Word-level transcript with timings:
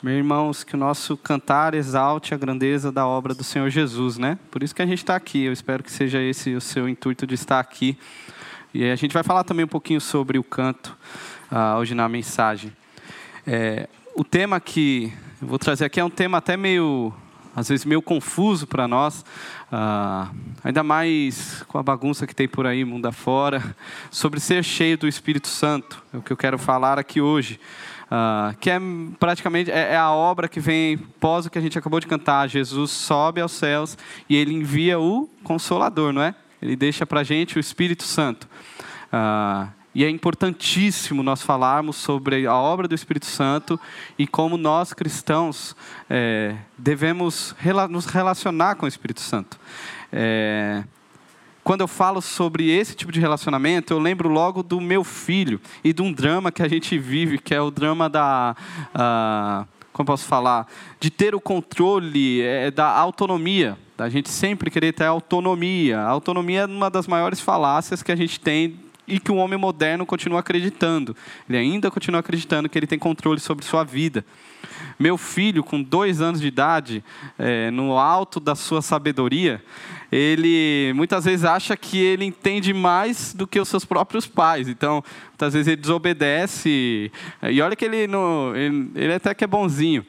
Meus 0.00 0.16
irmãos, 0.16 0.62
que 0.62 0.76
o 0.76 0.78
nosso 0.78 1.16
cantar 1.16 1.74
exalte 1.74 2.32
a 2.32 2.36
grandeza 2.36 2.92
da 2.92 3.04
obra 3.04 3.34
do 3.34 3.42
Senhor 3.42 3.68
Jesus, 3.68 4.16
né? 4.16 4.38
Por 4.48 4.62
isso 4.62 4.72
que 4.72 4.80
a 4.80 4.86
gente 4.86 4.98
está 4.98 5.16
aqui. 5.16 5.42
Eu 5.42 5.52
espero 5.52 5.82
que 5.82 5.90
seja 5.90 6.22
esse 6.22 6.54
o 6.54 6.60
seu 6.60 6.88
intuito 6.88 7.26
de 7.26 7.34
estar 7.34 7.58
aqui. 7.58 7.98
E 8.72 8.88
a 8.88 8.94
gente 8.94 9.12
vai 9.12 9.24
falar 9.24 9.42
também 9.42 9.64
um 9.64 9.68
pouquinho 9.68 10.00
sobre 10.00 10.38
o 10.38 10.44
canto 10.44 10.96
uh, 11.50 11.78
hoje 11.80 11.96
na 11.96 12.08
mensagem. 12.08 12.72
É, 13.44 13.88
o 14.14 14.22
tema 14.22 14.60
que 14.60 15.12
eu 15.42 15.48
vou 15.48 15.58
trazer 15.58 15.86
aqui 15.86 15.98
é 15.98 16.04
um 16.04 16.10
tema 16.10 16.38
até 16.38 16.56
meio, 16.56 17.12
às 17.56 17.68
vezes 17.68 17.84
meio 17.84 18.00
confuso 18.00 18.68
para 18.68 18.86
nós, 18.86 19.24
uh, 19.72 20.32
ainda 20.62 20.84
mais 20.84 21.64
com 21.66 21.76
a 21.76 21.82
bagunça 21.82 22.24
que 22.24 22.36
tem 22.36 22.46
por 22.46 22.68
aí 22.68 22.84
mundo 22.84 23.06
afora, 23.06 23.74
sobre 24.12 24.38
ser 24.38 24.62
cheio 24.62 24.96
do 24.96 25.08
Espírito 25.08 25.48
Santo. 25.48 26.00
É 26.14 26.18
o 26.18 26.22
que 26.22 26.32
eu 26.32 26.36
quero 26.36 26.56
falar 26.56 27.00
aqui 27.00 27.20
hoje. 27.20 27.58
Uh, 28.10 28.56
que 28.58 28.70
é 28.70 28.80
praticamente 29.20 29.70
é, 29.70 29.92
é, 29.92 29.96
a 29.96 30.10
obra 30.10 30.48
que 30.48 30.60
vem 30.60 30.96
pós 30.96 31.44
o 31.44 31.50
que 31.50 31.58
a 31.58 31.60
gente 31.60 31.78
acabou 31.78 32.00
de 32.00 32.06
cantar. 32.06 32.48
Jesus 32.48 32.90
sobe 32.90 33.40
aos 33.40 33.52
céus 33.52 33.98
e 34.28 34.36
ele 34.36 34.54
envia 34.54 34.98
o 34.98 35.28
Consolador, 35.44 36.12
não 36.12 36.22
é? 36.22 36.34
Ele 36.60 36.74
deixa 36.74 37.06
para 37.06 37.20
a 37.20 37.24
gente 37.24 37.58
o 37.58 37.60
Espírito 37.60 38.04
Santo. 38.04 38.48
Uh, 39.12 39.70
e 39.94 40.04
é 40.04 40.10
importantíssimo 40.10 41.22
nós 41.22 41.42
falarmos 41.42 41.96
sobre 41.96 42.46
a 42.46 42.54
obra 42.54 42.86
do 42.86 42.94
Espírito 42.94 43.26
Santo 43.26 43.80
e 44.18 44.26
como 44.26 44.56
nós 44.56 44.92
cristãos 44.92 45.74
é, 46.08 46.54
devemos 46.76 47.54
rela 47.58 47.88
nos 47.88 48.06
relacionar 48.06 48.76
com 48.76 48.86
o 48.86 48.88
Espírito 48.88 49.20
Santo. 49.20 49.58
É, 50.12 50.84
quando 51.68 51.82
eu 51.82 51.86
falo 51.86 52.22
sobre 52.22 52.70
esse 52.70 52.96
tipo 52.96 53.12
de 53.12 53.20
relacionamento, 53.20 53.92
eu 53.92 53.98
lembro 53.98 54.26
logo 54.30 54.62
do 54.62 54.80
meu 54.80 55.04
filho 55.04 55.60
e 55.84 55.92
de 55.92 56.00
um 56.00 56.10
drama 56.10 56.50
que 56.50 56.62
a 56.62 56.66
gente 56.66 56.98
vive, 56.98 57.36
que 57.36 57.54
é 57.54 57.60
o 57.60 57.70
drama 57.70 58.08
da. 58.08 58.56
Uh, 58.94 59.68
como 59.92 60.06
posso 60.06 60.24
falar? 60.24 60.66
De 60.98 61.10
ter 61.10 61.34
o 61.34 61.40
controle 61.42 62.40
é, 62.40 62.70
da 62.70 62.86
autonomia. 62.86 63.76
Da 63.98 64.08
gente 64.08 64.30
sempre 64.30 64.70
querer 64.70 64.94
ter 64.94 65.04
autonomia. 65.04 66.00
A 66.00 66.08
autonomia 66.08 66.60
é 66.60 66.66
uma 66.66 66.88
das 66.88 67.06
maiores 67.06 67.38
falácias 67.38 68.02
que 68.02 68.10
a 68.10 68.16
gente 68.16 68.40
tem 68.40 68.80
e 69.06 69.20
que 69.20 69.30
o 69.30 69.36
homem 69.36 69.58
moderno 69.58 70.06
continua 70.06 70.40
acreditando. 70.40 71.14
Ele 71.46 71.58
ainda 71.58 71.90
continua 71.90 72.20
acreditando 72.20 72.66
que 72.70 72.78
ele 72.78 72.86
tem 72.86 72.98
controle 72.98 73.40
sobre 73.40 73.62
sua 73.62 73.84
vida. 73.84 74.24
Meu 74.98 75.16
filho, 75.16 75.62
com 75.62 75.82
dois 75.82 76.20
anos 76.20 76.40
de 76.40 76.46
idade, 76.46 77.04
é, 77.38 77.70
no 77.70 77.96
alto 77.96 78.40
da 78.40 78.54
sua 78.54 78.82
sabedoria, 78.82 79.62
ele 80.10 80.92
muitas 80.94 81.24
vezes 81.24 81.44
acha 81.44 81.76
que 81.76 81.98
ele 81.98 82.24
entende 82.24 82.72
mais 82.72 83.34
do 83.34 83.46
que 83.46 83.60
os 83.60 83.68
seus 83.68 83.84
próprios 83.84 84.26
pais. 84.26 84.68
Então, 84.68 85.02
muitas 85.28 85.52
vezes 85.52 85.68
ele 85.68 85.80
desobedece. 85.80 87.12
E 87.42 87.60
olha 87.60 87.76
que 87.76 87.84
ele, 87.84 88.06
não, 88.06 88.56
ele, 88.56 88.90
ele 88.94 89.14
até 89.14 89.34
que 89.34 89.44
é 89.44 89.46
bonzinho. 89.46 90.04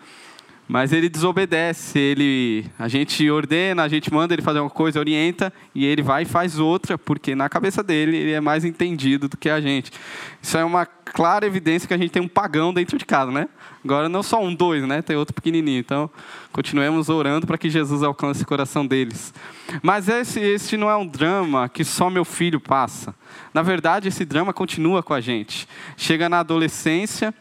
Mas 0.70 0.94
ele 0.94 1.09
desobedece, 1.09 1.98
ele, 1.98 2.64
a 2.78 2.88
gente 2.88 3.28
ordena, 3.28 3.81
a 3.81 3.88
gente 3.88 4.14
manda 4.14 4.36
ele 4.36 4.44
fazer 4.44 4.59
uma 4.59 4.70
coisa, 4.70 5.00
orienta, 5.00 5.52
e 5.73 5.84
ele 5.84 6.03
vai 6.03 6.22
e 6.22 6.26
faz 6.28 6.59
outra, 6.59 6.95
porque 6.95 7.34
na 7.34 7.50
cabeça 7.50 7.81
dele 7.81 8.16
ele 8.16 8.31
é 8.34 8.39
mais 8.39 8.64
entendido 8.64 9.28
do 9.28 9.36
que 9.36 9.50
a 9.50 9.59
gente. 9.59 9.92
Isso 10.39 10.56
é 10.56 10.64
uma 10.64 10.86
clara 10.86 11.48
evidência 11.48 11.88
que 11.88 11.94
a 11.95 11.98
gente 11.98 12.11
tem 12.11 12.22
um 12.22 12.28
pagão 12.28 12.72
dentro 12.72 13.00
de 13.00 13.03
casa, 13.03 13.31
né? 13.31 13.50
Agora 13.84 14.08
não 14.08 14.22
só 14.22 14.39
um, 14.44 14.53
dois, 14.53 14.88
né? 14.88 15.02
Tem 15.02 15.16
outro 15.16 15.34
pequenininho. 15.34 15.80
Então, 15.80 16.08
continuemos 16.52 17.09
orando 17.09 17.48
para 17.48 17.58
que 17.58 17.67
Jesus 17.67 18.04
alcance 18.04 18.44
o 18.44 18.45
coração 18.45 18.86
deles. 18.86 19.33
Mas 19.81 20.08
esse, 20.08 20.39
esse 20.39 20.78
não 20.78 20.88
é 20.88 20.95
um 20.95 21.08
drama 21.08 21.67
que 21.67 21.83
só 21.83 22.11
meu 22.11 22.23
filho 22.23 22.59
passa. 22.59 23.16
Na 23.56 23.64
verdade, 23.64 24.08
esse 24.08 24.23
drama 24.23 24.54
continua 24.54 25.02
com 25.02 25.16
a 25.16 25.20
gente. 25.20 25.67
Chega 25.98 26.30
na 26.30 26.42
adolescência. 26.42 27.33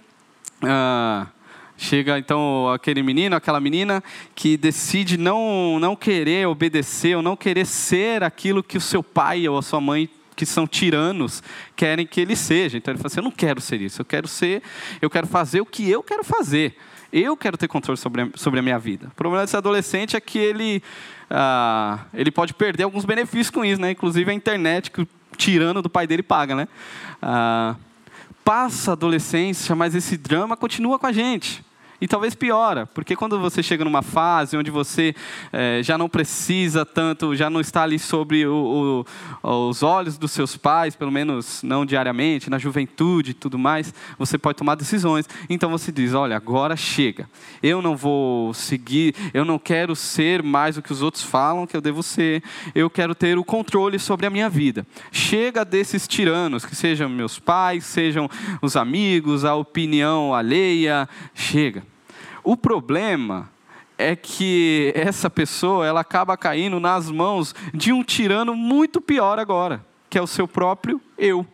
Ah, 0.62 1.26
Chega 1.80 2.18
então 2.18 2.68
aquele 2.68 3.04
menino, 3.04 3.36
aquela 3.36 3.60
menina 3.60 4.02
que 4.34 4.56
decide 4.56 5.16
não, 5.16 5.78
não 5.78 5.94
querer 5.94 6.48
obedecer 6.48 7.16
ou 7.16 7.22
não 7.22 7.36
querer 7.36 7.64
ser 7.64 8.24
aquilo 8.24 8.64
que 8.64 8.76
o 8.76 8.80
seu 8.80 9.00
pai 9.00 9.48
ou 9.48 9.56
a 9.56 9.62
sua 9.62 9.80
mãe 9.80 10.10
que 10.34 10.44
são 10.44 10.66
tiranos 10.66 11.40
querem 11.76 12.04
que 12.04 12.20
ele 12.20 12.34
seja. 12.34 12.76
Então 12.76 12.92
ele 12.92 12.98
fala 12.98 13.06
assim: 13.06 13.20
eu 13.20 13.24
não 13.24 13.30
quero 13.30 13.60
ser 13.60 13.80
isso, 13.80 14.00
eu 14.00 14.04
quero 14.04 14.26
ser, 14.26 14.60
eu 15.00 15.08
quero 15.08 15.28
fazer 15.28 15.60
o 15.60 15.66
que 15.66 15.88
eu 15.88 16.02
quero 16.02 16.24
fazer. 16.24 16.76
Eu 17.12 17.36
quero 17.36 17.56
ter 17.56 17.68
controle 17.68 17.96
sobre 17.96 18.22
a, 18.22 18.28
sobre 18.34 18.58
a 18.58 18.62
minha 18.62 18.78
vida. 18.78 19.06
O 19.06 19.14
problema 19.14 19.44
desse 19.44 19.56
adolescente 19.56 20.16
é 20.16 20.20
que 20.20 20.38
ele, 20.38 20.82
ah, 21.30 22.00
ele 22.12 22.30
pode 22.30 22.52
perder 22.54 22.82
alguns 22.82 23.04
benefícios 23.04 23.50
com 23.50 23.64
isso, 23.64 23.80
né? 23.80 23.92
Inclusive 23.92 24.30
a 24.30 24.34
internet 24.34 24.90
que 24.90 25.02
o 25.02 25.08
tirano 25.36 25.80
do 25.80 25.88
pai 25.88 26.08
dele 26.08 26.24
paga, 26.24 26.56
né? 26.56 26.68
Ah, 27.22 27.76
passa 28.44 28.90
a 28.90 28.94
adolescência, 28.94 29.76
mas 29.76 29.94
esse 29.94 30.16
drama 30.16 30.56
continua 30.56 30.98
com 30.98 31.06
a 31.06 31.12
gente. 31.12 31.67
E 32.00 32.06
talvez 32.06 32.32
piora, 32.32 32.86
porque 32.86 33.16
quando 33.16 33.40
você 33.40 33.60
chega 33.60 33.84
numa 33.84 34.02
fase 34.02 34.56
onde 34.56 34.70
você 34.70 35.14
é, 35.52 35.80
já 35.82 35.98
não 35.98 36.08
precisa 36.08 36.86
tanto, 36.86 37.34
já 37.34 37.50
não 37.50 37.60
está 37.60 37.82
ali 37.82 37.98
sobre 37.98 38.46
o, 38.46 39.04
o, 39.42 39.68
os 39.68 39.82
olhos 39.82 40.16
dos 40.16 40.30
seus 40.30 40.56
pais, 40.56 40.94
pelo 40.94 41.10
menos 41.10 41.60
não 41.64 41.84
diariamente, 41.84 42.48
na 42.48 42.56
juventude 42.56 43.32
e 43.32 43.34
tudo 43.34 43.58
mais, 43.58 43.92
você 44.16 44.38
pode 44.38 44.58
tomar 44.58 44.76
decisões. 44.76 45.28
Então 45.50 45.70
você 45.70 45.90
diz: 45.90 46.14
olha, 46.14 46.36
agora 46.36 46.76
chega. 46.76 47.28
Eu 47.60 47.82
não 47.82 47.96
vou 47.96 48.54
seguir, 48.54 49.12
eu 49.34 49.44
não 49.44 49.58
quero 49.58 49.96
ser 49.96 50.40
mais 50.40 50.76
o 50.76 50.82
que 50.82 50.92
os 50.92 51.02
outros 51.02 51.24
falam 51.24 51.66
que 51.66 51.76
eu 51.76 51.80
devo 51.80 52.02
ser. 52.02 52.44
Eu 52.76 52.88
quero 52.88 53.12
ter 53.12 53.36
o 53.36 53.44
controle 53.44 53.98
sobre 53.98 54.24
a 54.24 54.30
minha 54.30 54.48
vida. 54.48 54.86
Chega 55.10 55.64
desses 55.64 56.06
tiranos, 56.06 56.64
que 56.64 56.76
sejam 56.76 57.08
meus 57.08 57.40
pais, 57.40 57.84
sejam 57.84 58.30
os 58.62 58.76
amigos, 58.76 59.44
a 59.44 59.56
opinião 59.56 60.32
alheia. 60.32 61.08
Chega. 61.34 61.87
O 62.48 62.56
problema 62.56 63.50
é 63.98 64.16
que 64.16 64.90
essa 64.96 65.28
pessoa 65.28 65.86
ela 65.86 66.00
acaba 66.00 66.34
caindo 66.34 66.80
nas 66.80 67.10
mãos 67.10 67.54
de 67.74 67.92
um 67.92 68.02
tirano 68.02 68.56
muito 68.56 69.02
pior 69.02 69.38
agora, 69.38 69.84
que 70.08 70.16
é 70.16 70.22
o 70.22 70.26
seu 70.26 70.48
próprio 70.48 70.98
eu. 71.18 71.46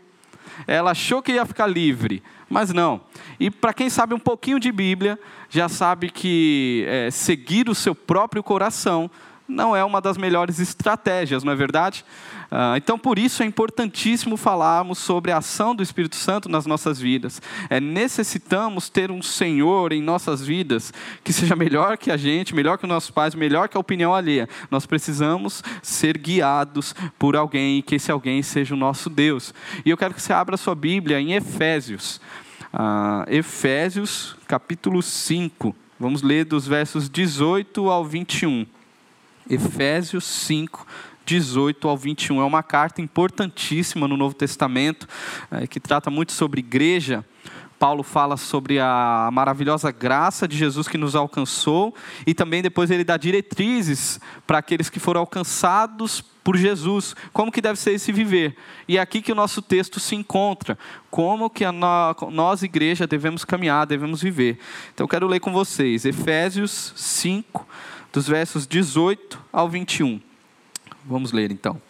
Ela 0.68 0.92
achou 0.92 1.20
que 1.20 1.32
ia 1.32 1.44
ficar 1.44 1.66
livre, 1.66 2.22
mas 2.48 2.72
não. 2.72 3.00
E 3.40 3.50
para 3.50 3.74
quem 3.74 3.90
sabe 3.90 4.14
um 4.14 4.20
pouquinho 4.20 4.60
de 4.60 4.70
Bíblia, 4.70 5.18
já 5.50 5.68
sabe 5.68 6.10
que 6.10 6.84
é, 6.86 7.10
seguir 7.10 7.68
o 7.68 7.74
seu 7.74 7.92
próprio 7.92 8.40
coração 8.40 9.10
não 9.46 9.76
é 9.76 9.84
uma 9.84 10.00
das 10.00 10.16
melhores 10.16 10.58
estratégias, 10.58 11.44
não 11.44 11.52
é 11.52 11.56
verdade? 11.56 12.04
Ah, 12.50 12.74
então, 12.76 12.98
por 12.98 13.18
isso 13.18 13.42
é 13.42 13.46
importantíssimo 13.46 14.36
falarmos 14.36 14.98
sobre 14.98 15.32
a 15.32 15.38
ação 15.38 15.74
do 15.74 15.82
Espírito 15.82 16.16
Santo 16.16 16.48
nas 16.48 16.66
nossas 16.66 17.00
vidas. 17.00 17.42
É, 17.68 17.80
necessitamos 17.80 18.88
ter 18.88 19.10
um 19.10 19.20
Senhor 19.20 19.92
em 19.92 20.00
nossas 20.00 20.40
vidas 20.44 20.92
que 21.22 21.32
seja 21.32 21.56
melhor 21.56 21.98
que 21.98 22.10
a 22.10 22.16
gente, 22.16 22.54
melhor 22.54 22.78
que 22.78 22.84
os 22.84 22.88
nossos 22.88 23.10
pais, 23.10 23.34
melhor 23.34 23.68
que 23.68 23.76
a 23.76 23.80
opinião 23.80 24.14
alheia. 24.14 24.48
Nós 24.70 24.86
precisamos 24.86 25.62
ser 25.82 26.16
guiados 26.16 26.94
por 27.18 27.36
alguém 27.36 27.78
e 27.78 27.82
que 27.82 27.96
esse 27.96 28.10
alguém 28.10 28.42
seja 28.42 28.74
o 28.74 28.78
nosso 28.78 29.10
Deus. 29.10 29.52
E 29.84 29.90
eu 29.90 29.96
quero 29.96 30.14
que 30.14 30.22
você 30.22 30.32
abra 30.32 30.56
sua 30.56 30.74
Bíblia 30.74 31.20
em 31.20 31.32
Efésios. 31.32 32.20
Uh, 32.72 33.28
Efésios, 33.28 34.36
capítulo 34.46 35.02
5. 35.02 35.74
Vamos 35.98 36.22
ler 36.22 36.44
dos 36.44 36.66
versos 36.66 37.08
18 37.08 37.88
ao 37.88 38.04
21. 38.04 38.66
Efésios 39.48 40.24
5, 40.24 40.86
18 41.24 41.88
ao 41.88 41.96
21. 41.96 42.40
É 42.40 42.44
uma 42.44 42.62
carta 42.62 43.00
importantíssima 43.00 44.06
no 44.08 44.16
Novo 44.16 44.34
Testamento, 44.34 45.08
é, 45.50 45.66
que 45.66 45.80
trata 45.80 46.10
muito 46.10 46.32
sobre 46.32 46.60
igreja. 46.60 47.24
Paulo 47.78 48.02
fala 48.02 48.36
sobre 48.36 48.78
a 48.80 49.28
maravilhosa 49.32 49.90
graça 49.90 50.48
de 50.48 50.56
Jesus 50.56 50.88
que 50.88 50.96
nos 50.96 51.14
alcançou 51.14 51.94
e 52.26 52.32
também 52.32 52.62
depois 52.62 52.90
ele 52.90 53.04
dá 53.04 53.16
diretrizes 53.16 54.20
para 54.46 54.58
aqueles 54.58 54.88
que 54.88 55.00
foram 55.00 55.20
alcançados 55.20 56.22
por 56.42 56.56
Jesus, 56.56 57.16
como 57.32 57.50
que 57.50 57.60
deve 57.60 57.78
ser 57.78 57.92
esse 57.92 58.12
viver. 58.12 58.56
E 58.86 58.98
é 58.98 59.00
aqui 59.00 59.20
que 59.20 59.32
o 59.32 59.34
nosso 59.34 59.60
texto 59.60 59.98
se 59.98 60.14
encontra, 60.14 60.78
como 61.10 61.50
que 61.50 61.64
nós 62.30 62.62
igreja 62.62 63.06
devemos 63.06 63.44
caminhar, 63.44 63.86
devemos 63.86 64.22
viver. 64.22 64.58
Então 64.92 65.04
eu 65.04 65.08
quero 65.08 65.26
ler 65.26 65.40
com 65.40 65.52
vocês 65.52 66.04
Efésios 66.04 66.92
5 66.96 67.66
dos 68.14 68.28
versos 68.28 68.64
18 68.64 69.40
ao 69.52 69.68
21. 69.68 70.20
Vamos 71.04 71.32
ler 71.32 71.50
então. 71.50 71.82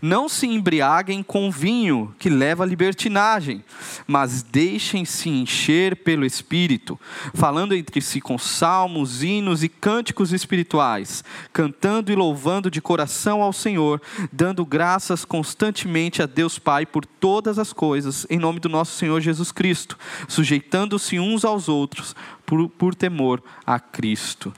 Não 0.00 0.28
se 0.28 0.46
embriaguem 0.46 1.20
com 1.20 1.50
vinho 1.50 2.14
que 2.16 2.30
leva 2.30 2.62
à 2.62 2.66
libertinagem, 2.66 3.64
mas 4.06 4.40
deixem-se 4.40 5.28
encher 5.28 5.96
pelo 5.96 6.24
Espírito, 6.24 6.98
falando 7.34 7.74
entre 7.74 8.00
si 8.00 8.20
com 8.20 8.38
salmos, 8.38 9.24
hinos 9.24 9.64
e 9.64 9.68
cânticos 9.68 10.32
espirituais, 10.32 11.24
cantando 11.52 12.12
e 12.12 12.14
louvando 12.14 12.70
de 12.70 12.80
coração 12.80 13.42
ao 13.42 13.52
Senhor, 13.52 14.00
dando 14.32 14.64
graças 14.64 15.24
constantemente 15.24 16.22
a 16.22 16.26
Deus 16.26 16.56
Pai 16.56 16.86
por 16.86 17.04
todas 17.04 17.58
as 17.58 17.72
coisas, 17.72 18.24
em 18.30 18.38
nome 18.38 18.60
do 18.60 18.68
nosso 18.68 18.96
Senhor 18.96 19.20
Jesus 19.20 19.50
Cristo, 19.50 19.98
sujeitando-se 20.28 21.18
uns 21.18 21.44
aos 21.44 21.68
outros 21.68 22.14
por, 22.46 22.68
por 22.68 22.94
temor 22.94 23.42
a 23.66 23.80
Cristo. 23.80 24.52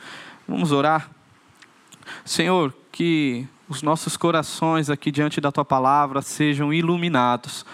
Vamos 0.48 0.70
orar? 0.70 1.10
Senhor, 2.24 2.72
que 2.92 3.46
os 3.68 3.82
nossos 3.82 4.16
corações 4.16 4.88
aqui 4.88 5.10
diante 5.10 5.40
da 5.40 5.50
tua 5.50 5.64
palavra 5.64 6.22
sejam 6.22 6.72
iluminados, 6.72 7.66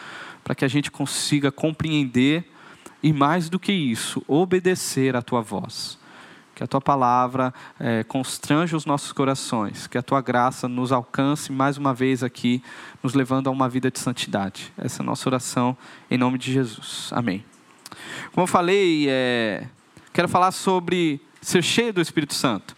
para 0.43 0.55
que 0.55 0.65
a 0.65 0.69
gente 0.69 0.91
consiga 0.91 1.53
compreender 1.53 2.51
e, 3.03 3.13
mais 3.13 3.49
do 3.49 3.59
que 3.59 3.73
isso, 3.73 4.23
obedecer 4.27 5.15
a 5.15 5.23
tua 5.23 5.43
voz. 5.43 5.99
Que 6.55 6.65
a 6.65 6.67
tua 6.67 6.81
palavra 6.81 7.53
é, 7.79 8.05
constrange 8.05 8.75
os 8.75 8.87
nossos 8.87 9.13
corações, 9.13 9.87
que 9.87 9.99
a 9.99 10.03
tua 10.03 10.21
graça 10.21 10.67
nos 10.67 10.93
alcance 10.93 11.53
mais 11.53 11.77
uma 11.77 11.93
vez 11.93 12.23
aqui, 12.23 12.63
nos 13.03 13.15
levando 13.15 13.49
a 13.49 13.51
uma 13.51 13.69
vida 13.69 13.91
de 13.91 13.99
santidade. 13.99 14.73
Essa 14.79 15.01
é 15.01 15.03
a 15.03 15.07
nossa 15.07 15.29
oração 15.29 15.77
em 16.11 16.17
nome 16.17 16.39
de 16.39 16.53
Jesus. 16.53 17.11
Amém. 17.13 17.45
Como 18.33 18.45
eu 18.45 18.47
falei, 18.47 19.07
é, 19.09 19.67
quero 20.13 20.29
falar 20.29 20.53
sobre 20.53 21.21
ser 21.43 21.63
cheio 21.63 21.93
do 21.93 22.01
Espírito 22.01 22.33
Santo. 22.33 22.75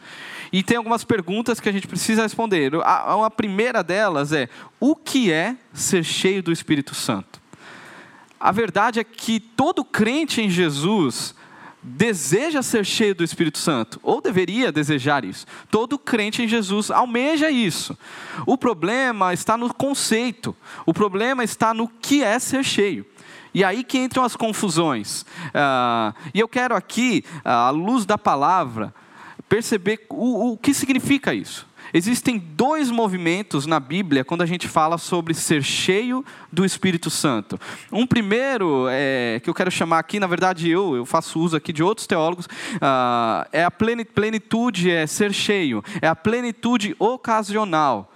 E 0.53 0.63
tem 0.63 0.77
algumas 0.77 1.05
perguntas 1.05 1.61
que 1.61 1.69
a 1.69 1.73
gente 1.73 1.87
precisa 1.87 2.23
responder. 2.23 2.75
A, 2.83 3.27
a 3.27 3.31
primeira 3.31 3.83
delas 3.83 4.33
é: 4.33 4.49
o 4.81 4.97
que 4.97 5.31
é 5.31 5.57
ser 5.73 6.03
cheio 6.03 6.43
do 6.43 6.51
Espírito 6.51 6.95
Santo? 6.95 7.41
A 8.39 8.51
verdade 8.51 9.01
é 9.01 9.05
que 9.05 9.41
todo 9.41 9.85
crente 9.85 10.41
em 10.41 10.51
Jesus 10.51 11.35
deseja 11.83 12.63
ser 12.63 12.85
cheio 12.85 13.15
do 13.15 13.23
Espírito 13.23 13.59
Santo, 13.59 14.01
ou 14.03 14.21
deveria 14.21 14.73
desejar 14.73 15.25
isso. 15.25 15.47
Todo 15.71 15.99
crente 15.99 16.43
em 16.43 16.49
Jesus 16.49 16.91
almeja 16.91 17.51
isso. 17.51 17.97
O 18.47 18.57
problema 18.57 19.35
está 19.35 19.57
no 19.57 19.73
conceito, 19.73 20.57
o 20.87 20.95
problema 20.95 21.45
está 21.45 21.75
no 21.75 21.87
que 21.87 22.23
é 22.23 22.39
ser 22.39 22.65
cheio. 22.65 23.05
E 23.55 23.63
aí 23.63 23.85
que 23.85 23.99
entram 23.99 24.25
as 24.25 24.35
confusões. 24.35 25.23
Uh, 25.23 26.13
e 26.35 26.41
eu 26.41 26.49
quero 26.49 26.75
aqui, 26.75 27.25
à 27.45 27.71
luz 27.71 28.05
da 28.05 28.19
palavra, 28.19 28.93
perceber 29.49 30.05
o, 30.11 30.53
o 30.53 30.57
que 30.59 30.75
significa 30.75 31.33
isso. 31.33 31.67
Existem 31.93 32.39
dois 32.39 32.91
movimentos 32.91 33.67
na 33.67 33.79
Bíblia 33.79 34.25
quando 34.25 34.43
a 34.43 34.47
gente 34.47 34.67
fala 34.67 34.99
sobre 34.99 35.33
ser 35.33 35.63
cheio 35.63 36.25
do 36.53 36.65
Espírito 36.65 37.09
Santo. 37.09 37.57
Um 37.93 38.05
primeiro, 38.05 38.87
é, 38.91 39.41
que 39.41 39.49
eu 39.49 39.55
quero 39.55 39.71
chamar 39.71 40.01
aqui, 40.01 40.19
na 40.19 40.27
verdade 40.27 40.69
eu, 40.69 40.97
eu 40.97 41.07
faço 41.07 41.39
uso 41.39 41.57
aqui 41.57 41.73
de 41.73 41.85
outros 41.85 42.09
teólogos, 42.09 42.47
uh, 42.47 43.47
é 43.53 43.63
a 43.63 43.71
plenitude, 43.71 44.91
é 44.91 45.07
ser 45.07 45.33
cheio, 45.33 45.85
é 46.03 46.09
a 46.09 46.17
plenitude 46.17 46.97
ocasional. 46.99 48.13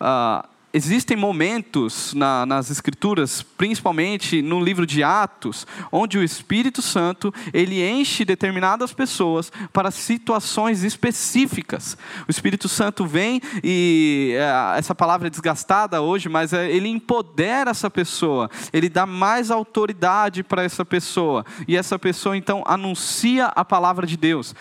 Uh, 0.00 0.48
existem 0.78 1.16
momentos 1.16 2.14
na, 2.14 2.46
nas 2.46 2.70
escrituras, 2.70 3.42
principalmente 3.42 4.40
no 4.40 4.60
livro 4.60 4.86
de 4.86 5.02
Atos, 5.02 5.66
onde 5.90 6.16
o 6.16 6.22
Espírito 6.22 6.80
Santo 6.80 7.34
ele 7.52 7.82
enche 7.82 8.24
determinadas 8.24 8.92
pessoas 8.92 9.50
para 9.72 9.90
situações 9.90 10.84
específicas. 10.84 11.98
O 12.28 12.30
Espírito 12.30 12.68
Santo 12.68 13.04
vem 13.04 13.40
e 13.64 14.36
é, 14.36 14.78
essa 14.78 14.94
palavra 14.94 15.26
é 15.26 15.30
desgastada 15.30 16.00
hoje, 16.00 16.28
mas 16.28 16.52
é, 16.52 16.70
ele 16.70 16.88
empodera 16.88 17.72
essa 17.72 17.90
pessoa, 17.90 18.48
ele 18.72 18.88
dá 18.88 19.04
mais 19.04 19.50
autoridade 19.50 20.44
para 20.44 20.62
essa 20.62 20.84
pessoa. 20.84 21.44
E 21.66 21.76
essa 21.76 21.98
pessoa 21.98 22.36
então 22.36 22.62
anuncia 22.64 23.46
a 23.46 23.64
palavra 23.64 24.06
de 24.06 24.16
Deus 24.16 24.54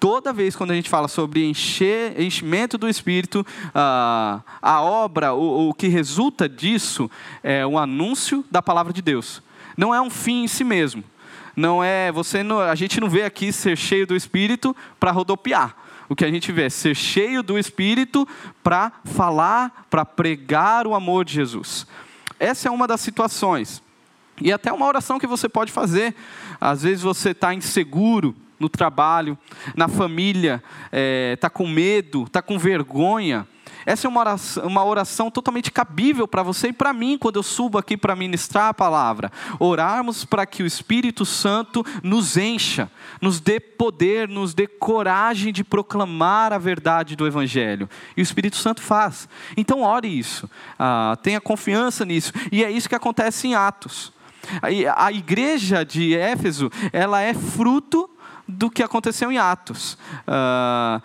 toda 0.00 0.32
vez 0.32 0.56
quando 0.56 0.70
a 0.70 0.74
gente 0.74 0.88
fala 0.88 1.06
sobre 1.06 1.44
encher, 1.44 2.18
enchimento 2.18 2.78
do 2.78 2.88
Espírito, 2.88 3.46
uh, 3.66 4.42
a 4.62 4.80
obra, 4.80 5.34
o, 5.34 5.68
o, 5.68 5.74
que 5.74 5.86
resulta 5.88 6.48
disso 6.48 7.10
é 7.42 7.66
o 7.66 7.78
anúncio 7.78 8.42
da 8.50 8.62
palavra 8.62 8.94
de 8.94 9.02
Deus. 9.02 9.42
Não 9.76 9.94
é 9.94 10.00
um 10.00 10.08
fim 10.08 10.44
em 10.44 10.48
si 10.48 10.64
mesmo. 10.64 11.04
Não 11.54 11.84
é 11.84 12.10
você, 12.10 12.42
não, 12.42 12.60
a 12.60 12.74
gente 12.74 12.98
não 12.98 13.10
vê 13.10 13.24
aqui 13.24 13.52
ser 13.52 13.76
cheio 13.76 14.06
do 14.06 14.16
Espírito 14.16 14.74
para 14.98 15.10
rodopiar. 15.10 15.76
O 16.08 16.16
que 16.16 16.24
a 16.24 16.30
gente 16.30 16.50
vê 16.50 16.64
é 16.64 16.70
ser 16.70 16.96
cheio 16.96 17.42
do 17.42 17.58
Espírito 17.58 18.26
para 18.62 18.90
falar, 19.04 19.86
para 19.90 20.04
pregar 20.04 20.86
o 20.86 20.94
amor 20.94 21.24
de 21.26 21.34
Jesus. 21.34 21.86
Essa 22.38 22.68
é 22.68 22.70
uma 22.70 22.88
das 22.88 23.02
situações. 23.02 23.82
E 24.40 24.50
até 24.50 24.72
uma 24.72 24.86
oração 24.86 25.18
que 25.18 25.26
você 25.26 25.48
pode 25.48 25.70
fazer. 25.70 26.14
Às 26.58 26.82
vezes 26.82 27.02
você 27.02 27.30
está 27.30 27.52
inseguro 27.52 28.34
no 28.60 28.68
trabalho, 28.68 29.36
na 29.74 29.88
família, 29.88 30.62
está 30.84 30.88
é, 30.92 31.36
tá 31.36 31.50
com 31.50 31.66
medo, 31.66 32.24
está 32.24 32.42
com 32.42 32.58
vergonha. 32.58 33.48
Essa 33.86 34.06
é 34.06 34.10
uma 34.10 34.20
oração, 34.20 34.66
uma 34.66 34.84
oração 34.84 35.30
totalmente 35.30 35.70
cabível 35.70 36.28
para 36.28 36.42
você 36.42 36.68
e 36.68 36.72
para 36.72 36.92
mim, 36.92 37.16
quando 37.16 37.36
eu 37.36 37.42
subo 37.42 37.78
aqui 37.78 37.96
para 37.96 38.14
ministrar 38.14 38.68
a 38.68 38.74
palavra. 38.74 39.32
Orarmos 39.58 40.24
para 40.24 40.44
que 40.44 40.62
o 40.62 40.66
Espírito 40.66 41.24
Santo 41.24 41.84
nos 42.02 42.36
encha, 42.36 42.90
nos 43.20 43.40
dê 43.40 43.58
poder, 43.58 44.28
nos 44.28 44.52
dê 44.52 44.66
coragem 44.66 45.52
de 45.52 45.64
proclamar 45.64 46.52
a 46.52 46.58
verdade 46.58 47.16
do 47.16 47.26
Evangelho. 47.26 47.88
E 48.16 48.20
o 48.20 48.22
Espírito 48.22 48.56
Santo 48.56 48.82
faz. 48.82 49.28
Então, 49.56 49.82
ore 49.82 50.08
isso, 50.08 50.48
ah, 50.78 51.16
tenha 51.22 51.40
confiança 51.40 52.04
nisso. 52.04 52.32
E 52.52 52.62
é 52.62 52.70
isso 52.70 52.88
que 52.88 52.94
acontece 52.94 53.48
em 53.48 53.54
Atos. 53.54 54.12
A 54.96 55.12
igreja 55.12 55.84
de 55.84 56.14
Éfeso, 56.16 56.70
ela 56.92 57.20
é 57.20 57.34
fruto 57.34 58.10
do 58.50 58.70
que 58.70 58.82
aconteceu 58.82 59.30
em 59.30 59.38
Atos. 59.38 59.94
Uh, 60.26 61.02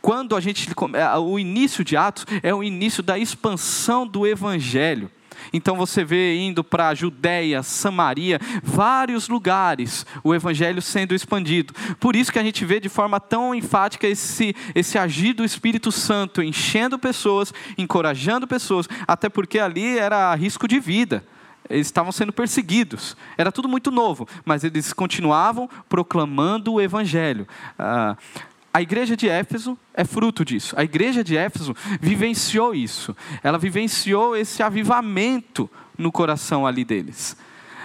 quando 0.00 0.34
a 0.34 0.40
gente. 0.40 0.68
É, 0.94 1.16
o 1.16 1.38
início 1.38 1.84
de 1.84 1.96
Atos 1.96 2.26
é 2.42 2.52
o 2.52 2.62
início 2.62 3.02
da 3.02 3.16
expansão 3.16 4.06
do 4.06 4.26
Evangelho. 4.26 5.10
Então 5.52 5.76
você 5.76 6.04
vê 6.04 6.36
indo 6.38 6.62
para 6.62 6.88
a 6.88 6.94
Judéia, 6.94 7.62
Samaria, 7.62 8.40
vários 8.62 9.28
lugares, 9.28 10.06
o 10.22 10.34
evangelho 10.34 10.80
sendo 10.80 11.14
expandido. 11.14 11.74
Por 11.98 12.14
isso 12.14 12.30
que 12.32 12.38
a 12.38 12.42
gente 12.42 12.64
vê 12.64 12.78
de 12.78 12.88
forma 12.88 13.18
tão 13.18 13.54
enfática 13.54 14.06
esse, 14.06 14.54
esse 14.74 14.98
agir 14.98 15.32
do 15.32 15.44
Espírito 15.44 15.90
Santo, 15.90 16.42
enchendo 16.42 16.98
pessoas, 16.98 17.52
encorajando 17.76 18.46
pessoas, 18.46 18.88
até 19.06 19.28
porque 19.28 19.58
ali 19.58 19.98
era 19.98 20.34
risco 20.34 20.68
de 20.68 20.78
vida 20.78 21.24
eles 21.72 21.86
estavam 21.86 22.12
sendo 22.12 22.32
perseguidos. 22.32 23.16
Era 23.36 23.50
tudo 23.50 23.68
muito 23.68 23.90
novo, 23.90 24.28
mas 24.44 24.62
eles 24.62 24.92
continuavam 24.92 25.68
proclamando 25.88 26.74
o 26.74 26.80
Evangelho. 26.80 27.46
Ah, 27.78 28.16
a 28.74 28.80
igreja 28.80 29.16
de 29.16 29.28
Éfeso 29.28 29.76
é 29.92 30.04
fruto 30.04 30.44
disso. 30.44 30.74
A 30.78 30.84
igreja 30.84 31.24
de 31.24 31.36
Éfeso 31.36 31.74
vivenciou 32.00 32.74
isso. 32.74 33.16
Ela 33.42 33.58
vivenciou 33.58 34.36
esse 34.36 34.62
avivamento 34.62 35.68
no 35.96 36.12
coração 36.12 36.66
ali 36.66 36.84
deles. 36.84 37.36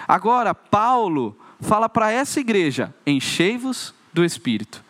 Agora, 0.08 0.54
Paulo 0.54 1.38
fala 1.60 1.90
para 1.90 2.12
essa 2.12 2.40
igreja: 2.40 2.94
enchei-vos 3.06 3.94
do 4.14 4.24
Espírito. 4.24 4.87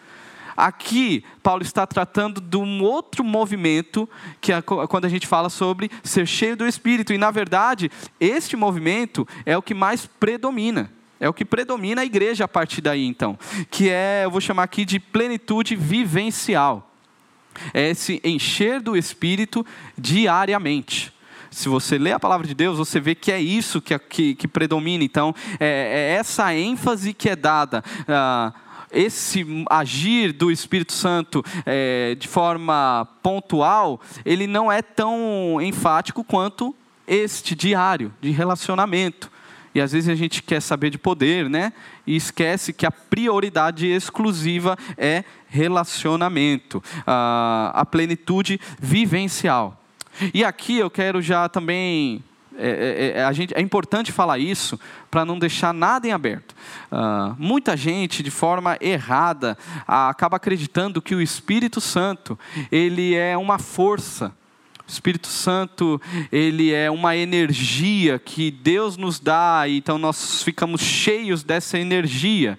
Aqui, 0.58 1.24
Paulo 1.44 1.62
está 1.62 1.86
tratando 1.86 2.42
de 2.42 2.58
um 2.58 2.82
outro 2.82 3.24
movimento, 3.24 4.10
que 4.42 4.52
é 4.52 4.60
quando 4.60 5.06
a 5.06 5.10
gente 5.10 5.28
fala 5.28 5.50
sobre 5.50 5.92
ser 6.04 6.26
cheio 6.26 6.58
do 6.58 6.66
Espírito. 6.66 7.14
E, 7.14 7.18
na 7.18 7.30
verdade, 7.30 7.92
este 8.20 8.58
movimento 8.58 9.28
é 9.46 9.56
o 9.56 9.62
que 9.62 9.76
mais 9.76 10.08
predomina. 10.08 10.92
É 11.20 11.30
o 11.30 11.34
que 11.34 11.46
predomina 11.46 12.02
a 12.02 12.06
igreja 12.06 12.46
a 12.46 12.48
partir 12.48 12.82
daí, 12.82 13.06
então. 13.06 13.38
Que 13.70 13.92
é, 13.92 14.22
eu 14.26 14.32
vou 14.32 14.42
chamar 14.42 14.64
aqui 14.64 14.84
de 14.84 15.00
plenitude 15.00 15.76
vivencial. 15.76 16.92
É 17.72 17.92
esse 17.92 18.20
encher 18.24 18.82
do 18.82 18.98
Espírito 18.98 19.64
diariamente 19.96 21.16
se 21.58 21.70
você 21.70 21.98
lê 21.98 22.12
a 22.12 22.20
palavra 22.20 22.46
de 22.46 22.54
Deus, 22.54 22.78
você 22.78 23.00
vê 23.00 23.16
que 23.16 23.32
é 23.32 23.40
isso 23.40 23.82
que, 23.82 23.98
que, 23.98 24.36
que 24.36 24.48
predomina. 24.48 25.04
Então, 25.04 25.34
é, 25.60 26.12
é, 26.14 26.20
essa 26.20 26.54
ênfase 26.54 27.14
que 27.14 27.30
é 27.30 27.36
dada. 27.36 27.84
Ah, 28.08 28.54
esse 28.92 29.46
agir 29.70 30.32
do 30.32 30.52
Espírito 30.52 30.94
Santo 30.94 31.44
é, 31.66 32.16
de 32.16 32.28
forma 32.28 33.08
pontual, 33.22 34.02
ele 34.26 34.48
não 34.48 34.72
é 34.72 34.82
tão 34.82 35.60
enfático 35.62 36.24
quanto 36.24 36.76
este 37.08 37.56
diário 37.56 38.14
de 38.22 38.32
relacionamento. 38.32 39.32
E 39.74 39.82
às 39.82 39.92
vezes 39.92 40.10
a 40.10 40.16
gente 40.16 40.42
quer 40.42 40.62
saber 40.62 40.90
de 40.90 40.98
poder, 40.98 41.50
né? 41.50 41.72
E 42.06 42.16
esquece 42.16 42.74
que 42.74 42.86
a 42.86 42.92
prioridade 42.92 43.86
exclusiva 43.86 44.76
é 44.98 45.24
relacionamento, 45.48 46.84
a, 47.06 47.72
a 47.76 47.86
plenitude 47.86 48.60
vivencial. 48.80 49.80
E 50.34 50.44
aqui 50.44 50.78
eu 50.78 50.90
quero 50.90 51.22
já 51.22 51.48
também 51.48 52.24
é, 52.58 53.14
é, 53.16 53.20
é, 53.20 53.24
a 53.24 53.32
gente, 53.32 53.54
é 53.56 53.62
importante 53.62 54.12
falar 54.12 54.40
isso 54.40 54.80
para 55.10 55.24
não 55.24 55.38
deixar 55.38 55.74
nada 55.74 56.08
em 56.08 56.12
aberto. 56.12 56.56
Uh, 56.92 57.36
muita 57.38 57.78
gente, 57.78 58.24
de 58.24 58.32
forma 58.32 58.78
errada, 58.82 59.58
acaba 59.88 60.38
acreditando 60.38 61.02
que 61.02 61.16
o 61.16 61.22
Espírito 61.22 61.80
Santo 61.80 62.38
ele 62.72 63.16
é 63.16 63.38
uma 63.38 63.60
força 63.60 64.34
o 64.88 64.90
Espírito 64.90 65.28
Santo, 65.28 66.02
ele 66.32 66.74
é 66.74 66.90
uma 66.90 67.14
energia 67.14 68.18
que 68.18 68.50
Deus 68.50 68.96
nos 68.96 69.20
dá, 69.20 69.66
então 69.68 69.98
nós 69.98 70.42
ficamos 70.42 70.80
cheios 70.80 71.44
dessa 71.44 71.78
energia. 71.78 72.58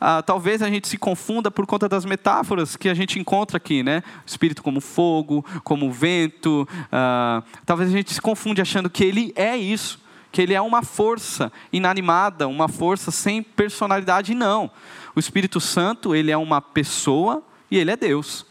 Ah, 0.00 0.22
talvez 0.22 0.62
a 0.62 0.68
gente 0.68 0.86
se 0.86 0.96
confunda 0.96 1.50
por 1.50 1.66
conta 1.66 1.88
das 1.88 2.04
metáforas 2.04 2.76
que 2.76 2.88
a 2.88 2.94
gente 2.94 3.18
encontra 3.18 3.56
aqui, 3.56 3.82
né? 3.82 4.04
O 4.24 4.28
Espírito 4.28 4.62
como 4.62 4.80
fogo, 4.80 5.44
como 5.64 5.90
vento. 5.90 6.68
Ah, 6.92 7.42
talvez 7.66 7.90
a 7.90 7.92
gente 7.92 8.14
se 8.14 8.20
confunde 8.20 8.60
achando 8.60 8.88
que 8.88 9.02
ele 9.02 9.32
é 9.34 9.56
isso, 9.56 10.00
que 10.30 10.40
ele 10.40 10.54
é 10.54 10.60
uma 10.60 10.82
força 10.84 11.50
inanimada, 11.72 12.46
uma 12.46 12.68
força 12.68 13.10
sem 13.10 13.42
personalidade. 13.42 14.32
Não. 14.32 14.70
O 15.16 15.18
Espírito 15.18 15.60
Santo, 15.60 16.14
ele 16.14 16.30
é 16.30 16.36
uma 16.36 16.60
pessoa 16.60 17.42
e 17.68 17.78
ele 17.78 17.90
é 17.90 17.96
Deus. 17.96 18.46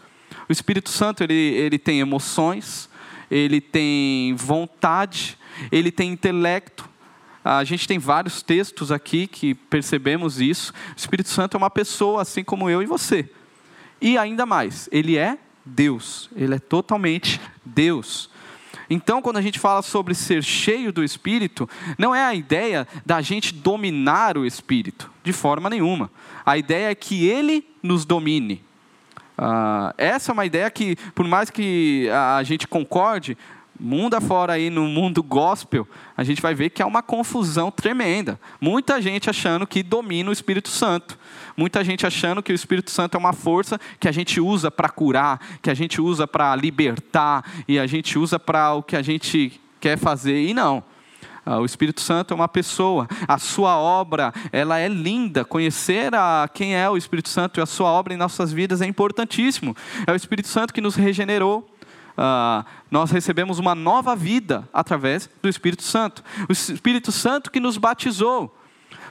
O 0.49 0.51
Espírito 0.51 0.89
Santo, 0.89 1.23
ele, 1.23 1.33
ele 1.33 1.79
tem 1.79 2.01
emoções, 2.01 2.89
ele 3.33 3.59
tem 3.59 4.35
vontade, 4.35 5.37
ele 5.71 5.91
tem 5.91 6.11
intelecto. 6.11 6.87
A 7.43 7.63
gente 7.63 7.87
tem 7.87 7.97
vários 7.97 8.41
textos 8.43 8.91
aqui 8.91 9.25
que 9.25 9.55
percebemos 9.55 10.39
isso. 10.39 10.71
O 10.71 10.97
Espírito 10.97 11.29
Santo 11.29 11.55
é 11.55 11.57
uma 11.57 11.69
pessoa 11.69 12.21
assim 12.21 12.43
como 12.43 12.69
eu 12.69 12.81
e 12.81 12.85
você. 12.85 13.29
e 13.99 14.17
ainda 14.17 14.45
mais, 14.45 14.87
ele 14.91 15.17
é 15.17 15.37
Deus, 15.65 16.29
ele 16.35 16.55
é 16.55 16.59
totalmente 16.59 17.41
Deus. 17.65 18.29
Então, 18.89 19.21
quando 19.21 19.37
a 19.37 19.41
gente 19.41 19.57
fala 19.57 19.81
sobre 19.81 20.13
ser 20.13 20.43
cheio 20.43 20.91
do 20.93 21.03
Espírito, 21.03 21.67
não 21.97 22.13
é 22.13 22.23
a 22.23 22.35
ideia 22.35 22.87
da 23.05 23.21
gente 23.21 23.53
dominar 23.53 24.37
o 24.37 24.45
Espírito, 24.45 25.09
de 25.23 25.33
forma 25.33 25.69
nenhuma. 25.69 26.11
A 26.45 26.57
ideia 26.57 26.91
é 26.91 26.95
que 26.95 27.25
ele 27.25 27.65
nos 27.81 28.05
domine. 28.05 28.61
Uh, 29.37 29.93
essa 29.97 30.31
é 30.31 30.33
uma 30.33 30.45
ideia 30.45 30.69
que, 30.69 30.95
por 31.15 31.27
mais 31.27 31.49
que 31.49 32.07
a 32.11 32.43
gente 32.43 32.67
concorde, 32.67 33.37
mundo 33.79 34.13
afora 34.13 34.53
aí 34.53 34.69
no 34.69 34.83
mundo 34.87 35.23
gospel, 35.23 35.87
a 36.15 36.23
gente 36.23 36.41
vai 36.41 36.53
ver 36.53 36.69
que 36.69 36.81
há 36.81 36.85
uma 36.85 37.01
confusão 37.01 37.71
tremenda. 37.71 38.39
Muita 38.61 39.01
gente 39.01 39.29
achando 39.29 39.65
que 39.65 39.81
domina 39.81 40.29
o 40.29 40.33
Espírito 40.33 40.69
Santo. 40.69 41.17
Muita 41.57 41.83
gente 41.83 42.05
achando 42.05 42.41
que 42.41 42.51
o 42.51 42.55
Espírito 42.55 42.91
Santo 42.91 43.15
é 43.15 43.19
uma 43.19 43.33
força 43.33 43.79
que 43.99 44.07
a 44.07 44.11
gente 44.11 44.39
usa 44.39 44.71
para 44.71 44.89
curar, 44.89 45.39
que 45.61 45.69
a 45.69 45.73
gente 45.73 45.99
usa 45.99 46.27
para 46.27 46.55
libertar 46.55 47.43
e 47.67 47.77
a 47.79 47.87
gente 47.87 48.17
usa 48.17 48.39
para 48.39 48.73
o 48.73 48.83
que 48.83 48.95
a 48.95 49.01
gente 49.01 49.59
quer 49.79 49.97
fazer. 49.97 50.47
E 50.47 50.53
não. 50.53 50.83
Ah, 51.45 51.59
o 51.59 51.65
Espírito 51.65 51.99
Santo 51.99 52.33
é 52.33 52.35
uma 52.35 52.47
pessoa. 52.47 53.07
A 53.27 53.37
sua 53.37 53.77
obra, 53.77 54.33
ela 54.51 54.79
é 54.79 54.87
linda. 54.87 55.43
Conhecer 55.43 56.15
a 56.15 56.49
quem 56.53 56.75
é 56.75 56.89
o 56.89 56.95
Espírito 56.95 57.29
Santo 57.29 57.59
e 57.59 57.63
a 57.63 57.65
sua 57.65 57.89
obra 57.89 58.13
em 58.13 58.17
nossas 58.17 58.53
vidas 58.53 58.81
é 58.81 58.85
importantíssimo. 58.85 59.75
É 60.07 60.11
o 60.11 60.15
Espírito 60.15 60.47
Santo 60.47 60.73
que 60.73 60.81
nos 60.81 60.95
regenerou. 60.95 61.69
Uh, 62.17 62.63
nós 62.89 63.11
recebemos 63.11 63.59
uma 63.59 63.73
nova 63.73 64.15
vida 64.15 64.67
através 64.71 65.29
do 65.41 65.49
Espírito 65.49 65.83
Santo. 65.83 66.23
O 66.47 66.51
Espírito 66.51 67.11
Santo 67.11 67.51
que 67.51 67.59
nos 67.59 67.77
batizou. 67.77 68.55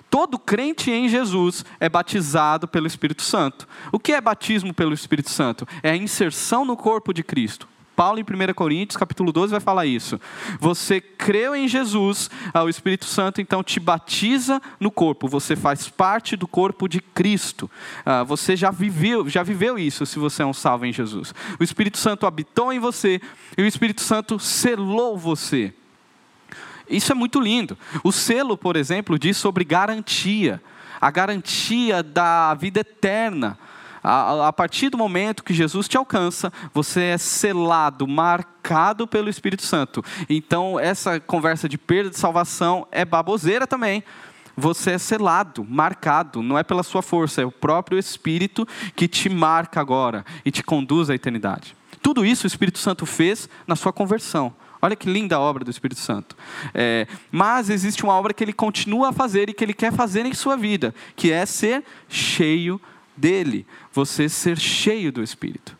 Todo 0.09 0.39
crente 0.39 0.91
em 0.91 1.09
Jesus 1.09 1.65
é 1.81 1.89
batizado 1.89 2.69
pelo 2.69 2.87
Espírito 2.87 3.23
Santo. 3.23 3.67
O 3.91 3.99
que 3.99 4.13
é 4.13 4.21
batismo 4.21 4.73
pelo 4.73 4.93
Espírito 4.93 5.31
Santo? 5.31 5.67
É 5.83 5.91
a 5.91 5.97
inserção 5.97 6.65
no 6.65 6.77
corpo 6.77 7.13
de 7.13 7.23
Cristo. 7.23 7.67
Paulo 7.95 8.19
em 8.19 8.23
1 8.23 8.55
Coríntios, 8.55 8.97
capítulo 8.97 9.33
12, 9.33 9.51
vai 9.51 9.61
falar 9.61 9.87
isso. 9.87 10.21
Você 10.59 11.01
creu 11.01 11.55
em 11.55 11.69
Jesus, 11.69 12.31
ah, 12.53 12.63
o 12.63 12.69
Espírito 12.69 13.05
Santo 13.05 13.41
então 13.41 13.63
te 13.63 13.79
batiza 13.79 14.61
no 14.81 14.91
corpo. 14.91 15.29
Você 15.29 15.55
faz 15.55 15.89
parte 15.89 16.37
do 16.37 16.49
corpo 16.49 16.89
de 16.89 17.01
Cristo. 17.01 17.71
Ah, 18.05 18.23
você 18.23 18.57
já 18.57 18.71
viveu, 18.71 19.29
já 19.29 19.43
viveu 19.43 19.79
isso 19.79 20.07
se 20.07 20.19
você 20.19 20.43
é 20.43 20.47
um 20.47 20.55
salvo 20.55 20.87
em 20.87 20.93
Jesus. 20.93 21.35
O 21.61 21.65
Espírito 21.65 21.99
Santo 21.99 22.27
habitou 22.27 22.73
em 22.73 22.79
você 22.79 23.21
e 23.57 23.63
o 23.63 23.67
Espírito 23.67 24.01
Santo 24.01 24.39
selou 24.39 25.17
você. 25.17 25.73
Isso 26.89 27.13
é 27.13 27.15
muito 27.15 27.41
lindo. 27.41 27.77
O 28.03 28.13
selo, 28.13 28.57
por 28.57 28.77
exemplo, 28.77 29.19
diz 29.19 29.37
sobre 29.37 29.65
garantia 29.65 30.61
a 31.03 31.11
garantia 31.11 32.01
da 32.01 32.55
vida 32.55 32.79
eterna. 32.79 33.59
A, 34.03 34.49
a, 34.49 34.53
partir 34.53 34.89
do 34.89 34.99
momento 34.99 35.45
que 35.45 35.55
Jesus 35.55 35.87
te 35.87 35.97
alcança, 35.97 36.53
você 36.75 37.03
é 37.03 37.19
selado, 37.19 38.07
marcado 38.07 39.07
pelo 39.07 39.29
Espírito 39.29 39.63
Santo. 39.63 40.05
Então, 40.29 40.79
essa 40.79 41.21
conversa 41.21 41.69
de 41.69 41.79
perda 41.79 42.11
de 42.11 42.19
salvação 42.19 42.87
é 42.91 43.05
baboseira 43.05 43.67
também. 43.67 44.03
Você 44.57 44.93
é 44.93 44.99
selado, 44.99 45.65
marcado, 45.65 46.43
não 46.43 46.59
é 46.59 46.63
pela 46.63 46.83
sua 46.83 47.01
força, 47.01 47.41
é 47.41 47.45
o 47.45 47.53
próprio 47.53 47.99
Espírito 47.99 48.67
que 48.95 49.09
te 49.09 49.29
marca 49.29 49.81
agora 49.81 50.25
e 50.45 50.51
te 50.51 50.63
conduz 50.63 51.09
à 51.09 51.15
eternidade. 51.15 51.75
Tudo 52.03 52.27
isso 52.27 52.45
o 52.45 52.49
Espírito 52.49 52.79
Santo 52.79 53.07
fez 53.07 53.49
na 53.67 53.77
sua 53.77 53.93
conversão. 53.93 54.53
Olha 54.85 54.97
que 54.97 55.09
linda 55.09 55.37
a 55.37 55.41
obra 55.41 55.65
do 55.65 55.71
Espírito 55.71 56.01
Santo. 56.01 56.37
É, 56.75 57.07
mas 57.31 57.71
existe 57.71 58.03
uma 58.03 58.15
obra 58.15 58.35
que 58.35 58.43
ele 58.43 58.53
continua 58.53 59.11
a 59.11 59.13
fazer 59.13 59.49
e 59.49 59.55
que 59.55 59.63
ele 59.63 59.73
quer 59.73 59.93
fazer 59.93 60.27
em 60.27 60.35
sua 60.35 60.57
vida, 60.57 60.93
que 61.15 61.31
é 61.31 61.47
ser 61.47 61.85
cheio 62.09 62.81
dele, 63.17 63.67
você 63.93 64.29
ser 64.29 64.59
cheio 64.59 65.13
do 65.13 65.23
Espírito. 65.23 65.77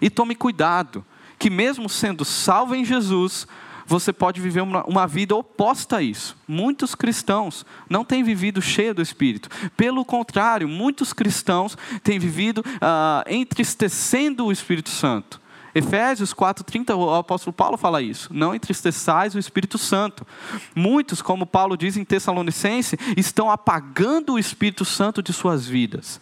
E 0.00 0.10
tome 0.10 0.34
cuidado, 0.34 1.04
que 1.38 1.50
mesmo 1.50 1.88
sendo 1.88 2.24
salvo 2.24 2.74
em 2.74 2.84
Jesus, 2.84 3.46
você 3.86 4.12
pode 4.12 4.40
viver 4.40 4.62
uma, 4.62 4.84
uma, 4.84 5.06
vida 5.06 5.34
oposta 5.34 5.98
a 5.98 6.02
isso. 6.02 6.36
Muitos 6.46 6.94
cristãos 6.94 7.64
não 7.88 8.04
têm 8.04 8.22
vivido 8.22 8.60
cheio 8.60 8.94
do 8.94 9.00
Espírito. 9.00 9.48
Pelo 9.76 10.04
contrário, 10.04 10.68
muitos 10.68 11.12
cristãos 11.12 11.78
têm 12.02 12.18
vivido 12.18 12.64
ah, 12.80 13.24
entristecendo 13.28 14.46
o 14.46 14.52
Espírito 14.52 14.90
Santo. 14.90 15.40
Efésios 15.76 16.32
4:30, 16.32 16.96
o 16.96 17.14
apóstolo 17.14 17.52
Paulo 17.52 17.76
fala 17.76 18.00
isso. 18.00 18.32
Não 18.32 18.54
entristeçais 18.54 19.34
o 19.34 19.38
Espírito 19.38 19.76
Santo. 19.76 20.26
Muitos, 20.74 21.20
como 21.20 21.44
Paulo 21.44 21.76
diz 21.76 21.98
em 21.98 22.04
Tessalonicense, 22.04 22.98
estão 23.14 23.50
apagando 23.50 24.32
o 24.32 24.38
Espírito 24.38 24.86
Santo 24.86 25.22
de 25.22 25.34
suas 25.34 25.66
vidas. 25.66 26.18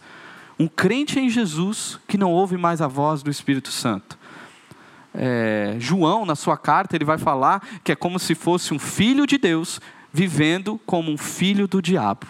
Um 0.59 0.67
crente 0.67 1.21
em 1.21 1.29
Jesus 1.29 1.97
que 2.05 2.17
não 2.17 2.33
ouve 2.33 2.57
mais 2.57 2.81
a 2.81 2.87
voz 2.87 3.23
do 3.23 3.31
Espírito 3.31 3.71
Santo. 3.71 4.19
É, 5.13 5.77
João, 5.79 6.25
na 6.25 6.35
sua 6.35 6.57
carta, 6.57 6.97
ele 6.97 7.05
vai 7.05 7.17
falar 7.17 7.65
que 7.81 7.93
é 7.93 7.95
como 7.95 8.19
se 8.19 8.35
fosse 8.35 8.73
um 8.73 8.79
filho 8.79 9.25
de 9.25 9.37
Deus 9.37 9.79
vivendo 10.11 10.77
como 10.85 11.09
um 11.09 11.17
filho 11.17 11.65
do 11.65 11.81
diabo. 11.81 12.27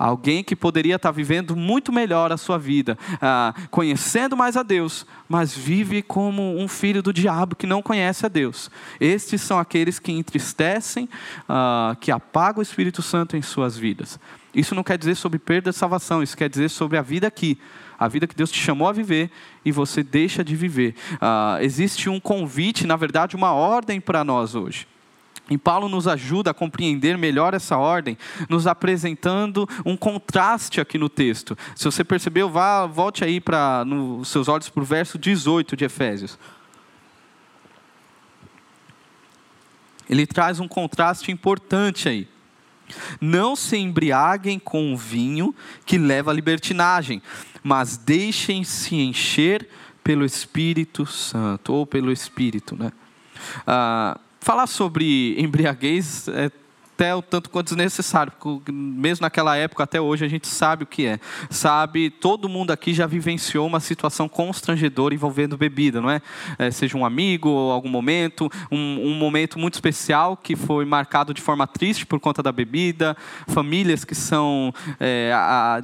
Alguém 0.00 0.42
que 0.42 0.56
poderia 0.56 0.96
estar 0.96 1.10
vivendo 1.10 1.54
muito 1.54 1.92
melhor 1.92 2.32
a 2.32 2.38
sua 2.38 2.56
vida, 2.56 2.96
ah, 3.20 3.52
conhecendo 3.70 4.34
mais 4.34 4.56
a 4.56 4.62
Deus, 4.62 5.04
mas 5.28 5.54
vive 5.54 6.00
como 6.00 6.58
um 6.58 6.66
filho 6.66 7.02
do 7.02 7.12
diabo 7.12 7.54
que 7.54 7.66
não 7.66 7.82
conhece 7.82 8.24
a 8.24 8.28
Deus. 8.30 8.70
Estes 8.98 9.42
são 9.42 9.58
aqueles 9.58 9.98
que 9.98 10.10
entristecem, 10.10 11.06
ah, 11.46 11.94
que 12.00 12.10
apagam 12.10 12.60
o 12.60 12.62
Espírito 12.62 13.02
Santo 13.02 13.36
em 13.36 13.42
suas 13.42 13.76
vidas. 13.76 14.18
Isso 14.54 14.74
não 14.74 14.82
quer 14.82 14.96
dizer 14.96 15.16
sobre 15.16 15.38
perda 15.38 15.70
de 15.70 15.76
salvação, 15.76 16.22
isso 16.22 16.34
quer 16.34 16.48
dizer 16.48 16.70
sobre 16.70 16.96
a 16.96 17.02
vida 17.02 17.26
aqui. 17.26 17.58
A 17.98 18.08
vida 18.08 18.26
que 18.26 18.34
Deus 18.34 18.50
te 18.50 18.58
chamou 18.58 18.88
a 18.88 18.92
viver 18.92 19.30
e 19.62 19.70
você 19.70 20.02
deixa 20.02 20.42
de 20.42 20.56
viver. 20.56 20.94
Ah, 21.20 21.58
existe 21.60 22.08
um 22.08 22.18
convite, 22.18 22.86
na 22.86 22.96
verdade, 22.96 23.36
uma 23.36 23.52
ordem 23.52 24.00
para 24.00 24.24
nós 24.24 24.54
hoje. 24.54 24.86
E 25.50 25.58
Paulo 25.58 25.88
nos 25.88 26.06
ajuda 26.06 26.52
a 26.52 26.54
compreender 26.54 27.18
melhor 27.18 27.52
essa 27.52 27.76
ordem, 27.76 28.16
nos 28.48 28.68
apresentando 28.68 29.68
um 29.84 29.96
contraste 29.96 30.80
aqui 30.80 30.96
no 30.96 31.08
texto. 31.08 31.58
Se 31.74 31.84
você 31.84 32.04
percebeu, 32.04 32.48
vá, 32.48 32.86
volte 32.86 33.24
aí 33.24 33.40
para 33.40 33.84
nos 33.84 34.28
seus 34.28 34.46
olhos 34.46 34.68
para 34.68 34.82
o 34.82 34.86
verso 34.86 35.18
18 35.18 35.76
de 35.76 35.84
Efésios. 35.84 36.38
Ele 40.08 40.26
traz 40.26 40.60
um 40.60 40.68
contraste 40.68 41.32
importante 41.32 42.08
aí. 42.08 42.28
Não 43.20 43.54
se 43.54 43.76
embriaguem 43.76 44.58
com 44.58 44.92
o 44.92 44.96
vinho 44.96 45.54
que 45.84 45.98
leva 45.98 46.30
à 46.30 46.34
libertinagem, 46.34 47.22
mas 47.62 47.96
deixem-se 47.96 48.96
encher 48.96 49.68
pelo 50.02 50.24
Espírito 50.24 51.06
Santo, 51.06 51.72
ou 51.72 51.86
pelo 51.86 52.10
Espírito, 52.10 52.76
né? 52.76 52.90
Ah, 53.66 54.18
falar 54.40 54.66
sobre 54.66 55.40
embriaguez 55.40 56.28
é 56.28 56.50
até 57.00 57.14
o 57.14 57.22
tanto 57.22 57.48
quanto 57.48 57.68
desnecessário, 57.68 58.30
porque 58.38 58.70
mesmo 58.70 59.22
naquela 59.22 59.56
época, 59.56 59.82
até 59.82 59.98
hoje, 59.98 60.22
a 60.22 60.28
gente 60.28 60.46
sabe 60.46 60.84
o 60.84 60.86
que 60.86 61.06
é. 61.06 61.18
Sabe, 61.48 62.10
todo 62.10 62.46
mundo 62.46 62.72
aqui 62.72 62.92
já 62.92 63.06
vivenciou 63.06 63.66
uma 63.66 63.80
situação 63.80 64.28
constrangedora 64.28 65.14
envolvendo 65.14 65.56
bebida, 65.56 65.98
não 65.98 66.10
é? 66.10 66.20
é 66.58 66.70
seja 66.70 66.98
um 66.98 67.04
amigo, 67.06 67.48
algum 67.70 67.88
momento, 67.88 68.52
um, 68.70 69.08
um, 69.08 69.14
momento 69.14 69.58
muito 69.58 69.74
especial 69.74 70.36
que 70.36 70.54
foi 70.54 70.84
marcado 70.84 71.32
de 71.32 71.40
forma 71.40 71.66
triste 71.66 72.04
por 72.04 72.20
conta 72.20 72.42
da 72.42 72.52
bebida, 72.52 73.16
famílias 73.48 74.04
que 74.04 74.14
são 74.14 74.70
é, 74.98 75.32
a, 75.34 75.82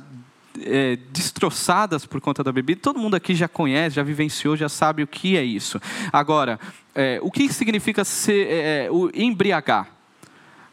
é, 0.61 0.99
destroçadas 1.13 2.05
por 2.05 2.21
conta 2.21 2.45
da 2.45 2.53
bebida. 2.53 2.81
Todo 2.83 2.99
mundo 2.99 3.15
aqui 3.15 3.35
já 3.35 3.49
conhece, 3.49 3.97
já 3.97 4.03
vivenciou, 4.03 4.55
já 4.55 4.69
sabe 4.69 5.03
o 5.03 5.07
que 5.07 5.35
é 5.39 5.43
isso. 5.43 5.81
Agora, 6.13 6.61
é, 6.97 7.19
o 7.23 7.31
que 7.31 7.53
significa 7.53 8.05
ser, 8.05 8.47
é, 8.49 8.87
é, 8.87 8.91
o 8.91 9.11
embriagar? 9.15 9.89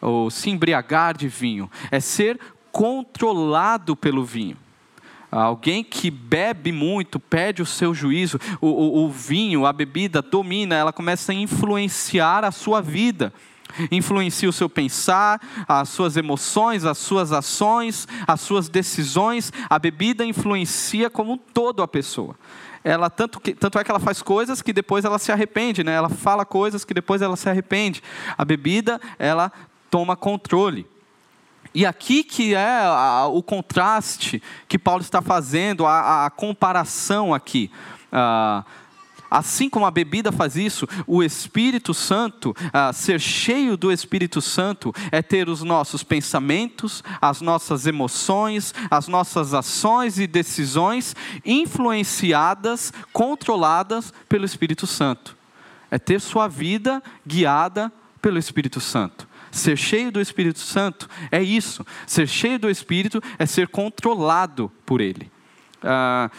Ou 0.01 0.31
se 0.31 0.49
embriagar 0.49 1.15
de 1.15 1.27
vinho? 1.27 1.69
É 1.91 1.99
ser 1.99 2.39
controlado 2.71 3.95
pelo 3.95 4.23
vinho. 4.23 4.57
Alguém 5.29 5.83
que 5.83 6.09
bebe 6.09 6.71
muito, 6.71 7.19
perde 7.19 7.61
o 7.61 7.65
seu 7.65 7.93
juízo, 7.93 8.39
o, 8.61 8.67
o, 8.67 9.05
o 9.05 9.09
vinho, 9.09 9.65
a 9.65 9.73
bebida 9.73 10.21
domina, 10.21 10.75
ela 10.75 10.93
começa 10.93 11.31
a 11.31 11.35
influenciar 11.35 12.45
a 12.45 12.51
sua 12.51 12.81
vida 12.81 13.33
influencia 13.91 14.47
o 14.47 14.53
seu 14.53 14.69
pensar, 14.69 15.41
as 15.67 15.89
suas 15.89 16.15
emoções, 16.15 16.85
as 16.85 16.97
suas 16.99 17.31
ações, 17.31 18.07
as 18.27 18.39
suas 18.39 18.69
decisões. 18.69 19.51
A 19.67 19.79
bebida 19.79 20.23
influencia 20.23 21.09
como 21.09 21.33
um 21.33 21.37
todo 21.37 21.81
a 21.81 21.87
pessoa 21.87 22.35
ela 22.83 23.09
tanto, 23.09 23.39
que, 23.39 23.53
tanto 23.53 23.79
é 23.79 23.83
que 23.83 23.89
ela 23.89 23.99
faz 23.99 24.21
coisas 24.21 24.61
que 24.61 24.73
depois 24.73 25.05
ela 25.05 25.17
se 25.17 25.31
arrepende, 25.31 25.83
né? 25.83 25.93
Ela 25.93 26.09
fala 26.09 26.45
coisas 26.45 26.83
que 26.83 26.93
depois 26.93 27.21
ela 27.21 27.35
se 27.35 27.49
arrepende. 27.49 28.03
A 28.37 28.43
bebida, 28.43 28.99
ela 29.17 29.51
toma 29.89 30.15
controle. 30.15 30.85
E 31.73 31.85
aqui 31.85 32.23
que 32.23 32.53
é 32.53 32.79
a, 32.83 33.25
o 33.27 33.41
contraste 33.41 34.41
que 34.67 34.77
Paulo 34.77 35.01
está 35.01 35.21
fazendo, 35.21 35.85
a, 35.85 36.25
a 36.25 36.29
comparação 36.29 37.33
aqui. 37.33 37.71
Ah, 38.11 38.63
Assim 39.33 39.67
como 39.67 39.87
a 39.87 39.89
bebida 39.89 40.31
faz 40.31 40.55
isso, 40.55 40.87
o 41.07 41.23
Espírito 41.23 41.91
Santo, 41.91 42.55
ah, 42.71 42.93
ser 42.93 43.19
cheio 43.19 43.75
do 43.75 43.91
Espírito 43.91 44.39
Santo, 44.39 44.93
é 45.11 45.23
ter 45.23 45.49
os 45.49 45.63
nossos 45.63 46.03
pensamentos, 46.03 47.03
as 47.19 47.41
nossas 47.41 47.87
emoções, 47.87 48.75
as 48.91 49.07
nossas 49.07 49.55
ações 49.55 50.19
e 50.19 50.27
decisões 50.27 51.15
influenciadas, 51.43 52.93
controladas 53.11 54.13
pelo 54.29 54.45
Espírito 54.45 54.85
Santo. 54.85 55.35
É 55.89 55.97
ter 55.97 56.21
sua 56.21 56.47
vida 56.47 57.01
guiada 57.25 57.91
pelo 58.21 58.37
Espírito 58.37 58.79
Santo. 58.79 59.27
Ser 59.49 59.75
cheio 59.75 60.11
do 60.11 60.21
Espírito 60.21 60.59
Santo 60.59 61.09
é 61.31 61.41
isso. 61.41 61.83
Ser 62.05 62.27
cheio 62.27 62.59
do 62.59 62.69
Espírito 62.69 63.19
é 63.39 63.47
ser 63.47 63.67
controlado 63.67 64.71
por 64.85 65.01
Ele. 65.01 65.31
Ah, 65.81 66.29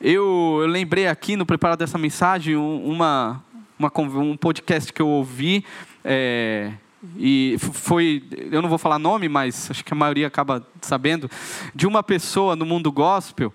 eu, 0.00 0.58
eu, 0.60 0.66
lembrei 0.66 1.06
aqui 1.06 1.36
no 1.36 1.46
preparar 1.46 1.76
dessa 1.76 1.98
mensagem 1.98 2.56
uma, 2.56 3.42
uma, 3.78 3.92
um 3.98 4.36
podcast 4.36 4.92
que 4.92 5.00
eu 5.00 5.08
ouvi. 5.08 5.64
É, 6.04 6.72
e 7.16 7.56
foi, 7.58 8.22
eu 8.50 8.60
não 8.60 8.68
vou 8.68 8.78
falar 8.78 8.98
nome, 8.98 9.28
mas 9.28 9.70
acho 9.70 9.84
que 9.84 9.92
a 9.92 9.96
maioria 9.96 10.26
acaba 10.26 10.66
sabendo, 10.80 11.30
de 11.74 11.86
uma 11.86 12.02
pessoa 12.02 12.56
no 12.56 12.66
mundo 12.66 12.90
gospel 12.90 13.52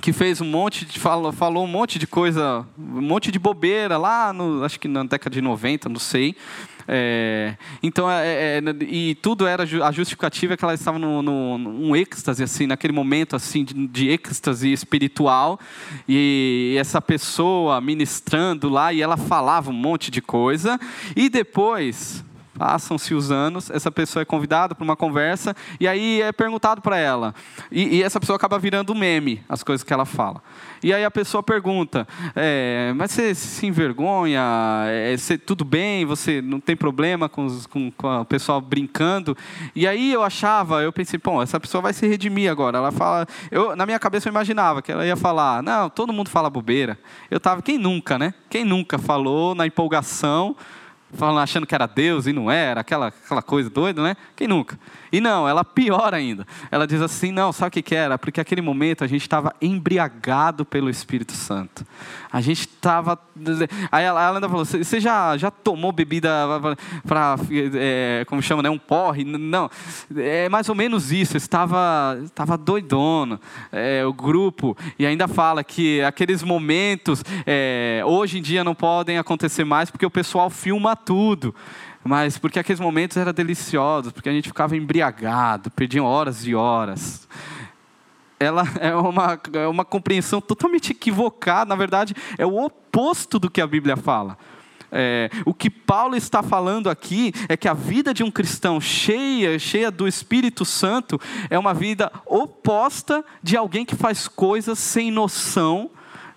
que 0.00 0.12
fez 0.12 0.40
um 0.40 0.46
monte 0.46 0.84
de 0.84 0.98
falou, 0.98 1.32
falou 1.32 1.64
um 1.64 1.68
monte 1.68 1.98
de 1.98 2.06
coisa, 2.06 2.66
um 2.78 3.00
monte 3.00 3.32
de 3.32 3.38
bobeira 3.38 3.96
lá 3.96 4.32
no, 4.32 4.64
acho 4.64 4.78
que 4.78 4.88
na 4.88 5.02
década 5.04 5.34
de 5.34 5.40
90, 5.40 5.88
não 5.88 5.98
sei. 5.98 6.36
É, 6.88 7.56
então, 7.82 8.08
é, 8.08 8.58
é, 8.58 8.62
e 8.82 9.16
tudo 9.16 9.46
era 9.46 9.64
a 9.64 9.92
justificativa 9.92 10.54
é 10.54 10.56
que 10.56 10.64
ela 10.64 10.74
estava 10.74 10.98
no, 10.98 11.20
no, 11.20 11.58
num 11.58 11.96
êxtase, 11.96 12.42
assim, 12.44 12.66
naquele 12.66 12.92
momento 12.92 13.34
assim 13.34 13.64
de, 13.64 13.86
de 13.88 14.08
êxtase 14.08 14.72
espiritual, 14.72 15.58
e 16.08 16.76
essa 16.78 17.00
pessoa 17.00 17.80
ministrando 17.80 18.68
lá, 18.68 18.92
e 18.92 19.02
ela 19.02 19.16
falava 19.16 19.70
um 19.70 19.74
monte 19.74 20.10
de 20.10 20.22
coisa, 20.22 20.78
e 21.16 21.28
depois 21.28 22.24
Passam-se 22.56 23.14
os 23.14 23.30
anos, 23.30 23.70
essa 23.70 23.90
pessoa 23.90 24.22
é 24.22 24.24
convidada 24.24 24.74
para 24.74 24.82
uma 24.82 24.96
conversa 24.96 25.54
e 25.78 25.86
aí 25.86 26.22
é 26.22 26.32
perguntado 26.32 26.80
para 26.80 26.96
ela. 26.96 27.34
E, 27.70 27.98
e, 27.98 28.02
essa 28.02 28.18
pessoa 28.18 28.36
acaba 28.36 28.58
virando 28.58 28.94
meme, 28.94 29.42
as 29.46 29.62
coisas 29.62 29.84
que 29.84 29.92
ela 29.92 30.06
fala. 30.06 30.42
E 30.82 30.92
aí 30.92 31.04
a 31.04 31.10
pessoa 31.10 31.42
pergunta: 31.42 32.08
é, 32.34 32.94
Mas 32.96 33.12
você 33.12 33.34
se 33.34 33.66
envergonha? 33.66 34.42
É, 34.86 35.14
você, 35.16 35.36
tudo 35.36 35.64
bem? 35.64 36.06
Você 36.06 36.40
não 36.40 36.58
tem 36.58 36.74
problema 36.74 37.28
com, 37.28 37.44
os, 37.44 37.66
com, 37.66 37.90
com 37.90 38.20
o 38.20 38.24
pessoal 38.24 38.60
brincando? 38.60 39.36
E 39.74 39.86
aí 39.86 40.12
eu 40.12 40.22
achava, 40.22 40.82
eu 40.82 40.92
pensei: 40.92 41.20
Bom, 41.22 41.42
essa 41.42 41.60
pessoa 41.60 41.82
vai 41.82 41.92
se 41.92 42.06
redimir 42.06 42.50
agora. 42.50 42.78
Ela 42.78 42.92
fala, 42.92 43.26
eu, 43.50 43.76
na 43.76 43.84
minha 43.84 43.98
cabeça 43.98 44.28
eu 44.28 44.30
imaginava 44.30 44.80
que 44.80 44.90
ela 44.90 45.06
ia 45.06 45.16
falar: 45.16 45.62
Não, 45.62 45.90
todo 45.90 46.12
mundo 46.12 46.30
fala 46.30 46.48
bobeira. 46.48 46.98
Eu 47.30 47.36
estava, 47.36 47.60
quem 47.60 47.76
nunca, 47.76 48.18
né? 48.18 48.32
Quem 48.48 48.64
nunca 48.64 48.96
falou 48.98 49.54
na 49.54 49.66
empolgação? 49.66 50.56
Falando, 51.12 51.40
achando 51.40 51.66
que 51.66 51.74
era 51.74 51.86
Deus 51.86 52.26
e 52.26 52.32
não 52.32 52.50
era, 52.50 52.80
aquela, 52.80 53.08
aquela 53.08 53.42
coisa 53.42 53.70
doida, 53.70 54.02
né? 54.02 54.16
Quem 54.34 54.48
nunca? 54.48 54.78
E 55.12 55.20
não, 55.20 55.48
ela 55.48 55.64
pior 55.64 56.12
ainda. 56.12 56.46
Ela 56.70 56.86
diz 56.86 57.00
assim: 57.00 57.30
não, 57.30 57.52
sabe 57.52 57.68
o 57.68 57.70
que, 57.72 57.82
que 57.82 57.94
era? 57.94 58.18
Porque 58.18 58.40
aquele 58.40 58.60
momento 58.60 59.04
a 59.04 59.06
gente 59.06 59.22
estava 59.22 59.54
embriagado 59.60 60.64
pelo 60.64 60.90
Espírito 60.90 61.32
Santo. 61.32 61.86
A 62.32 62.40
gente 62.40 62.60
estava. 62.60 63.18
Aí 63.90 64.04
ela, 64.04 64.22
ela 64.22 64.36
ainda 64.36 64.48
falou: 64.48 64.64
você 64.64 65.00
já, 65.00 65.36
já 65.36 65.50
tomou 65.50 65.92
bebida 65.92 66.28
para, 67.06 67.36
é, 67.74 68.24
como 68.26 68.42
chama, 68.42 68.62
né? 68.62 68.70
Um 68.70 68.78
porre? 68.78 69.24
Não, 69.24 69.70
é 70.16 70.48
mais 70.48 70.68
ou 70.68 70.74
menos 70.74 71.12
isso. 71.12 71.36
Estava, 71.36 72.18
estava 72.24 72.58
doidono, 72.58 73.40
é, 73.70 74.04
o 74.04 74.12
grupo. 74.12 74.76
E 74.98 75.06
ainda 75.06 75.28
fala 75.28 75.62
que 75.62 76.02
aqueles 76.02 76.42
momentos, 76.42 77.22
é, 77.46 78.02
hoje 78.04 78.38
em 78.38 78.42
dia 78.42 78.64
não 78.64 78.74
podem 78.74 79.18
acontecer 79.18 79.64
mais 79.64 79.90
porque 79.90 80.04
o 80.04 80.10
pessoal 80.10 80.50
filma 80.50 80.95
tudo 80.96 81.54
mas 82.06 82.38
porque 82.38 82.58
aqueles 82.58 82.80
momentos 82.80 83.16
eram 83.16 83.32
deliciosos, 83.32 84.12
porque 84.12 84.28
a 84.28 84.32
gente 84.32 84.48
ficava 84.48 84.76
embriagado, 84.76 85.70
perdiam 85.72 86.06
horas 86.06 86.46
e 86.46 86.54
horas. 86.54 87.26
Ela 88.38 88.62
é 88.80 88.94
uma, 88.94 89.40
é 89.52 89.66
uma 89.66 89.84
compreensão 89.84 90.40
totalmente 90.40 90.92
equivocada, 90.92 91.68
na 91.68 91.74
verdade, 91.74 92.14
é 92.38 92.46
o 92.46 92.64
oposto 92.64 93.38
do 93.38 93.50
que 93.50 93.60
a 93.60 93.66
Bíblia 93.66 93.96
fala. 93.96 94.38
É, 94.92 95.28
o 95.44 95.52
que 95.52 95.68
Paulo 95.68 96.14
está 96.14 96.44
falando 96.44 96.88
aqui 96.88 97.32
é 97.48 97.56
que 97.56 97.66
a 97.66 97.74
vida 97.74 98.14
de 98.14 98.22
um 98.22 98.30
cristão 98.30 98.80
cheia, 98.80 99.58
cheia 99.58 99.90
do 99.90 100.06
Espírito 100.06 100.64
Santo, 100.64 101.20
é 101.50 101.58
uma 101.58 101.74
vida 101.74 102.10
oposta 102.24 103.24
de 103.42 103.56
alguém 103.56 103.84
que 103.84 103.96
faz 103.96 104.28
coisas 104.28 104.78
sem 104.78 105.10
noção, 105.10 105.90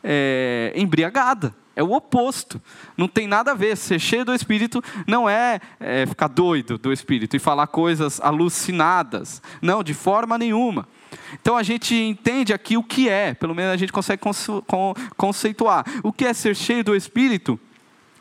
é, 0.04 0.74
embriagada. 0.76 1.54
É 1.80 1.84
o 1.84 1.94
oposto. 1.94 2.62
Não 2.98 3.08
tem 3.08 3.26
nada 3.26 3.52
a 3.52 3.56
ver. 3.56 3.78
Ser 3.78 4.00
cheio 4.00 4.26
do 4.26 4.34
Espírito 4.34 4.84
não 5.08 5.30
é, 5.30 5.62
é 5.80 6.06
ficar 6.06 6.28
doido 6.28 6.78
do 6.78 6.92
Espírito 6.92 7.38
e 7.38 7.40
falar 7.40 7.68
coisas 7.68 8.20
alucinadas. 8.20 9.42
Não, 9.62 9.82
de 9.82 9.94
forma 9.94 10.38
nenhuma. 10.38 10.86
Então 11.42 11.56
a 11.56 11.64
gente 11.64 11.96
entende 11.96 12.52
aqui 12.52 12.76
o 12.76 12.84
que 12.84 13.08
é, 13.08 13.34
pelo 13.34 13.56
menos 13.56 13.72
a 13.72 13.78
gente 13.78 13.94
consegue 13.94 14.22
conceituar. 15.16 15.86
O 16.04 16.12
que 16.12 16.26
é 16.26 16.34
ser 16.34 16.54
cheio 16.54 16.84
do 16.84 16.94
Espírito? 16.94 17.58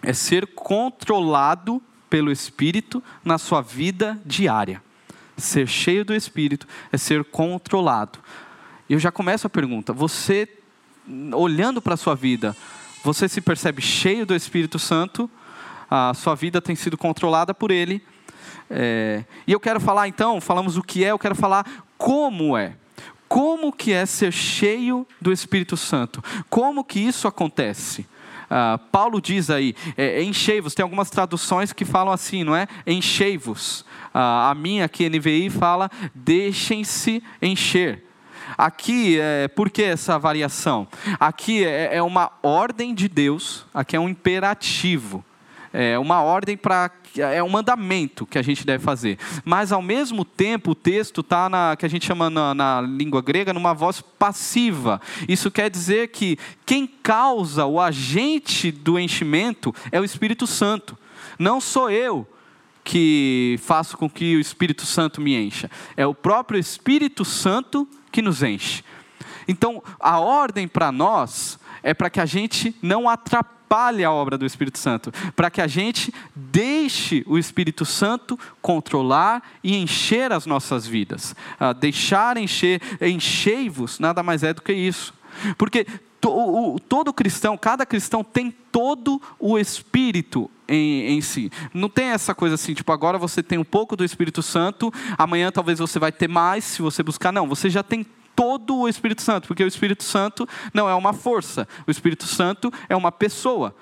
É 0.03 0.13
ser 0.13 0.47
controlado 0.55 1.83
pelo 2.09 2.31
Espírito 2.31 3.03
na 3.25 3.39
sua 3.39 3.61
vida 3.61 4.17
diária. 4.25 4.81
Ser 5.37 5.67
cheio 5.67 6.05
do 6.05 6.15
Espírito 6.15 6.65
é 6.93 6.97
ser 6.97 7.25
controlado. 7.25 8.21
Eu 8.89 9.01
já 9.01 9.11
começo 9.11 9.49
a 9.49 9.51
pergunta: 9.51 9.93
você, 9.93 10.49
olhando 11.35 11.83
para 11.83 11.95
a 11.95 11.97
sua 11.97 12.15
vida, 12.15 12.57
você 13.03 13.29
se 13.29 13.41
percebe 13.41 13.81
cheio 13.81 14.27
do 14.27 14.35
Espírito 14.35 14.79
Santo, 14.79 15.31
a 15.91 16.13
sua 16.15 16.35
vida 16.35 16.61
tem 16.61 16.77
sido 16.77 16.97
controlada 16.99 17.55
por 17.55 17.71
Ele. 17.71 18.03
É, 18.71 19.25
e 19.47 19.53
eu 19.53 19.61
quero 19.61 19.81
falar 19.81 20.09
então, 20.09 20.41
falamos 20.41 20.77
o 20.77 20.83
que 20.83 21.05
é, 21.05 21.11
eu 21.11 21.19
quero 21.19 21.35
falar 21.35 21.85
como 21.97 22.57
é. 22.57 22.75
Como 23.29 23.73
que 23.73 23.93
é 23.93 24.07
ser 24.07 24.33
cheio 24.33 25.07
do 25.21 25.33
Espírito 25.33 25.77
Santo? 25.77 26.23
Como 26.49 26.85
que 26.85 26.99
isso 26.99 27.29
acontece? 27.29 28.07
Uh, 28.49 28.79
Paulo 28.91 29.21
diz 29.21 29.51
aí, 29.51 29.75
é, 29.95 30.23
enchei-vos, 30.23 30.75
tem 30.75 30.83
algumas 30.83 31.11
traduções 31.11 31.71
que 31.71 31.85
falam 31.85 32.13
assim, 32.13 32.43
não 32.43 32.57
é? 32.57 32.67
Enchei-vos. 32.87 33.81
Uh, 34.15 34.49
a 34.51 34.55
minha 34.57 34.87
aqui, 34.87 35.07
NVI, 35.09 35.51
fala, 35.51 35.91
deixem-se 36.15 37.23
encher. 37.43 38.08
Aqui, 38.59 39.21
é, 39.21 39.47
por 39.47 39.71
que 39.71 39.85
essa 39.85 40.19
variação? 40.19 40.89
Aqui 41.21 41.65
é, 41.65 41.99
é 41.99 42.03
uma 42.03 42.33
ordem 42.43 42.93
de 42.93 43.09
Deus, 43.09 43.65
aqui 43.73 43.95
é 43.95 44.01
um 44.01 44.09
imperativo. 44.09 45.25
É 45.73 45.97
uma 45.97 46.23
ordem 46.23 46.57
para 46.57 46.91
é 47.17 47.43
um 47.43 47.49
mandamento 47.49 48.27
que 48.27 48.37
a 48.37 48.43
gente 48.43 48.67
deve 48.67 48.83
fazer. 48.83 49.17
Mas 49.45 49.71
ao 49.71 49.81
mesmo 49.81 50.25
tempo 50.25 50.73
o 50.73 50.75
texto 50.75 51.21
está 51.21 51.49
na 51.49 51.77
que 51.77 51.87
a 51.87 51.89
gente 51.89 52.05
chama 52.05 52.29
na, 52.29 52.55
na, 52.55 52.81
língua 52.81 53.23
grega 53.23 53.53
numa 53.53 53.73
voz 53.73 54.01
passiva. 54.01 55.01
Isso 55.29 55.51
quer 55.51 55.71
dizer 55.71 56.09
que 56.09 56.37
quem 56.67 56.87
causa 56.87 57.65
o 57.65 57.81
agente 57.81 58.73
do 58.73 58.99
enchimento 58.99 59.75
é 59.93 60.01
o 60.01 60.05
Espírito 60.05 60.47
Santo. 60.47 60.99
Não 61.39 61.61
sou 61.61 61.91
eu 61.91 62.27
que 62.89 63.61
faço 63.61 63.99
com 63.99 64.09
que 64.09 64.35
o 64.35 64.41
Espírito 64.41 64.87
Santo 64.87 65.21
me 65.21 65.37
encha. 65.37 65.71
É 65.95 66.07
o 66.07 66.15
próprio 66.15 66.59
Espírito 66.59 67.23
Santo 67.23 67.87
que 68.11 68.23
nos 68.23 68.43
enche. 68.43 68.83
Então, 69.47 69.83
a 70.01 70.19
ordem 70.19 70.67
para 70.67 70.91
nós 70.91 71.59
é 71.83 71.93
para 71.93 72.09
que 72.09 72.19
a 72.19 72.25
gente 72.25 72.75
não 72.81 73.07
atrapalhe 73.07 74.03
a 74.03 74.11
obra 74.11 74.39
do 74.39 74.47
Espírito 74.47 74.79
Santo, 74.79 75.13
para 75.37 75.51
que 75.51 75.61
a 75.61 75.67
gente 75.67 76.15
deixe 76.35 77.23
o 77.27 77.37
Espírito 77.37 77.85
Santo 77.85 78.41
controlar 78.63 79.43
e 79.63 79.77
encher 79.77 80.33
as 80.33 80.47
nossas 80.47 80.87
vidas. 80.87 81.37
Ah, 81.61 81.75
deixar 81.75 82.39
encher, 82.39 82.81
enchei-vos, 83.03 83.99
nada 83.99 84.23
mais 84.23 84.43
é 84.43 84.55
do 84.55 84.63
que 84.63 84.73
isso. 84.73 85.13
Porque 85.59 85.87
todo 86.89 87.13
cristão, 87.13 87.55
cada 87.59 87.85
cristão 87.85 88.25
tem 88.25 88.51
todo 88.51 89.21
o 89.39 89.59
Espírito 89.59 90.51
em, 90.69 91.13
em, 91.13 91.21
si. 91.21 91.51
Não 91.73 91.89
tem 91.89 92.09
essa 92.09 92.35
coisa 92.35 92.55
assim, 92.55 92.75
tipo, 92.75 92.93
agora 92.93 93.19
você 93.19 93.43
tem 93.43 93.59
um 93.59 93.65
pouco 93.65 93.97
do 93.97 94.05
Espírito 94.05 94.43
Santo, 94.43 94.93
amanhã 95.17 95.51
talvez 95.51 95.79
você 95.79 95.99
vai 95.99 96.13
ter 96.13 96.29
mais 96.29 96.65
se 96.65 96.83
você 96.83 97.03
buscar. 97.03 97.33
Não, 97.33 97.49
você 97.49 97.71
já 97.71 97.83
tem 97.83 98.07
todo 98.37 98.77
o 98.77 98.89
Espírito 98.89 99.23
Santo, 99.23 99.49
porque 99.49 99.65
o 99.65 99.67
Espírito 99.67 100.05
Santo 100.05 100.47
não 100.73 100.89
é 100.89 100.95
uma 100.95 101.13
força, 101.13 101.67
o 101.87 101.91
Espírito 101.91 102.27
Santo 102.27 102.73
é 102.89 102.95
uma 102.95 103.11
pessoa. 103.11 103.75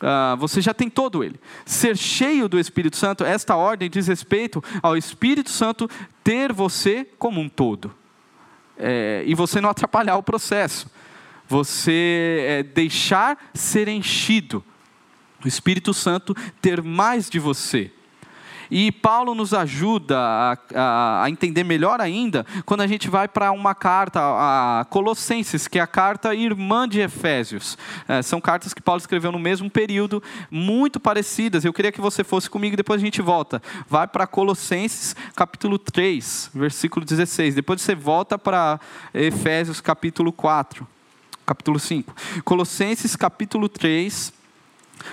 Uh, 0.00 0.36
você 0.36 0.60
já 0.60 0.74
tem 0.74 0.90
todo 0.90 1.22
ele. 1.22 1.38
Ser 1.64 1.96
cheio 1.96 2.48
do 2.48 2.58
Espírito 2.58 2.96
Santo, 2.96 3.24
esta 3.24 3.54
ordem 3.54 3.88
diz 3.88 4.08
respeito 4.08 4.62
ao 4.82 4.96
Espírito 4.96 5.50
Santo 5.50 5.88
ter 6.24 6.52
você 6.52 7.06
como 7.18 7.40
um 7.40 7.48
todo. 7.48 7.94
É, 8.76 9.22
e 9.24 9.34
você 9.34 9.60
não 9.60 9.70
atrapalhar 9.70 10.16
o 10.16 10.22
processo. 10.22 10.90
Você 11.46 12.44
é, 12.48 12.62
deixar 12.64 13.38
ser 13.54 13.86
enchido 13.86 14.64
o 15.44 15.48
Espírito 15.48 15.92
Santo 15.94 16.34
ter 16.60 16.82
mais 16.82 17.28
de 17.28 17.38
você. 17.38 17.90
E 18.74 18.90
Paulo 18.90 19.34
nos 19.34 19.52
ajuda 19.52 20.18
a, 20.18 20.58
a, 20.74 21.24
a 21.24 21.30
entender 21.30 21.62
melhor 21.62 22.00
ainda 22.00 22.46
quando 22.64 22.80
a 22.80 22.86
gente 22.86 23.10
vai 23.10 23.28
para 23.28 23.52
uma 23.52 23.74
carta 23.74 24.18
a 24.22 24.86
Colossenses, 24.88 25.68
que 25.68 25.78
é 25.78 25.82
a 25.82 25.86
carta 25.86 26.34
irmã 26.34 26.88
de 26.88 26.98
Efésios. 26.98 27.76
É, 28.08 28.22
são 28.22 28.40
cartas 28.40 28.72
que 28.72 28.80
Paulo 28.80 28.98
escreveu 28.98 29.30
no 29.30 29.38
mesmo 29.38 29.68
período, 29.68 30.22
muito 30.50 30.98
parecidas. 30.98 31.66
Eu 31.66 31.72
queria 31.74 31.92
que 31.92 32.00
você 32.00 32.24
fosse 32.24 32.48
comigo, 32.48 32.74
depois 32.74 32.98
a 32.98 33.04
gente 33.04 33.20
volta. 33.20 33.60
Vai 33.86 34.06
para 34.06 34.26
Colossenses, 34.26 35.14
capítulo 35.36 35.78
3, 35.78 36.52
versículo 36.54 37.04
16. 37.04 37.54
Depois 37.54 37.82
você 37.82 37.94
volta 37.94 38.38
para 38.38 38.80
Efésios, 39.12 39.82
capítulo 39.82 40.32
4, 40.32 40.88
capítulo 41.44 41.78
5. 41.78 42.14
Colossenses, 42.42 43.14
capítulo 43.16 43.68
3, 43.68 44.32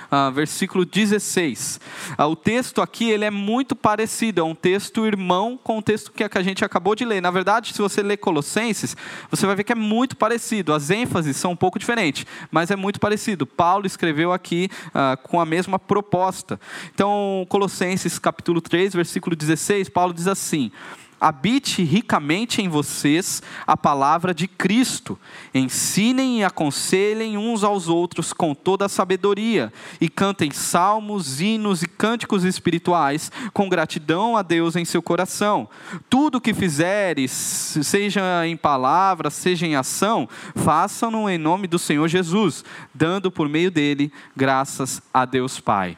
ah, 0.10 0.30
versículo 0.30 0.86
16. 0.86 1.80
Ah, 2.17 2.28
o 2.28 2.36
texto 2.36 2.82
aqui 2.82 3.10
ele 3.10 3.25
é 3.25 3.32
muito 3.32 3.75
parecido, 3.75 4.41
é 4.41 4.43
um 4.43 4.56
texto 4.56 5.06
irmão 5.06 5.60
com 5.62 5.78
o 5.78 5.82
texto 5.82 6.12
que 6.12 6.23
a 6.23 6.43
gente 6.43 6.63
acabou 6.63 6.95
de 6.95 7.06
ler. 7.06 7.21
Na 7.21 7.32
verdade, 7.32 7.73
se 7.73 7.82
você 7.82 8.02
ler 8.02 8.17
Colossenses, 8.17 8.95
você 9.30 9.45
vai 9.45 9.56
ver 9.56 9.63
que 9.63 9.71
é 9.71 9.75
muito 9.75 10.15
parecido. 10.15 10.73
As 10.73 10.89
ênfases 10.89 11.38
são 11.38 11.52
um 11.52 11.56
pouco 11.56 11.80
diferentes, 11.80 12.25
mas 12.52 12.71
é 12.71 12.75
muito 12.75 12.99
parecido. 12.99 13.45
Paulo 13.45 13.86
escreveu 13.86 14.32
aqui 14.32 14.69
ah, 14.93 15.17
com 15.21 15.39
a 15.39 15.45
mesma 15.45 15.80
proposta. 15.80 16.60
Então, 16.93 17.45
Colossenses 17.49 18.19
capítulo 18.19 18.62
3, 18.62 18.93
versículo 18.93 19.36
16, 19.36 19.89
Paulo 19.89 20.13
diz 20.13 20.28
assim: 20.28 20.71
habite 21.19 21.84
ricamente 21.84 22.62
em 22.62 22.69
vocês 22.69 23.41
a 23.65 23.75
palavra 23.75 24.34
de 24.34 24.47
Cristo. 24.47 25.19
Ensinem 25.53 26.39
e 26.39 26.43
aconselhem 26.43 27.38
uns 27.38 27.63
aos 27.63 27.88
outros 27.88 28.34
com 28.34 28.53
toda 28.53 28.86
a 28.86 28.89
sabedoria, 28.89 29.71
e 29.99 30.10
cantem 30.10 30.51
salmos, 30.51 31.41
hinos 31.41 31.84
e 31.84 31.88
cânticos 31.88 32.43
espirituais 32.43 33.32
com 33.53 33.69
gratidão 33.69 34.38
a 34.38 34.41
Deus 34.41 34.75
em 34.75 34.86
seu 34.86 35.01
coração. 35.01 35.69
Tudo 36.10 36.38
o 36.38 36.41
que 36.41 36.53
fizeres, 36.53 37.32
seja 37.32 38.45
em 38.45 38.55
palavra, 38.55 39.29
seja 39.29 39.65
em 39.65 39.75
ação, 39.75 40.27
façam-no 40.55 41.29
em 41.29 41.38
nome 41.38 41.67
do 41.67 41.79
Senhor 41.79 42.08
Jesus, 42.08 42.63
dando 42.93 43.32
por 43.32 43.49
meio 43.49 43.71
dele 43.71 44.12
graças 44.36 45.01
a 45.13 45.25
Deus 45.25 45.60
Pai. 45.60 45.97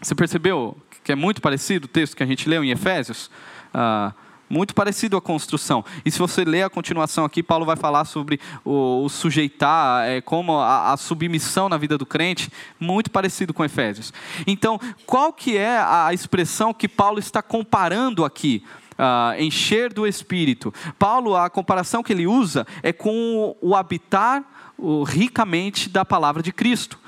Você 0.00 0.14
percebeu 0.14 0.76
que 1.02 1.12
é 1.12 1.16
muito 1.16 1.40
parecido 1.40 1.86
o 1.86 1.88
texto 1.88 2.16
que 2.16 2.22
a 2.22 2.26
gente 2.26 2.48
leu 2.48 2.62
em 2.62 2.70
Efésios? 2.70 3.30
Ah, 3.72 4.12
muito 4.48 4.74
parecido 4.74 5.16
à 5.16 5.20
construção. 5.20 5.84
E 6.04 6.10
se 6.10 6.18
você 6.18 6.44
ler 6.44 6.62
a 6.62 6.70
continuação 6.70 7.24
aqui, 7.24 7.42
Paulo 7.42 7.66
vai 7.66 7.76
falar 7.76 8.04
sobre 8.04 8.40
o, 8.64 9.04
o 9.04 9.08
sujeitar, 9.08 10.06
é, 10.06 10.20
como 10.20 10.58
a, 10.58 10.92
a, 10.92 10.96
submissão 10.96 11.68
na 11.68 11.76
vida 11.76 11.98
do 11.98 12.06
crente, 12.06 12.50
muito 12.78 13.10
parecido 13.10 13.52
com 13.52 13.64
Efésios. 13.64 14.12
Então, 14.46 14.80
qual 15.06 15.32
que 15.32 15.56
é 15.56 15.78
a 15.78 16.12
expressão 16.12 16.72
que 16.72 16.88
Paulo 16.88 17.18
está 17.18 17.42
comparando 17.42 18.24
aqui? 18.24 18.62
Uh, 18.98 19.40
encher 19.40 19.92
do 19.92 20.04
Espírito. 20.08 20.74
Paulo, 20.98 21.36
a 21.36 21.48
comparação 21.48 22.02
que 22.02 22.12
ele 22.12 22.26
usa 22.26 22.66
é 22.82 22.92
com 22.92 23.56
o 23.60 23.76
habitar 23.76 24.42
o, 24.76 25.04
ricamente 25.04 25.88
da 25.88 26.04
palavra 26.04 26.42
de 26.42 26.50
Cristo 26.50 26.98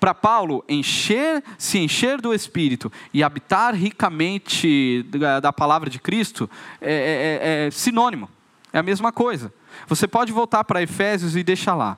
para 0.00 0.14
Paulo, 0.14 0.64
encher, 0.68 1.42
se 1.56 1.78
encher 1.78 2.20
do 2.20 2.34
Espírito 2.34 2.92
e 3.12 3.22
habitar 3.22 3.74
ricamente 3.74 5.04
da 5.40 5.52
palavra 5.52 5.88
de 5.88 5.98
Cristo 5.98 6.48
é, 6.80 6.92
é, 6.92 7.64
é, 7.64 7.66
é 7.66 7.70
sinônimo, 7.70 8.28
é 8.72 8.78
a 8.78 8.82
mesma 8.82 9.12
coisa. 9.12 9.52
Você 9.86 10.06
pode 10.06 10.32
voltar 10.32 10.64
para 10.64 10.82
Efésios 10.82 11.36
e 11.36 11.42
deixar 11.42 11.74
lá. 11.74 11.96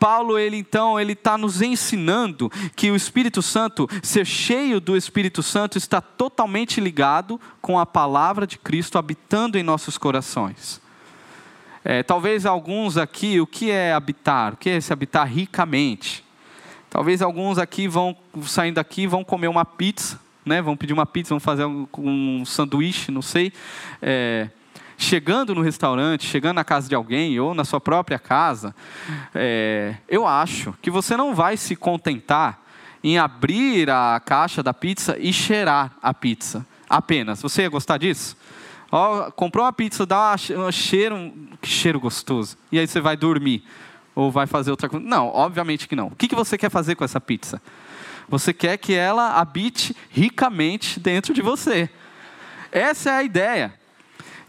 Paulo, 0.00 0.38
ele 0.38 0.56
então, 0.56 0.98
ele 0.98 1.12
está 1.12 1.36
nos 1.36 1.60
ensinando 1.60 2.50
que 2.74 2.90
o 2.90 2.96
Espírito 2.96 3.42
Santo, 3.42 3.86
ser 4.02 4.24
cheio 4.24 4.80
do 4.80 4.96
Espírito 4.96 5.42
Santo, 5.42 5.76
está 5.76 6.00
totalmente 6.00 6.80
ligado 6.80 7.38
com 7.60 7.78
a 7.78 7.84
palavra 7.84 8.46
de 8.46 8.56
Cristo 8.56 8.96
habitando 8.96 9.58
em 9.58 9.62
nossos 9.62 9.98
corações. 9.98 10.80
É, 11.84 12.02
talvez 12.02 12.46
alguns 12.46 12.96
aqui, 12.96 13.40
o 13.40 13.46
que 13.46 13.70
é 13.70 13.92
habitar? 13.92 14.54
O 14.54 14.56
que 14.56 14.70
é 14.70 14.76
esse 14.76 14.90
habitar 14.90 15.26
ricamente? 15.26 16.24
Talvez 16.90 17.22
alguns 17.22 17.56
aqui 17.56 17.86
vão 17.86 18.16
saindo 18.42 18.74
daqui 18.74 19.06
vão 19.06 19.22
comer 19.22 19.46
uma 19.46 19.64
pizza, 19.64 20.18
né? 20.44 20.60
Vão 20.60 20.76
pedir 20.76 20.92
uma 20.92 21.06
pizza, 21.06 21.30
vão 21.30 21.38
fazer 21.38 21.64
um, 21.64 21.86
um 21.96 22.44
sanduíche, 22.44 23.12
não 23.12 23.22
sei. 23.22 23.52
É, 24.02 24.48
chegando 24.98 25.54
no 25.54 25.62
restaurante, 25.62 26.26
chegando 26.26 26.56
na 26.56 26.64
casa 26.64 26.88
de 26.88 26.94
alguém 26.94 27.38
ou 27.38 27.54
na 27.54 27.64
sua 27.64 27.80
própria 27.80 28.18
casa, 28.18 28.74
é, 29.32 29.94
eu 30.08 30.26
acho 30.26 30.74
que 30.82 30.90
você 30.90 31.16
não 31.16 31.32
vai 31.32 31.56
se 31.56 31.76
contentar 31.76 32.60
em 33.02 33.18
abrir 33.18 33.88
a 33.88 34.20
caixa 34.22 34.62
da 34.62 34.74
pizza 34.74 35.16
e 35.18 35.32
cheirar 35.32 35.92
a 36.02 36.12
pizza 36.12 36.66
apenas. 36.88 37.40
Você 37.40 37.62
ia 37.62 37.68
gostar 37.68 37.98
disso? 37.98 38.36
Comprou 39.36 39.64
uma 39.64 39.72
pizza, 39.72 40.04
dá 40.04 40.34
um 40.34 40.72
cheiro, 40.72 41.14
um 41.14 41.48
cheiro 41.62 42.00
gostoso. 42.00 42.58
E 42.72 42.78
aí 42.78 42.86
você 42.86 43.00
vai 43.00 43.16
dormir. 43.16 43.62
Ou 44.20 44.30
vai 44.30 44.46
fazer 44.46 44.70
outra 44.70 44.86
coisa? 44.86 45.06
Não, 45.06 45.28
obviamente 45.28 45.88
que 45.88 45.96
não. 45.96 46.08
O 46.08 46.14
que 46.14 46.34
você 46.34 46.58
quer 46.58 46.70
fazer 46.70 46.94
com 46.94 47.02
essa 47.02 47.18
pizza? 47.18 47.60
Você 48.28 48.52
quer 48.52 48.76
que 48.76 48.92
ela 48.92 49.40
habite 49.40 49.96
ricamente 50.10 51.00
dentro 51.00 51.32
de 51.32 51.40
você. 51.40 51.88
Essa 52.70 53.12
é 53.12 53.14
a 53.14 53.22
ideia. 53.22 53.72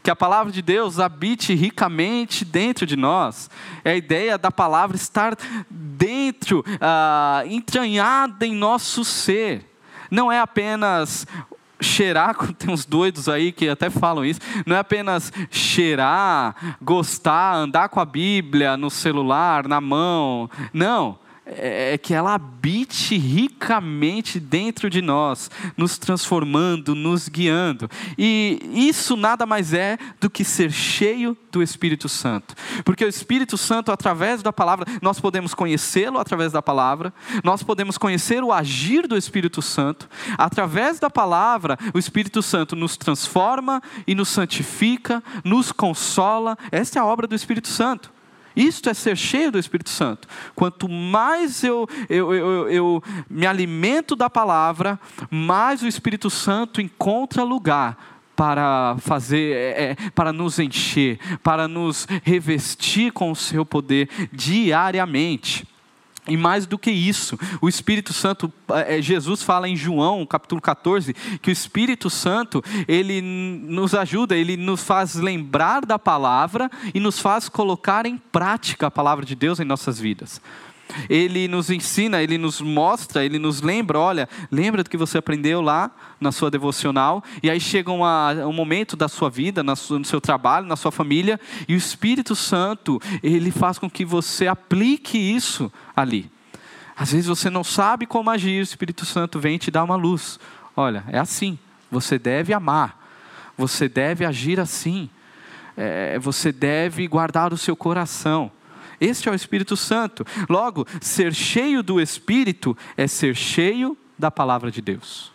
Que 0.04 0.12
a 0.12 0.16
palavra 0.16 0.52
de 0.52 0.62
Deus 0.62 1.00
habite 1.00 1.54
ricamente 1.54 2.44
dentro 2.44 2.86
de 2.86 2.98
nós. 2.98 3.50
É 3.86 3.92
a 3.92 3.96
ideia 3.96 4.38
da 4.38 4.52
palavra 4.52 4.98
estar 4.98 5.38
dentro, 5.70 6.66
ah, 6.82 7.44
entranhada 7.46 8.46
em 8.46 8.54
nosso 8.54 9.06
ser. 9.06 9.66
Não 10.12 10.30
é 10.30 10.42
apenas 10.42 11.26
cheirar, 11.82 12.36
tem 12.54 12.74
uns 12.74 12.86
doidos 12.86 13.28
aí 13.28 13.52
que 13.52 13.68
até 13.68 13.90
falam 13.90 14.24
isso, 14.24 14.40
não 14.66 14.76
é 14.76 14.80
apenas 14.80 15.32
cheirar, 15.50 16.78
gostar, 16.82 17.56
andar 17.56 17.90
com 17.90 18.00
a 18.00 18.06
Bíblia 18.06 18.78
no 18.78 18.90
celular, 18.90 19.68
na 19.68 19.82
mão. 19.82 20.50
Não. 20.74 21.21
É, 21.58 21.94
é 21.94 21.98
que 21.98 22.14
ela 22.14 22.34
habite 22.34 23.18
ricamente 23.18 24.40
dentro 24.40 24.90
de 24.90 25.02
nós, 25.02 25.50
nos 25.76 25.98
transformando, 25.98 26.96
nos 26.96 27.28
guiando. 27.28 27.90
E 28.18 28.60
isso 28.74 29.18
nada 29.18 29.46
mais 29.46 29.74
é 29.74 29.98
do 30.20 30.30
que 30.30 30.44
ser 30.44 30.72
cheio 30.72 31.38
do 31.52 31.62
Espírito 31.62 32.08
Santo. 32.08 32.56
Porque 32.86 33.04
o 33.04 33.10
Espírito 33.10 33.58
Santo, 33.58 33.92
através 33.92 34.42
da 34.42 34.54
palavra, 34.54 34.86
nós 35.02 35.20
podemos 35.20 35.54
conhecê-lo 35.54 36.20
através 36.20 36.52
da 36.52 36.62
palavra, 36.62 37.14
nós 37.44 37.64
podemos 37.64 37.98
conhecer 37.98 38.44
o 38.44 38.54
agir 38.54 39.08
do 39.08 39.18
Espírito 39.18 39.62
Santo. 39.62 40.10
Através 40.38 41.00
da 41.00 41.10
palavra, 41.10 41.78
o 41.94 42.00
Espírito 42.00 42.42
Santo 42.42 42.76
nos 42.76 42.96
transforma 42.96 43.82
e 44.08 44.16
nos 44.16 44.30
santifica, 44.30 45.22
nos 45.44 45.72
consola. 45.72 46.58
Essa 46.72 47.00
é 47.00 47.02
a 47.02 47.06
obra 47.06 47.28
do 47.28 47.36
Espírito 47.36 47.68
Santo. 47.68 48.21
Isto 48.56 48.90
é 48.90 48.94
ser 48.94 49.16
cheio 49.16 49.52
do 49.52 49.60
Espírito 49.60 49.90
Santo. 49.90 50.28
Quanto 50.56 50.90
mais 50.90 51.64
eu, 51.64 51.88
eu, 52.10 52.34
eu, 52.34 52.70
eu, 52.70 53.04
me 53.30 53.46
alimento 53.46 54.16
da 54.16 54.30
palavra, 54.30 55.00
mais 55.30 55.82
o 55.82 55.88
Espírito 55.88 56.30
Santo 56.30 56.82
encontra 56.82 57.44
lugar 57.44 58.12
para 58.36 58.96
fazer, 59.00 59.56
é, 59.56 59.84
é, 59.84 59.96
para 60.16 60.34
nos 60.34 60.58
encher, 60.58 61.20
para 61.44 61.68
nos 61.68 62.08
revestir 62.24 63.12
com 63.12 63.32
o 63.32 63.36
seu 63.36 63.66
poder 63.66 64.10
diariamente. 64.32 65.71
E 66.28 66.38
mais 66.38 66.68
do 66.68 66.78
que 66.78 66.92
isso, 66.92 67.38
o 67.60 67.68
Espírito 67.68 68.14
Santo, 68.14 68.54
é, 68.70 69.02
Jesus 69.02 69.42
fala 69.42 69.68
em 69.68 69.76
João, 69.76 70.24
capítulo 70.26 70.62
14, 70.62 71.16
que 71.42 71.50
o 71.50 71.52
Espírito 71.52 72.12
Santo, 72.12 72.64
ele 72.88 73.22
nos 73.22 73.96
ajuda, 73.96 74.36
ele 74.36 74.56
nos 74.56 74.84
faz 74.84 75.16
lembrar 75.16 75.84
da 75.84 75.98
palavra 75.98 76.70
e 76.94 77.00
nos 77.00 77.20
faz 77.20 77.50
colocar 77.50 78.06
em 78.06 78.18
prática 78.18 78.88
a 78.88 78.92
palavra 78.92 79.26
de 79.26 79.36
Deus 79.36 79.60
em 79.60 79.66
nossas 79.66 80.00
vidas 80.00 80.40
ele 81.10 81.48
nos 81.48 81.70
ensina, 81.70 82.22
ele 82.22 82.38
nos 82.38 82.62
mostra, 82.62 83.24
ele 83.24 83.40
nos 83.40 83.62
lembra, 83.62 84.00
olha, 84.00 84.30
lembra 84.52 84.84
do 84.84 84.90
que 84.90 84.98
você 84.98 85.18
aprendeu 85.18 85.62
lá 85.62 85.92
na 86.20 86.32
sua 86.32 86.52
devocional, 86.52 87.24
e 87.42 87.50
aí 87.50 87.60
chega 87.60 87.92
uma, 87.92 88.34
um 88.46 88.54
momento 88.54 88.96
da 88.96 89.08
sua 89.08 89.30
vida, 89.30 89.64
no 89.64 89.76
seu 90.06 90.22
trabalho, 90.22 90.68
na 90.68 90.76
sua 90.76 90.92
família, 90.92 91.40
e 91.68 91.74
o 91.74 91.78
Espírito 91.78 92.36
Santo, 92.36 93.00
ele 93.24 93.52
faz 93.52 93.80
com 93.80 93.90
que 93.90 94.06
você 94.06 94.48
aplique 94.48 95.18
isso 95.18 95.72
ali. 95.96 96.32
Às 96.96 97.12
vezes 97.12 97.28
você 97.28 97.50
não 97.50 97.64
sabe 97.64 98.06
como 98.06 98.30
agir, 98.30 98.60
o 98.60 98.64
Espírito 98.64 99.06
Santo 99.06 99.40
vem 99.40 99.58
te 99.58 99.72
dar 99.72 99.84
uma 99.84 99.96
luz. 99.96 100.40
Olha, 100.76 101.04
é 101.08 101.18
assim, 101.18 101.58
você 101.90 102.20
deve 102.20 102.54
amar, 102.54 102.98
você 103.58 103.90
deve 103.90 104.24
agir 104.24 104.60
assim, 104.60 105.10
é, 105.76 106.20
você 106.20 106.52
deve 106.52 107.08
guardar 107.08 107.54
o 107.54 107.58
seu 107.58 107.76
coração. 107.76 108.52
Este 109.02 109.28
é 109.28 109.32
o 109.32 109.36
Espírito 109.36 109.76
Santo. 109.76 110.24
Logo, 110.48 110.86
ser 111.02 111.34
cheio 111.34 111.82
do 111.82 112.00
Espírito 112.00 112.78
é 112.96 113.08
ser 113.08 113.36
cheio 113.36 113.98
da 114.18 114.30
palavra 114.30 114.70
de 114.70 114.80
Deus. 114.80 115.32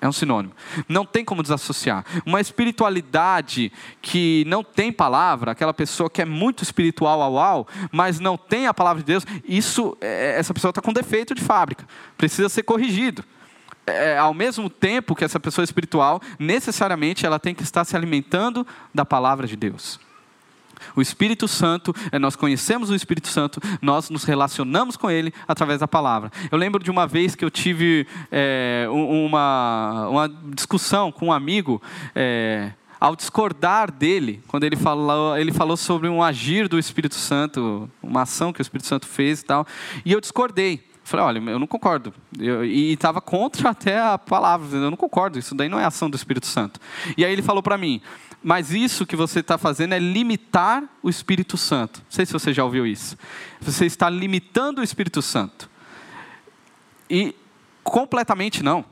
É 0.00 0.08
um 0.08 0.12
sinônimo. 0.12 0.52
Não 0.86 1.06
tem 1.06 1.24
como 1.24 1.40
desassociar. 1.40 2.04
Uma 2.26 2.38
espiritualidade 2.38 3.72
que 4.02 4.44
não 4.46 4.62
tem 4.62 4.92
palavra, 4.92 5.52
aquela 5.52 5.72
pessoa 5.72 6.10
que 6.10 6.20
é 6.20 6.26
muito 6.26 6.62
espiritual 6.62 7.22
ao 7.22 7.38
ao, 7.38 7.66
mas 7.90 8.20
não 8.20 8.36
tem 8.36 8.66
a 8.66 8.74
palavra 8.74 9.02
de 9.02 9.06
Deus, 9.06 9.24
isso, 9.48 9.96
é, 10.02 10.38
essa 10.38 10.52
pessoa 10.52 10.68
está 10.70 10.82
com 10.82 10.92
defeito 10.92 11.34
de 11.34 11.40
fábrica. 11.40 11.86
Precisa 12.18 12.50
ser 12.50 12.64
corrigido. 12.64 13.24
é, 13.86 14.18
ao 14.18 14.34
mesmo 14.34 14.68
tempo 14.68 15.14
que 15.14 15.24
essa 15.24 15.38
pessoa 15.40 15.64
espiritual, 15.64 16.20
necessariamente 16.38 17.24
ela 17.24 17.38
tem 17.38 17.54
que 17.54 17.62
estar 17.62 17.84
se 17.84 17.96
alimentando 17.96 18.66
da 18.92 19.04
palavra 19.04 19.46
de 19.46 19.56
Deus. 19.56 20.00
O 20.94 21.02
Espírito 21.02 21.46
Santo, 21.48 21.94
é, 22.10 22.18
nós 22.18 22.36
conhecemos 22.36 22.90
o 22.90 22.94
Espírito 22.94 23.28
Santo, 23.28 23.60
nós 23.80 24.10
nos 24.10 24.24
relacionamos 24.24 24.96
com 24.96 25.10
ele 25.10 25.32
através 25.46 25.80
da 25.80 25.88
palavra. 25.88 26.30
Eu 26.50 26.58
lembro 26.58 26.82
de 26.82 26.90
uma 26.90 27.06
vez 27.06 27.34
que 27.34 27.44
eu 27.44 27.50
tive 27.50 28.06
é, 28.30 28.86
uma, 28.90 30.08
uma 30.08 30.28
discussão 30.54 31.10
com 31.10 31.26
um 31.26 31.32
amigo. 31.32 31.82
É, 32.14 32.72
ao 33.00 33.14
discordar 33.14 33.92
dele, 33.92 34.42
quando 34.48 34.64
ele 34.64 34.76
falou, 34.76 35.36
ele 35.36 35.52
falou 35.52 35.76
sobre 35.76 36.08
um 36.08 36.22
agir 36.22 36.68
do 36.68 36.78
Espírito 36.78 37.16
Santo, 37.16 37.90
uma 38.02 38.22
ação 38.22 38.50
que 38.50 38.60
o 38.60 38.62
Espírito 38.62 38.86
Santo 38.86 39.06
fez 39.06 39.40
e 39.40 39.44
tal, 39.44 39.66
e 40.06 40.12
eu 40.12 40.22
discordei. 40.22 40.82
Falei, 41.04 41.26
olha, 41.26 41.50
eu 41.50 41.58
não 41.58 41.66
concordo. 41.66 42.14
Eu, 42.38 42.64
e 42.64 42.92
estava 42.92 43.20
contra 43.20 43.70
até 43.70 44.00
a 44.00 44.16
palavra, 44.16 44.78
eu 44.78 44.90
não 44.90 44.96
concordo, 44.96 45.38
isso 45.38 45.54
daí 45.54 45.68
não 45.68 45.78
é 45.78 45.84
ação 45.84 46.08
do 46.08 46.16
Espírito 46.16 46.46
Santo. 46.46 46.80
E 47.16 47.24
aí 47.24 47.30
ele 47.30 47.42
falou 47.42 47.62
para 47.62 47.76
mim, 47.76 48.00
mas 48.42 48.72
isso 48.72 49.04
que 49.04 49.14
você 49.14 49.40
está 49.40 49.58
fazendo 49.58 49.92
é 49.92 49.98
limitar 49.98 50.82
o 51.02 51.10
Espírito 51.10 51.58
Santo. 51.58 52.00
Não 52.00 52.10
sei 52.10 52.24
se 52.24 52.32
você 52.32 52.54
já 52.54 52.64
ouviu 52.64 52.86
isso. 52.86 53.18
Você 53.60 53.84
está 53.84 54.08
limitando 54.08 54.80
o 54.80 54.84
Espírito 54.84 55.20
Santo. 55.20 55.68
E 57.08 57.34
completamente 57.82 58.62
não. 58.62 58.84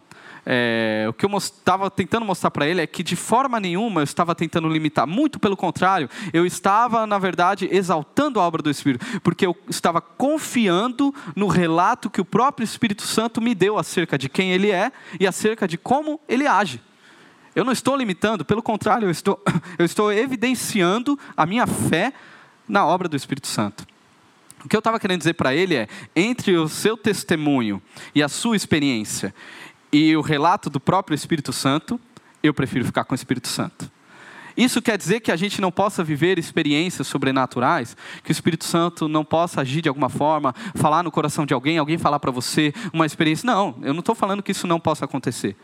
É, 0.45 1.07
o 1.09 1.13
que 1.13 1.25
eu 1.25 1.37
estava 1.37 1.89
tentando 1.89 2.27
mostrar 2.27 2.51
para 2.51 2.67
ele 2.67 2.81
é 2.81 2.87
que 2.87 3.03
de 3.03 3.15
forma 3.15 3.61
nenhuma 3.61 4.01
eu 4.01 4.05
estava 4.05 4.35
tentando 4.35 4.69
limitar, 4.69 5.07
muito 5.07 5.39
pelo 5.39 5.57
contrário, 5.57 6.11
eu 6.33 6.45
estava, 6.45 7.07
na 7.07 7.19
verdade, 7.19 7.69
exaltando 7.71 8.41
a 8.41 8.43
obra 8.43 8.61
do 8.61 8.71
Espírito, 8.71 9.05
porque 9.21 9.47
eu 9.47 9.57
estava 9.69 10.01
confiando 10.01 11.15
no 11.37 11.47
relato 11.47 12.11
que 12.11 12.21
o 12.21 12.25
próprio 12.25 12.65
Espírito 12.65 13.03
Santo 13.03 13.41
me 13.41 13.55
deu 13.55 13.79
acerca 13.79 14.19
de 14.19 14.29
quem 14.29 14.53
ele 14.53 14.71
é 14.71 14.91
e 15.21 15.27
acerca 15.27 15.69
de 15.69 15.79
como 15.79 16.21
ele 16.29 16.47
age. 16.47 16.81
Eu 17.55 17.65
não 17.65 17.73
estou 17.73 17.95
limitando, 17.95 18.45
pelo 18.45 18.63
contrário, 18.63 19.07
eu 19.07 19.11
estou, 19.11 19.41
eu 19.79 19.85
estou 19.85 20.13
evidenciando 20.13 21.19
a 21.37 21.47
minha 21.47 21.67
fé 21.67 22.13
na 22.69 22.85
obra 22.85 23.09
do 23.09 23.17
Espírito 23.17 23.47
Santo. 23.47 23.87
O 24.65 24.69
que 24.69 24.77
eu 24.77 24.79
estava 24.79 25.01
querendo 25.01 25.19
dizer 25.19 25.35
para 25.35 25.55
ele 25.55 25.75
é: 25.75 25.89
entre 26.15 26.57
o 26.57 26.69
seu 26.69 26.97
testemunho 26.97 27.83
e 28.15 28.23
a 28.23 28.29
sua 28.29 28.57
experiência, 28.57 29.35
e 29.93 30.17
o 30.17 30.21
relato 30.21 30.71
do 30.71 30.81
próprio 30.81 31.15
Espírito 31.15 31.53
Santo, 31.53 32.01
eu 32.43 32.55
prefiro 32.55 32.85
ficar 32.85 33.05
com 33.05 33.13
o 33.13 33.15
Espírito 33.15 33.49
Santo. 33.49 33.91
Isso 34.57 34.83
quer 34.83 34.99
dizer 34.99 35.21
que 35.21 35.33
a 35.33 35.37
gente 35.37 35.61
não 35.61 35.71
possa 35.71 36.05
viver 36.05 36.39
experiências 36.39 37.07
sobrenaturais, 37.07 37.97
que 38.23 38.31
o 38.31 38.33
Espírito 38.33 38.65
Santo 38.65 39.09
não 39.09 39.25
possa 39.25 39.61
agir 39.61 39.81
de 39.81 39.89
alguma 39.89 40.09
forma, 40.09 40.55
falar 40.75 41.03
no 41.03 41.11
coração 41.11 41.47
de 41.47 41.55
alguém, 41.55 41.79
alguém 41.79 41.99
falar 41.99 42.21
para 42.21 42.31
você 42.31 42.73
uma 42.93 43.07
experiência. 43.07 43.47
Não, 43.47 43.77
eu 43.83 43.93
não 43.95 44.01
estou 44.01 44.15
falando 44.15 44.43
que 44.43 44.53
isso 44.53 44.67
não 44.67 44.79
possa 44.79 45.05
acontecer. 45.05 45.57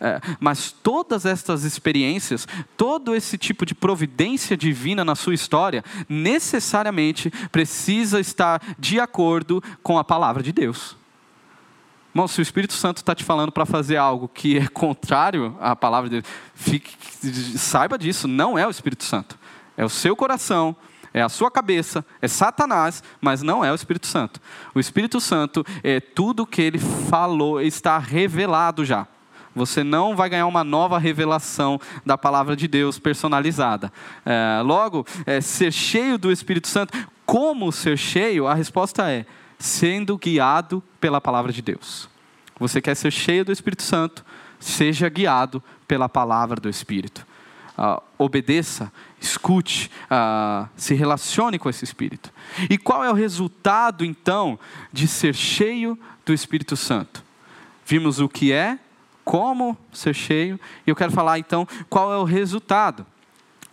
É, 0.00 0.20
mas 0.40 0.72
todas 0.72 1.24
estas 1.24 1.62
experiências, 1.64 2.46
todo 2.76 3.14
esse 3.14 3.38
tipo 3.38 3.64
de 3.64 3.74
providência 3.74 4.56
divina 4.56 5.04
na 5.04 5.14
sua 5.14 5.34
história, 5.34 5.84
necessariamente 6.08 7.30
precisa 7.50 8.20
estar 8.20 8.60
de 8.78 8.98
acordo 8.98 9.62
com 9.82 9.96
a 9.96 10.04
palavra 10.04 10.42
de 10.42 10.52
Deus. 10.52 10.96
Irmão, 12.14 12.28
se 12.28 12.40
o 12.40 12.42
Espírito 12.42 12.74
Santo 12.74 12.98
está 12.98 13.12
te 13.12 13.24
falando 13.24 13.50
para 13.50 13.66
fazer 13.66 13.96
algo 13.96 14.28
que 14.28 14.56
é 14.56 14.68
contrário 14.68 15.56
à 15.60 15.74
palavra 15.74 16.08
dele, 16.08 16.24
fique, 16.54 16.96
saiba 17.58 17.98
disso, 17.98 18.28
não 18.28 18.56
é 18.56 18.64
o 18.64 18.70
Espírito 18.70 19.02
Santo. 19.02 19.36
É 19.76 19.84
o 19.84 19.88
seu 19.88 20.14
coração, 20.14 20.76
é 21.12 21.20
a 21.20 21.28
sua 21.28 21.50
cabeça, 21.50 22.06
é 22.22 22.28
Satanás, 22.28 23.02
mas 23.20 23.42
não 23.42 23.64
é 23.64 23.72
o 23.72 23.74
Espírito 23.74 24.06
Santo. 24.06 24.40
O 24.72 24.78
Espírito 24.78 25.20
Santo 25.20 25.66
é 25.82 25.98
tudo 25.98 26.46
que 26.46 26.62
ele 26.62 26.78
falou, 26.78 27.60
está 27.60 27.98
revelado 27.98 28.84
já. 28.84 29.08
Você 29.52 29.82
não 29.82 30.14
vai 30.14 30.28
ganhar 30.28 30.46
uma 30.46 30.62
nova 30.62 31.00
revelação 31.00 31.80
da 32.06 32.16
palavra 32.16 32.54
de 32.54 32.68
Deus 32.68 32.96
personalizada. 32.96 33.92
É, 34.24 34.62
logo, 34.62 35.04
é, 35.26 35.40
ser 35.40 35.72
cheio 35.72 36.16
do 36.16 36.30
Espírito 36.30 36.68
Santo, 36.68 36.96
como 37.26 37.72
ser 37.72 37.98
cheio? 37.98 38.46
A 38.46 38.54
resposta 38.54 39.10
é 39.10 39.26
sendo 39.58 40.16
guiado 40.18 40.82
pela 41.00 41.20
palavra 41.20 41.52
de 41.52 41.62
Deus. 41.62 42.08
Você 42.58 42.80
quer 42.80 42.94
ser 42.94 43.10
cheio 43.10 43.44
do 43.44 43.52
Espírito 43.52 43.82
Santo? 43.82 44.24
Seja 44.58 45.08
guiado 45.08 45.62
pela 45.86 46.08
palavra 46.08 46.60
do 46.60 46.68
Espírito. 46.68 47.26
Uh, 47.76 48.00
obedeça, 48.16 48.92
escute, 49.20 49.90
uh, 50.04 50.68
se 50.76 50.94
relacione 50.94 51.58
com 51.58 51.68
esse 51.68 51.84
Espírito. 51.84 52.32
E 52.70 52.78
qual 52.78 53.04
é 53.04 53.10
o 53.10 53.14
resultado, 53.14 54.04
então, 54.04 54.58
de 54.92 55.08
ser 55.08 55.34
cheio 55.34 55.98
do 56.24 56.32
Espírito 56.32 56.76
Santo? 56.76 57.24
Vimos 57.84 58.20
o 58.20 58.28
que 58.28 58.52
é, 58.52 58.78
como 59.24 59.76
ser 59.92 60.14
cheio, 60.14 60.60
e 60.86 60.90
eu 60.90 60.94
quero 60.94 61.10
falar, 61.10 61.38
então, 61.38 61.66
qual 61.90 62.12
é 62.12 62.16
o 62.16 62.24
resultado. 62.24 63.04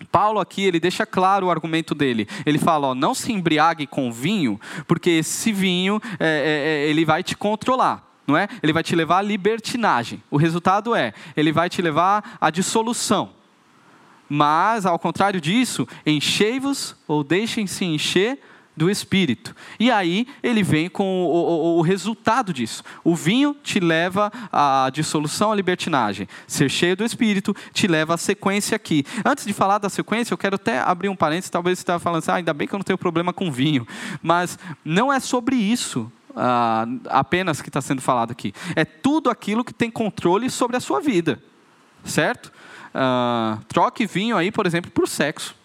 Paulo 0.05 0.39
aqui 0.39 0.63
ele 0.63 0.79
deixa 0.79 1.05
claro 1.05 1.47
o 1.47 1.51
argumento 1.51 1.93
dele. 1.93 2.27
Ele 2.45 2.57
fala: 2.57 2.87
ó, 2.87 2.95
não 2.95 3.13
se 3.13 3.31
embriague 3.31 3.85
com 3.87 4.11
vinho, 4.11 4.59
porque 4.87 5.09
esse 5.09 5.51
vinho 5.51 6.01
é, 6.19 6.25
é, 6.27 6.85
é, 6.85 6.89
ele 6.89 7.05
vai 7.05 7.23
te 7.23 7.35
controlar, 7.35 8.05
não 8.25 8.37
é? 8.37 8.47
Ele 8.61 8.73
vai 8.73 8.83
te 8.83 8.95
levar 8.95 9.19
à 9.19 9.21
libertinagem. 9.21 10.23
O 10.29 10.37
resultado 10.37 10.95
é, 10.95 11.13
ele 11.35 11.51
vai 11.51 11.69
te 11.69 11.81
levar 11.81 12.37
à 12.39 12.49
dissolução. 12.49 13.29
Mas 14.27 14.85
ao 14.85 14.97
contrário 14.97 15.41
disso, 15.41 15.85
enchei-vos 16.05 16.95
ou 17.05 17.21
deixem-se 17.21 17.83
encher 17.83 18.39
do 18.75 18.89
Espírito. 18.89 19.55
E 19.79 19.91
aí 19.91 20.27
ele 20.41 20.63
vem 20.63 20.89
com 20.89 21.23
o, 21.25 21.27
o, 21.27 21.77
o, 21.79 21.81
resultado 21.81 22.53
disso. 22.53 22.83
O 23.03 23.15
vinho 23.15 23.55
te 23.61 23.79
leva 23.79 24.31
à 24.51 24.89
dissolução, 24.91 25.51
à 25.51 25.55
libertinagem. 25.55 26.27
Ser 26.47 26.69
cheio 26.69 26.95
do 26.95 27.03
Espírito 27.03 27.55
te 27.73 27.87
leva 27.87 28.13
à 28.13 28.17
sequência 28.17 28.75
aqui. 28.75 29.05
Antes 29.25 29.45
de 29.45 29.53
falar 29.53 29.77
da 29.77 29.89
sequência, 29.89 30.33
eu 30.33 30.37
quero 30.37 30.55
até 30.55 30.79
abrir 30.79 31.09
um 31.09 31.15
parênteses. 31.15 31.49
Talvez 31.49 31.77
você 31.77 31.81
esteja 31.81 31.99
falando 31.99 32.19
assim, 32.19 32.31
ah, 32.31 32.35
ainda 32.35 32.53
bem 32.53 32.67
que 32.67 32.73
eu 32.73 32.79
não 32.79 32.83
tenho 32.83 32.97
problema 32.97 33.33
com 33.33 33.51
vinho. 33.51 33.85
Mas 34.21 34.57
não 34.85 35.11
é 35.11 35.19
sobre 35.19 35.55
isso. 35.55 36.11
Ah, 36.35 36.85
apenas 37.09 37.61
que 37.61 37.69
está 37.69 37.81
sendo 37.81 38.01
falado 38.01 38.31
aqui. 38.31 38.53
É 38.75 38.85
tudo 38.85 39.29
aquilo 39.29 39.65
que 39.65 39.73
tem 39.73 39.91
controle 39.91 40.49
sobre 40.49 40.77
a 40.77 40.79
sua 40.79 41.01
vida, 41.01 41.43
certo? 42.05 42.51
Ah, 42.93 43.59
troque 43.67 44.05
vinho 44.05 44.37
aí, 44.37 44.49
por 44.49 44.65
exemplo, 44.65 44.89
por 44.89 45.09
sexo 45.09 45.60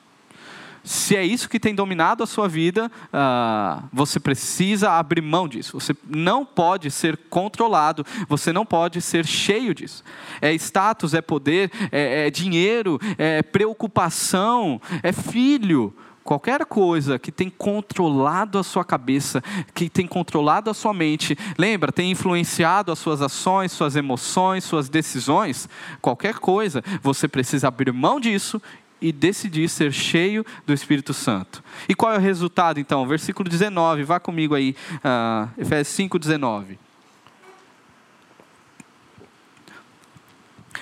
se 0.87 1.16
é 1.16 1.25
isso 1.25 1.49
que 1.49 1.59
tem 1.59 1.75
dominado 1.75 2.22
a 2.22 2.27
sua 2.27 2.46
vida, 2.46 2.90
uh, 3.07 3.83
você 3.92 4.20
precisa 4.20 4.92
abrir 4.92 5.20
mão 5.20 5.49
disso. 5.49 5.81
Você 5.81 5.96
não 6.09 6.46
pode 6.46 6.92
ser 6.92 7.16
controlado, 7.29 8.07
você 8.29 8.53
não 8.53 8.64
pode 8.64 9.03
ser 9.03 9.27
cheio 9.27 9.75
disso. 9.75 10.05
É 10.40 10.55
status, 10.55 11.12
é 11.12 11.20
poder, 11.20 11.72
é, 11.90 12.29
é 12.29 12.31
dinheiro, 12.31 13.01
é 13.18 13.42
preocupação, 13.42 14.81
é 15.03 15.12
filho. 15.12 15.92
Qualquer 16.22 16.64
coisa 16.64 17.18
que 17.18 17.33
tem 17.33 17.51
controlado 17.51 18.59
a 18.59 18.62
sua 18.62 18.85
cabeça, 18.85 19.42
que 19.75 19.88
tem 19.88 20.07
controlado 20.07 20.70
a 20.70 20.75
sua 20.75 20.94
mente, 20.94 21.37
lembra, 21.59 21.90
tem 21.90 22.12
influenciado 22.12 22.92
as 22.92 22.99
suas 22.99 23.22
ações, 23.22 23.72
suas 23.72 23.96
emoções, 23.96 24.64
suas 24.64 24.88
decisões, 24.88 25.68
qualquer 26.01 26.35
coisa, 26.38 26.83
você 27.03 27.27
precisa 27.27 27.68
abrir 27.68 27.92
mão 27.92 28.18
disso 28.20 28.61
e 29.00 29.12
decidir 29.12 29.68
ser 29.68 29.92
cheio 29.92 30.44
do 30.66 30.72
Espírito 30.72 31.12
Santo. 31.12 31.62
E 31.88 31.94
qual 31.94 32.12
é 32.12 32.16
o 32.16 32.20
resultado 32.20 32.80
então? 32.80 33.06
Versículo 33.06 33.48
19, 33.48 34.04
vá 34.04 34.18
comigo 34.18 34.54
aí, 34.54 34.74
uh, 34.96 35.48
Efésios 35.61 35.88
5, 35.88 36.18
19. 36.18 36.78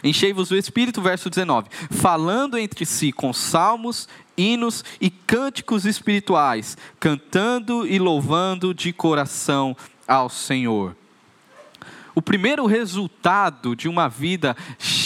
Enchei-vos 0.03 0.51
o 0.51 0.57
Espírito, 0.57 1.01
verso 1.01 1.31
19, 1.31 1.69
falando 1.91 2.59
entre 2.59 2.85
si 2.85 3.11
com 3.11 3.33
salmos, 3.33 4.07
hinos 4.37 4.85
e 5.01 5.09
cânticos 5.09 5.87
espirituais, 5.87 6.77
cantando 7.01 7.87
e 7.87 7.99
louvando 7.99 8.75
de 8.75 8.93
coração 8.93 9.75
ao 10.07 10.29
Senhor. 10.29 10.95
O 12.15 12.23
primeiro 12.23 12.67
resultado 12.67 13.75
de 13.75 13.89
uma 13.89 14.09
vida 14.09 14.55
cheia 14.79 15.04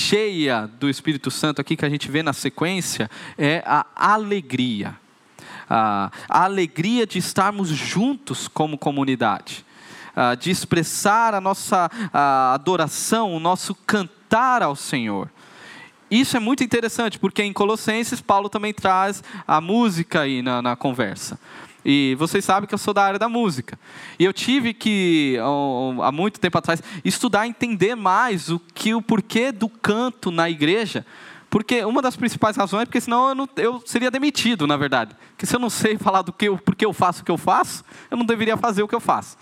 do 0.78 0.88
Espírito 0.88 1.30
Santo, 1.30 1.60
aqui 1.60 1.76
que 1.76 1.84
a 1.84 1.88
gente 1.88 2.10
vê 2.10 2.22
na 2.22 2.32
sequência, 2.32 3.10
é 3.36 3.62
a 3.66 3.84
alegria. 3.94 4.96
A, 5.68 6.10
alegria 6.28 7.06
de 7.06 7.18
estarmos 7.18 7.68
juntos 7.68 8.48
como 8.48 8.78
comunidade, 8.78 9.64
de 10.40 10.50
expressar 10.50 11.34
a 11.34 11.40
nossa 11.40 11.90
adoração, 12.54 13.34
o 13.34 13.40
nosso 13.40 13.74
cantar 13.74 14.62
ao 14.62 14.74
Senhor. 14.74 15.30
Isso 16.10 16.36
é 16.36 16.40
muito 16.40 16.64
interessante, 16.64 17.18
porque 17.18 17.42
em 17.42 17.52
Colossenses, 17.52 18.20
Paulo 18.20 18.48
também 18.48 18.72
traz 18.72 19.22
a 19.46 19.60
música 19.60 20.22
aí 20.22 20.40
na, 20.40 20.62
na 20.62 20.74
conversa. 20.74 21.38
E 21.90 22.14
vocês 22.16 22.44
sabem 22.44 22.68
que 22.68 22.74
eu 22.74 22.78
sou 22.78 22.92
da 22.92 23.02
área 23.02 23.18
da 23.18 23.30
música. 23.30 23.78
E 24.18 24.24
eu 24.26 24.30
tive 24.30 24.74
que, 24.74 25.38
há 26.02 26.12
muito 26.12 26.38
tempo 26.38 26.58
atrás, 26.58 26.82
estudar, 27.02 27.46
entender 27.46 27.94
mais 27.94 28.50
o 28.50 28.60
que 28.60 28.94
o 28.94 29.00
porquê 29.00 29.50
do 29.50 29.70
canto 29.70 30.30
na 30.30 30.50
igreja, 30.50 31.06
Porque 31.48 31.82
uma 31.86 32.02
das 32.02 32.14
principais 32.14 32.56
razões 32.58 32.82
é 32.82 32.84
porque 32.84 33.00
senão 33.00 33.30
eu, 33.30 33.34
não, 33.34 33.48
eu 33.56 33.82
seria 33.86 34.10
demitido, 34.10 34.66
na 34.66 34.76
verdade. 34.76 35.16
Porque 35.30 35.46
se 35.46 35.56
eu 35.56 35.60
não 35.60 35.70
sei 35.70 35.96
falar 35.96 36.20
do 36.20 36.30
que 36.30 36.50
porque 36.58 36.84
eu 36.84 36.92
faço 36.92 37.22
o 37.22 37.24
que 37.24 37.30
eu 37.30 37.38
faço, 37.38 37.82
eu 38.10 38.18
não 38.18 38.26
deveria 38.26 38.58
fazer 38.58 38.82
o 38.82 38.88
que 38.88 38.94
eu 38.94 39.00
faço. 39.00 39.38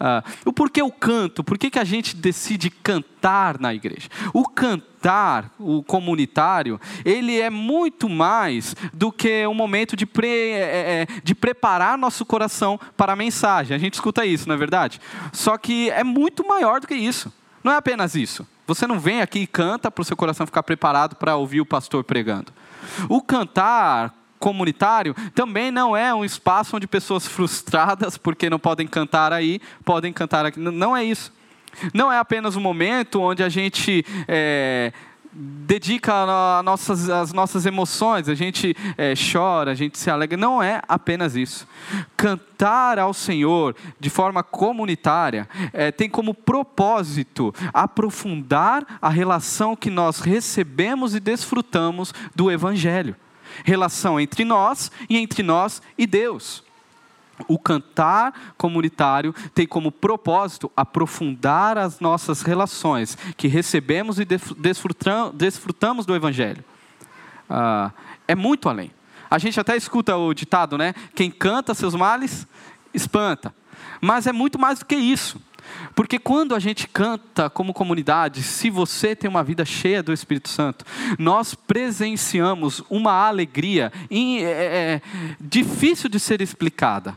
Uh, 0.00 0.48
o 0.48 0.52
porquê 0.52 0.80
eu 0.80 0.90
canto? 0.90 1.44
Por 1.44 1.58
que, 1.58 1.70
que 1.70 1.78
a 1.78 1.84
gente 1.84 2.16
decide 2.16 2.70
cantar 2.70 3.60
na 3.60 3.74
igreja? 3.74 4.08
O 4.32 4.48
cantar, 4.48 5.50
o 5.58 5.82
comunitário, 5.82 6.80
ele 7.04 7.38
é 7.38 7.50
muito 7.50 8.08
mais 8.08 8.74
do 8.94 9.12
que 9.12 9.46
um 9.46 9.52
momento 9.52 9.94
de, 9.94 10.06
pre, 10.06 10.26
é, 10.26 11.02
é, 11.02 11.06
de 11.22 11.34
preparar 11.34 11.98
nosso 11.98 12.24
coração 12.24 12.80
para 12.96 13.12
a 13.12 13.16
mensagem. 13.16 13.74
A 13.74 13.78
gente 13.78 13.94
escuta 13.94 14.24
isso, 14.24 14.48
não 14.48 14.54
é 14.54 14.58
verdade? 14.58 14.98
Só 15.34 15.58
que 15.58 15.90
é 15.90 16.02
muito 16.02 16.48
maior 16.48 16.80
do 16.80 16.86
que 16.86 16.94
isso. 16.94 17.30
Não 17.62 17.72
é 17.72 17.76
apenas 17.76 18.14
isso. 18.14 18.46
Você 18.66 18.86
não 18.86 18.98
vem 18.98 19.20
aqui 19.20 19.40
e 19.40 19.46
canta 19.46 19.90
para 19.90 20.00
o 20.00 20.04
seu 20.04 20.16
coração 20.16 20.46
ficar 20.46 20.62
preparado 20.62 21.16
para 21.16 21.36
ouvir 21.36 21.60
o 21.60 21.66
pastor 21.66 22.04
pregando. 22.04 22.52
O 23.06 23.20
cantar 23.20 24.14
comunitário 24.40 25.14
também 25.34 25.70
não 25.70 25.94
é 25.94 26.12
um 26.12 26.24
espaço 26.24 26.74
onde 26.74 26.86
pessoas 26.86 27.26
frustradas 27.26 28.16
porque 28.16 28.50
não 28.50 28.58
podem 28.58 28.86
cantar 28.86 29.32
aí, 29.32 29.60
podem 29.84 30.12
cantar 30.12 30.46
aqui. 30.46 30.58
Não 30.58 30.96
é 30.96 31.04
isso. 31.04 31.32
Não 31.94 32.10
é 32.10 32.18
apenas 32.18 32.56
um 32.56 32.60
momento 32.60 33.20
onde 33.20 33.44
a 33.44 33.48
gente 33.48 34.04
é, 34.26 34.92
dedica 35.32 36.12
a 36.12 36.62
nossas, 36.62 37.08
as 37.08 37.32
nossas 37.32 37.64
emoções, 37.64 38.28
a 38.28 38.34
gente 38.34 38.74
é, 38.98 39.14
chora, 39.14 39.70
a 39.70 39.74
gente 39.74 39.98
se 39.98 40.10
alegra. 40.10 40.36
Não 40.36 40.62
é 40.62 40.82
apenas 40.88 41.36
isso. 41.36 41.68
Cantar 42.16 42.98
ao 42.98 43.14
Senhor 43.14 43.76
de 44.00 44.10
forma 44.10 44.42
comunitária 44.42 45.48
é, 45.72 45.92
tem 45.92 46.08
como 46.08 46.34
propósito 46.34 47.54
aprofundar 47.72 48.98
a 49.00 49.10
relação 49.10 49.76
que 49.76 49.90
nós 49.90 50.20
recebemos 50.20 51.14
e 51.14 51.20
desfrutamos 51.20 52.12
do 52.34 52.50
Evangelho 52.50 53.14
relação 53.64 54.20
entre 54.20 54.44
nós 54.44 54.90
e 55.08 55.16
entre 55.16 55.42
nós 55.42 55.80
e 55.96 56.06
Deus. 56.06 56.62
O 57.48 57.58
cantar 57.58 58.54
comunitário 58.58 59.34
tem 59.54 59.66
como 59.66 59.90
propósito 59.90 60.70
aprofundar 60.76 61.78
as 61.78 61.98
nossas 61.98 62.42
relações 62.42 63.16
que 63.36 63.48
recebemos 63.48 64.18
e 64.20 64.26
desfrutamos 64.26 66.04
do 66.04 66.14
Evangelho. 66.14 66.62
Ah, 67.48 67.92
é 68.28 68.34
muito 68.34 68.68
além. 68.68 68.90
A 69.30 69.38
gente 69.38 69.58
até 69.58 69.76
escuta 69.76 70.16
o 70.16 70.34
ditado, 70.34 70.76
né? 70.76 70.94
Quem 71.14 71.30
canta 71.30 71.72
seus 71.72 71.94
males, 71.94 72.46
espanta. 72.92 73.54
Mas 74.00 74.26
é 74.26 74.32
muito 74.32 74.58
mais 74.58 74.80
do 74.80 74.84
que 74.84 74.96
isso. 74.96 75.40
Porque 75.94 76.18
quando 76.18 76.54
a 76.54 76.58
gente 76.58 76.88
canta 76.88 77.50
como 77.50 77.72
comunidade, 77.72 78.42
se 78.42 78.70
você 78.70 79.14
tem 79.14 79.28
uma 79.28 79.42
vida 79.42 79.64
cheia 79.64 80.02
do 80.02 80.12
Espírito 80.12 80.48
Santo, 80.48 80.84
nós 81.18 81.54
presenciamos 81.54 82.82
uma 82.88 83.12
alegria 83.12 83.92
é, 84.10 84.42
é, 84.42 85.02
difícil 85.40 86.08
de 86.08 86.18
ser 86.20 86.40
explicada 86.40 87.16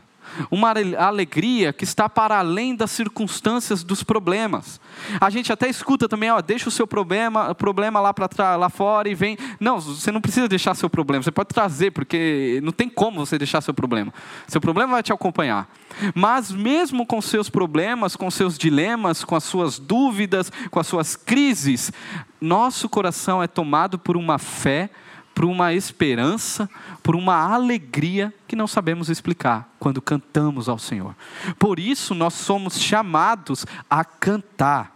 uma 0.50 0.72
alegria 0.98 1.72
que 1.72 1.84
está 1.84 2.08
para 2.08 2.38
além 2.38 2.74
das 2.74 2.90
circunstâncias 2.90 3.82
dos 3.82 4.02
problemas. 4.02 4.80
A 5.20 5.30
gente 5.30 5.52
até 5.52 5.68
escuta 5.68 6.08
também, 6.08 6.30
ó, 6.30 6.40
deixa 6.40 6.68
o 6.68 6.72
seu 6.72 6.86
problema, 6.86 7.54
problema 7.54 8.00
lá 8.00 8.12
para 8.12 8.56
lá 8.56 8.68
fora 8.68 9.08
e 9.08 9.14
vem. 9.14 9.36
Não, 9.58 9.80
você 9.80 10.10
não 10.10 10.20
precisa 10.20 10.48
deixar 10.48 10.74
seu 10.74 10.90
problema, 10.90 11.22
você 11.22 11.30
pode 11.30 11.48
trazer, 11.48 11.90
porque 11.90 12.60
não 12.62 12.72
tem 12.72 12.88
como 12.88 13.24
você 13.24 13.38
deixar 13.38 13.60
seu 13.60 13.74
problema. 13.74 14.12
Seu 14.46 14.60
problema 14.60 14.92
vai 14.92 15.02
te 15.02 15.12
acompanhar. 15.12 15.68
Mas 16.14 16.50
mesmo 16.50 17.06
com 17.06 17.20
seus 17.20 17.48
problemas, 17.48 18.16
com 18.16 18.30
seus 18.30 18.58
dilemas, 18.58 19.24
com 19.24 19.36
as 19.36 19.44
suas 19.44 19.78
dúvidas, 19.78 20.50
com 20.70 20.80
as 20.80 20.86
suas 20.86 21.16
crises, 21.16 21.92
nosso 22.40 22.88
coração 22.88 23.42
é 23.42 23.46
tomado 23.46 23.98
por 23.98 24.16
uma 24.16 24.38
fé 24.38 24.90
por 25.34 25.44
uma 25.44 25.74
esperança, 25.74 26.70
por 27.02 27.16
uma 27.16 27.34
alegria 27.36 28.32
que 28.46 28.54
não 28.54 28.66
sabemos 28.66 29.08
explicar 29.08 29.68
quando 29.78 30.00
cantamos 30.00 30.68
ao 30.68 30.78
Senhor. 30.78 31.14
Por 31.58 31.78
isso 31.78 32.14
nós 32.14 32.34
somos 32.34 32.78
chamados 32.78 33.66
a 33.90 34.04
cantar. 34.04 34.94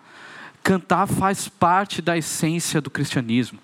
Cantar 0.62 1.06
faz 1.06 1.48
parte 1.48 2.00
da 2.00 2.16
essência 2.16 2.80
do 2.80 2.90
cristianismo. 2.90 3.58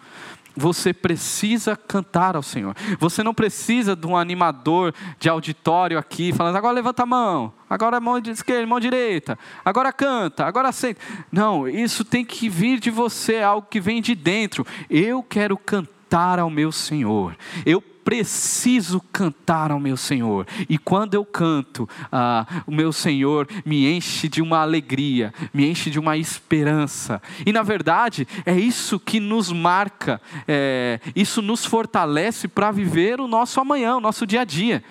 Você 0.57 0.93
precisa 0.93 1.77
cantar 1.77 2.37
ao 2.37 2.43
Senhor. 2.43 2.77
Você 2.99 3.23
não 3.23 3.35
precisa 3.35 3.97
de 3.97 4.07
um 4.07 4.17
animador 4.17 4.95
de 5.19 5.29
auditório 5.29 5.99
aqui 5.99 6.33
falando, 6.33 6.57
agora 6.57 6.75
levanta 6.75 7.03
a 7.03 7.07
mão, 7.07 7.53
agora 7.69 8.01
mão 8.01 8.19
esquerda, 8.19 8.67
mão 8.67 8.79
direita, 8.79 9.37
agora 9.65 9.93
canta, 9.93 10.47
agora 10.47 10.69
aceita. 10.69 11.01
Não, 11.31 11.69
isso 11.69 12.05
tem 12.05 12.25
que 12.25 12.49
vir 12.49 12.79
de 12.79 12.91
você, 12.91 13.41
algo 13.41 13.67
que 13.69 13.81
vem 13.81 14.01
de 14.01 14.15
dentro. 14.15 14.65
Eu 14.89 15.23
quero 15.25 15.57
cantar 15.57 15.94
cantar 16.05 16.39
ao 16.39 16.51
meu 16.51 16.71
Senhor. 16.71 17.37
Eu 17.65 17.81
preciso 17.81 19.01
cantar 19.11 19.71
ao 19.71 19.81
meu 19.81 19.97
Senhor. 19.97 20.47
E 20.69 20.77
quando 20.77 21.15
eu 21.15 21.25
canto, 21.25 21.89
ah, 22.13 22.47
o 22.67 22.71
meu 22.71 22.93
Senhor 22.93 23.49
me 23.65 23.91
enche 23.91 24.29
de 24.29 24.43
uma 24.43 24.59
alegria, 24.59 25.33
me 25.53 25.67
enche 25.67 25.89
de 25.89 25.99
uma 25.99 26.17
esperança. 26.19 27.23
E 27.47 27.53
na 27.53 27.63
verdade, 27.63 28.29
é 28.45 28.55
isso 28.55 29.01
que 29.01 29.19
nos 29.19 29.51
marca, 29.51 30.21
é, 30.47 31.01
isso 31.17 31.41
nos 31.41 31.65
fortalece 31.65 32.47
para 32.47 32.71
viver 32.71 33.21
o 33.21 33.27
nosso 33.27 33.59
amanhã, 33.59 33.97
o 33.97 34.01
nosso 34.01 34.27
dia 34.27 34.43
a 34.43 34.45
dia. 34.45 34.85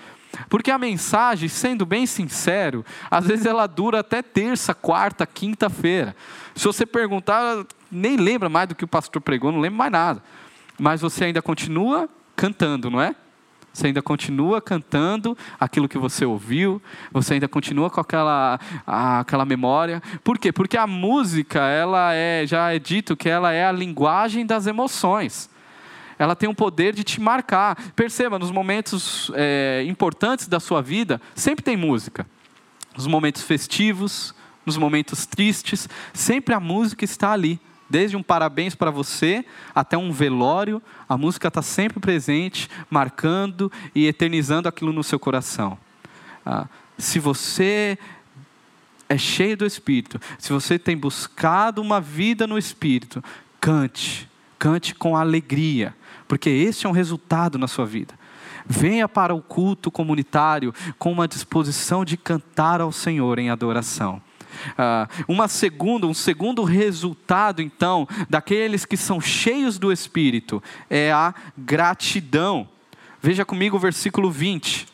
Porque 0.49 0.71
a 0.71 0.80
mensagem, 0.80 1.47
sendo 1.47 1.86
bem 1.86 2.08
sincero, 2.08 2.84
às 3.12 3.28
vezes 3.28 3.45
ela 3.45 3.67
dura 3.67 3.99
até 3.99 4.23
terça, 4.23 4.73
quarta, 4.73 5.28
quinta-feira. 5.28 6.15
Se 6.56 6.65
você 6.65 6.88
perguntar, 6.88 7.63
nem 7.91 8.17
lembra 8.17 8.49
mais 8.49 8.67
do 8.67 8.73
que 8.73 8.84
o 8.84 8.88
pastor 8.88 9.21
pregou, 9.21 9.52
não 9.52 9.60
lembra 9.60 9.78
mais 9.78 9.91
nada 9.91 10.23
mas 10.79 11.01
você 11.01 11.25
ainda 11.25 11.41
continua 11.41 12.09
cantando, 12.36 12.89
não 12.89 13.01
é? 13.01 13.15
Você 13.73 13.88
ainda 13.88 14.03
continua 14.03 14.62
cantando 14.62 15.36
aquilo 15.59 15.89
que 15.89 15.97
você 15.97 16.23
ouviu, 16.23 16.79
você 17.12 17.33
ainda 17.33 17.47
continua 17.47 17.89
com 17.89 17.99
aquela, 17.99 18.59
aquela 18.86 19.45
memória. 19.45 20.01
Por 20.23 20.38
quê? 20.38 20.51
Porque 20.51 20.77
a 20.77 20.86
música, 20.86 21.59
ela 21.62 22.13
é, 22.13 22.45
já 22.45 22.71
é 22.71 22.77
dito 22.77 23.17
que 23.17 23.27
ela 23.27 23.51
é 23.51 23.65
a 23.65 23.71
linguagem 23.71 24.45
das 24.45 24.67
emoções. 24.67 25.49
Ela 26.19 26.36
tem 26.36 26.47
o 26.47 26.53
poder 26.53 26.93
de 26.93 27.03
te 27.03 27.19
marcar. 27.19 27.75
Perceba, 27.95 28.38
nos 28.38 28.51
momentos 28.51 29.31
é, 29.33 29.83
importantes 29.88 30.47
da 30.47 30.59
sua 30.59 30.79
vida, 30.79 31.19
sempre 31.33 31.65
tem 31.65 31.75
música. 31.75 32.27
Nos 32.95 33.07
momentos 33.07 33.41
festivos, 33.41 34.36
nos 34.63 34.77
momentos 34.77 35.25
tristes, 35.25 35.89
sempre 36.13 36.53
a 36.53 36.59
música 36.59 37.03
está 37.03 37.31
ali 37.31 37.59
Desde 37.89 38.17
um 38.17 38.24
parabéns 38.24 38.76
para 38.76 38.89
você 38.89 39.46
até 39.74 39.98
um 39.98 40.12
velório, 40.12 40.82
a 41.08 41.17
música 41.17 41.48
está 41.48 41.62
sempre 41.62 42.00
presente, 42.00 42.69
marcando 42.89 43.72
e 43.93 44.08
eternizando 44.08 44.67
aquilo 44.67 44.93
no 44.93 45.04
seu 45.04 45.19
coração. 45.19 45.78
Ah, 46.46 46.67
se 46.98 47.19
você 47.19 47.98
é 49.08 49.17
cheio 49.17 49.58
do 49.58 49.65
Espírito, 49.65 50.19
se 50.39 50.52
você 50.52 50.80
tem 50.80 50.98
buscado 50.98 51.82
uma 51.82 52.00
vida 52.02 52.48
no 52.48 52.58
Espírito, 52.58 53.24
cante, 53.60 54.30
cante 54.58 54.96
com 54.96 55.15
alegria, 55.15 55.96
porque 56.28 56.50
esse 56.50 56.86
é 56.86 56.89
um 56.89 56.93
resultado 56.93 57.58
na 57.58 57.67
sua 57.67 57.86
vida. 57.86 58.15
Venha 58.65 59.08
para 59.10 59.36
o 59.36 59.41
culto 59.41 59.91
comunitário 59.91 60.74
com 60.98 61.12
uma 61.12 61.28
disposição 61.28 62.06
de 62.06 62.15
cantar 62.15 62.80
ao 62.80 62.91
Senhor 62.91 63.39
em 63.39 63.50
adoração. 63.50 64.22
Uh, 64.71 65.23
uma 65.28 65.47
segunda, 65.47 66.08
um 66.08 66.13
segundo 66.13 66.63
resultado, 66.63 67.62
então, 67.62 68.08
daqueles 68.30 68.86
que 68.86 68.97
são 68.97 69.19
cheios 69.19 69.78
do 69.78 69.91
Espírito 69.91 70.62
é 70.89 71.12
a 71.12 71.34
gratidão. 71.58 72.67
Veja 73.21 73.45
comigo 73.45 73.78
o 73.78 73.80
versículo 73.80 74.30
20. 74.30 74.88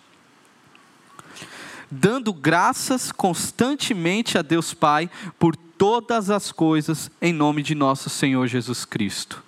Dando 1.90 2.32
graças 2.32 3.12
constantemente 3.12 4.38
a 4.38 4.42
Deus 4.42 4.74
Pai 4.74 5.10
por 5.40 5.56
todas 5.56 6.30
as 6.30 6.52
coisas 6.52 7.10
em 7.22 7.34
nome 7.34 7.64
de 7.64 7.74
nosso 7.74 8.10
Senhor 8.10 8.46
Jesus 8.48 8.86
Cristo. 8.86 9.44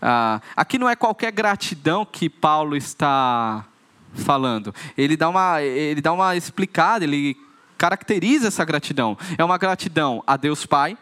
Uh, 0.00 0.40
aqui 0.56 0.78
não 0.78 0.88
é 0.88 0.96
qualquer 0.96 1.30
gratidão 1.30 2.06
que 2.06 2.30
Paulo 2.30 2.74
está 2.74 3.66
falando. 4.14 4.74
Ele 4.96 5.16
dá 5.16 5.28
uma, 5.28 5.60
ele 5.60 6.00
dá 6.00 6.12
uma 6.12 6.34
explicada, 6.36 7.04
ele 7.04 7.36
caracteriza 7.80 8.48
essa 8.48 8.62
gratidão. 8.62 9.16
É 9.38 9.42
uma 9.42 9.56
gratidão 9.56 10.22
a 10.26 10.36
Deus 10.36 10.66
Pai, 10.66 10.98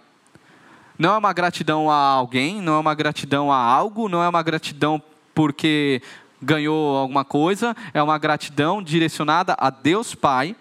não 0.96 1.12
é 1.12 1.18
uma 1.18 1.32
gratidão 1.32 1.90
a 1.90 1.96
alguém, 1.96 2.62
não 2.62 2.74
é 2.74 2.78
uma 2.78 2.94
gratidão 2.94 3.52
a 3.52 3.56
algo, 3.56 4.08
não 4.08 4.22
é 4.22 4.28
uma 4.28 4.44
gratidão 4.44 5.02
porque 5.34 6.00
ganhou 6.40 6.96
alguma 6.96 7.24
coisa, 7.24 7.76
é 7.92 8.00
uma 8.00 8.16
gratidão 8.16 8.80
direcionada 8.80 9.56
a 9.58 9.70
Deus 9.70 10.14
Pai, 10.14 10.54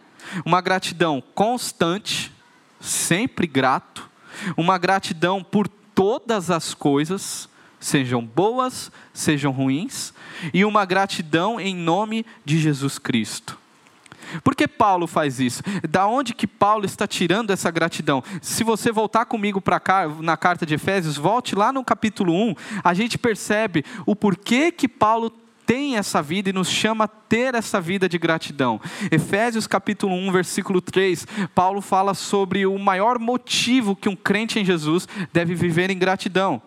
uma 0.43 0.59
gratidão 0.59 1.21
constante, 1.35 2.33
sempre 2.81 3.45
grato, 3.45 4.09
uma 4.57 4.79
gratidão 4.79 5.43
por 5.43 5.67
todas 5.67 6.49
as 6.49 6.73
coisas, 6.73 7.47
sejam 7.79 8.25
boas, 8.25 8.91
sejam 9.13 9.51
ruins, 9.51 10.15
e 10.51 10.65
uma 10.65 10.83
gratidão 10.83 11.59
em 11.59 11.75
nome 11.75 12.25
de 12.43 12.57
Jesus 12.57 12.97
Cristo. 12.97 13.66
Por 14.43 14.55
que 14.55 14.67
Paulo 14.67 15.07
faz 15.07 15.39
isso? 15.39 15.61
Da 15.89 16.07
onde 16.07 16.33
que 16.33 16.47
Paulo 16.47 16.85
está 16.85 17.07
tirando 17.07 17.51
essa 17.51 17.71
gratidão? 17.71 18.23
Se 18.41 18.63
você 18.63 18.91
voltar 18.91 19.25
comigo 19.25 19.61
para 19.61 19.79
cá 19.79 20.07
na 20.19 20.37
carta 20.37 20.65
de 20.65 20.75
Efésios, 20.75 21.17
volte 21.17 21.55
lá 21.55 21.71
no 21.71 21.83
capítulo 21.83 22.33
1, 22.33 22.55
a 22.83 22.93
gente 22.93 23.17
percebe 23.17 23.83
o 24.05 24.15
porquê 24.15 24.71
que 24.71 24.87
Paulo 24.87 25.31
tem 25.67 25.97
essa 25.97 26.21
vida 26.21 26.49
e 26.49 26.53
nos 26.53 26.69
chama 26.69 27.03
a 27.03 27.07
ter 27.09 27.53
essa 27.53 27.81
vida 27.81 28.07
de 28.07 28.17
gratidão. 28.17 28.79
Efésios 29.11 29.67
capítulo 29.67 30.15
1, 30.15 30.31
versículo 30.31 30.79
3, 30.79 31.27
Paulo 31.53 31.81
fala 31.81 32.13
sobre 32.13 32.65
o 32.65 32.79
maior 32.79 33.19
motivo 33.19 33.93
que 33.93 34.07
um 34.07 34.15
crente 34.15 34.59
em 34.59 34.65
Jesus 34.65 35.09
deve 35.33 35.53
viver 35.53 35.89
em 35.89 35.97
gratidão. 35.97 36.61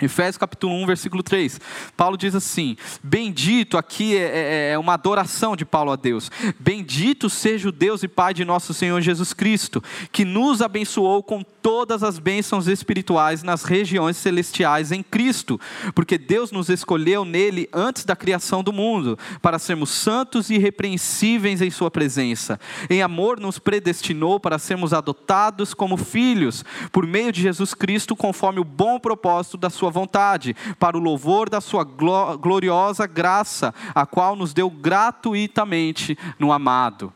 Efésios 0.00 0.36
capítulo 0.36 0.74
1, 0.82 0.86
versículo 0.86 1.22
3. 1.22 1.60
Paulo 1.96 2.16
diz 2.16 2.34
assim: 2.34 2.76
Bendito, 3.02 3.78
aqui 3.78 4.16
é, 4.16 4.20
é, 4.20 4.70
é, 4.72 4.78
uma 4.78 4.94
adoração 4.94 5.54
de 5.54 5.64
Paulo 5.64 5.92
a 5.92 5.96
Deus. 5.96 6.30
Bendito 6.58 7.30
seja 7.30 7.68
o 7.68 7.72
Deus 7.72 8.02
e 8.02 8.08
Pai 8.08 8.34
de 8.34 8.44
nosso 8.44 8.74
Senhor 8.74 9.00
Jesus 9.00 9.32
Cristo, 9.32 9.82
que 10.10 10.24
nos 10.24 10.60
abençoou 10.62 11.22
com 11.22 11.44
todas 11.64 12.02
as 12.02 12.18
bênçãos 12.18 12.68
espirituais 12.68 13.42
nas 13.42 13.64
regiões 13.64 14.18
celestiais 14.18 14.92
em 14.92 15.02
Cristo, 15.02 15.58
porque 15.94 16.18
Deus 16.18 16.52
nos 16.52 16.68
escolheu 16.68 17.24
nele 17.24 17.70
antes 17.72 18.04
da 18.04 18.14
criação 18.14 18.62
do 18.62 18.70
mundo, 18.70 19.18
para 19.40 19.58
sermos 19.58 19.88
santos 19.88 20.50
e 20.50 20.56
irrepreensíveis 20.56 21.62
em 21.62 21.70
Sua 21.70 21.90
presença. 21.90 22.60
Em 22.90 23.00
amor, 23.00 23.40
nos 23.40 23.58
predestinou 23.58 24.38
para 24.38 24.58
sermos 24.58 24.92
adotados 24.92 25.72
como 25.72 25.96
filhos, 25.96 26.62
por 26.92 27.06
meio 27.06 27.32
de 27.32 27.40
Jesus 27.40 27.72
Cristo, 27.72 28.14
conforme 28.14 28.60
o 28.60 28.64
bom 28.64 29.00
propósito 29.00 29.56
da 29.56 29.70
Sua 29.70 29.88
vontade, 29.88 30.54
para 30.78 30.98
o 30.98 31.00
louvor 31.00 31.48
da 31.48 31.62
sua 31.62 31.82
gloriosa 31.82 33.06
graça, 33.06 33.74
a 33.94 34.04
qual 34.04 34.36
nos 34.36 34.52
deu 34.52 34.68
gratuitamente 34.68 36.18
no 36.38 36.52
amado. 36.52 37.10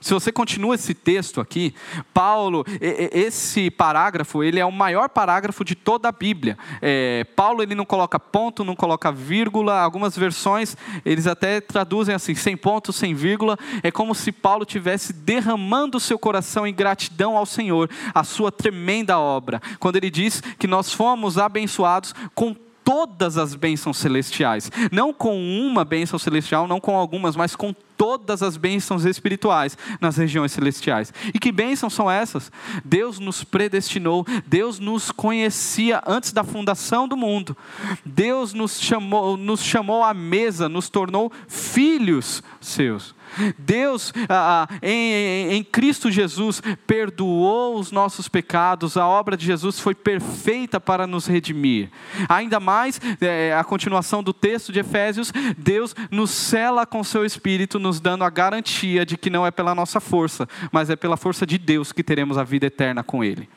Se 0.00 0.14
você 0.14 0.32
continua 0.32 0.74
esse 0.74 0.94
texto 0.94 1.40
aqui, 1.40 1.74
Paulo, 2.14 2.64
esse 2.80 3.70
parágrafo, 3.70 4.42
ele 4.42 4.58
é 4.58 4.64
o 4.64 4.72
maior 4.72 5.10
parágrafo 5.10 5.62
de 5.62 5.74
toda 5.74 6.08
a 6.08 6.12
Bíblia. 6.12 6.56
É, 6.80 7.24
Paulo, 7.36 7.62
ele 7.62 7.74
não 7.74 7.84
coloca 7.84 8.18
ponto, 8.18 8.64
não 8.64 8.74
coloca 8.74 9.12
vírgula. 9.12 9.80
Algumas 9.80 10.16
versões, 10.16 10.76
eles 11.04 11.26
até 11.26 11.60
traduzem 11.60 12.14
assim, 12.14 12.34
sem 12.34 12.56
ponto, 12.56 12.92
sem 12.92 13.14
vírgula. 13.14 13.58
É 13.82 13.90
como 13.90 14.14
se 14.14 14.32
Paulo 14.32 14.64
tivesse 14.64 15.12
derramando 15.12 16.00
seu 16.00 16.18
coração 16.18 16.66
em 16.66 16.74
gratidão 16.74 17.36
ao 17.36 17.44
Senhor, 17.44 17.90
a 18.14 18.24
sua 18.24 18.50
tremenda 18.50 19.18
obra. 19.18 19.60
Quando 19.78 19.96
ele 19.96 20.10
diz 20.10 20.40
que 20.58 20.66
nós 20.66 20.92
fomos 20.92 21.36
abençoados 21.36 22.14
com 22.34 22.56
todas 22.90 23.38
as 23.38 23.54
bênçãos 23.54 23.98
celestiais. 23.98 24.68
Não 24.90 25.12
com 25.12 25.40
uma 25.40 25.84
bênção 25.84 26.18
celestial, 26.18 26.66
não 26.66 26.80
com 26.80 26.96
algumas, 26.96 27.36
mas 27.36 27.54
com 27.54 27.72
todas 27.96 28.42
as 28.42 28.56
bênçãos 28.56 29.04
espirituais 29.04 29.78
nas 30.00 30.16
regiões 30.16 30.50
celestiais. 30.50 31.14
E 31.32 31.38
que 31.38 31.52
bênçãos 31.52 31.94
são 31.94 32.10
essas? 32.10 32.50
Deus 32.84 33.20
nos 33.20 33.44
predestinou, 33.44 34.26
Deus 34.44 34.80
nos 34.80 35.12
conhecia 35.12 36.02
antes 36.04 36.32
da 36.32 36.42
fundação 36.42 37.06
do 37.06 37.16
mundo. 37.16 37.56
Deus 38.04 38.52
nos 38.52 38.80
chamou, 38.80 39.36
nos 39.36 39.62
chamou 39.62 40.02
à 40.02 40.12
mesa, 40.12 40.68
nos 40.68 40.90
tornou 40.90 41.30
filhos 41.46 42.42
seus. 42.60 43.14
Deus, 43.58 44.12
ah, 44.28 44.68
em, 44.82 45.52
em, 45.52 45.64
Cristo 45.64 46.10
Jesus, 46.10 46.62
perdoou 46.86 47.78
os 47.78 47.90
nossos 47.90 48.28
pecados, 48.28 48.96
a 48.96 49.06
obra 49.06 49.36
de 49.36 49.46
Jesus 49.46 49.78
foi 49.78 49.94
perfeita 49.94 50.80
para 50.80 51.06
nos 51.06 51.26
redimir. 51.26 51.90
Ainda 52.28 52.60
mais, 52.60 53.00
é, 53.20 53.54
a 53.54 53.64
continuação 53.64 54.22
do 54.22 54.32
texto 54.32 54.72
de 54.72 54.80
Efésios, 54.80 55.32
Deus 55.56 55.94
nos 56.10 56.30
cela 56.30 56.86
com 56.86 57.04
seu 57.04 57.24
Espírito, 57.24 57.78
nos 57.78 58.00
dando 58.00 58.24
a 58.24 58.30
garantia 58.30 59.04
de 59.06 59.16
que 59.16 59.30
não 59.30 59.46
é 59.46 59.50
pela 59.50 59.74
nossa 59.74 60.00
força, 60.00 60.48
mas 60.72 60.90
é 60.90 60.96
pela 60.96 61.16
força 61.16 61.46
de 61.46 61.58
Deus 61.58 61.92
que 61.92 62.02
teremos 62.02 62.38
a 62.38 62.44
vida 62.44 62.66
eterna 62.66 63.02
com 63.02 63.22
Ele. 63.22 63.48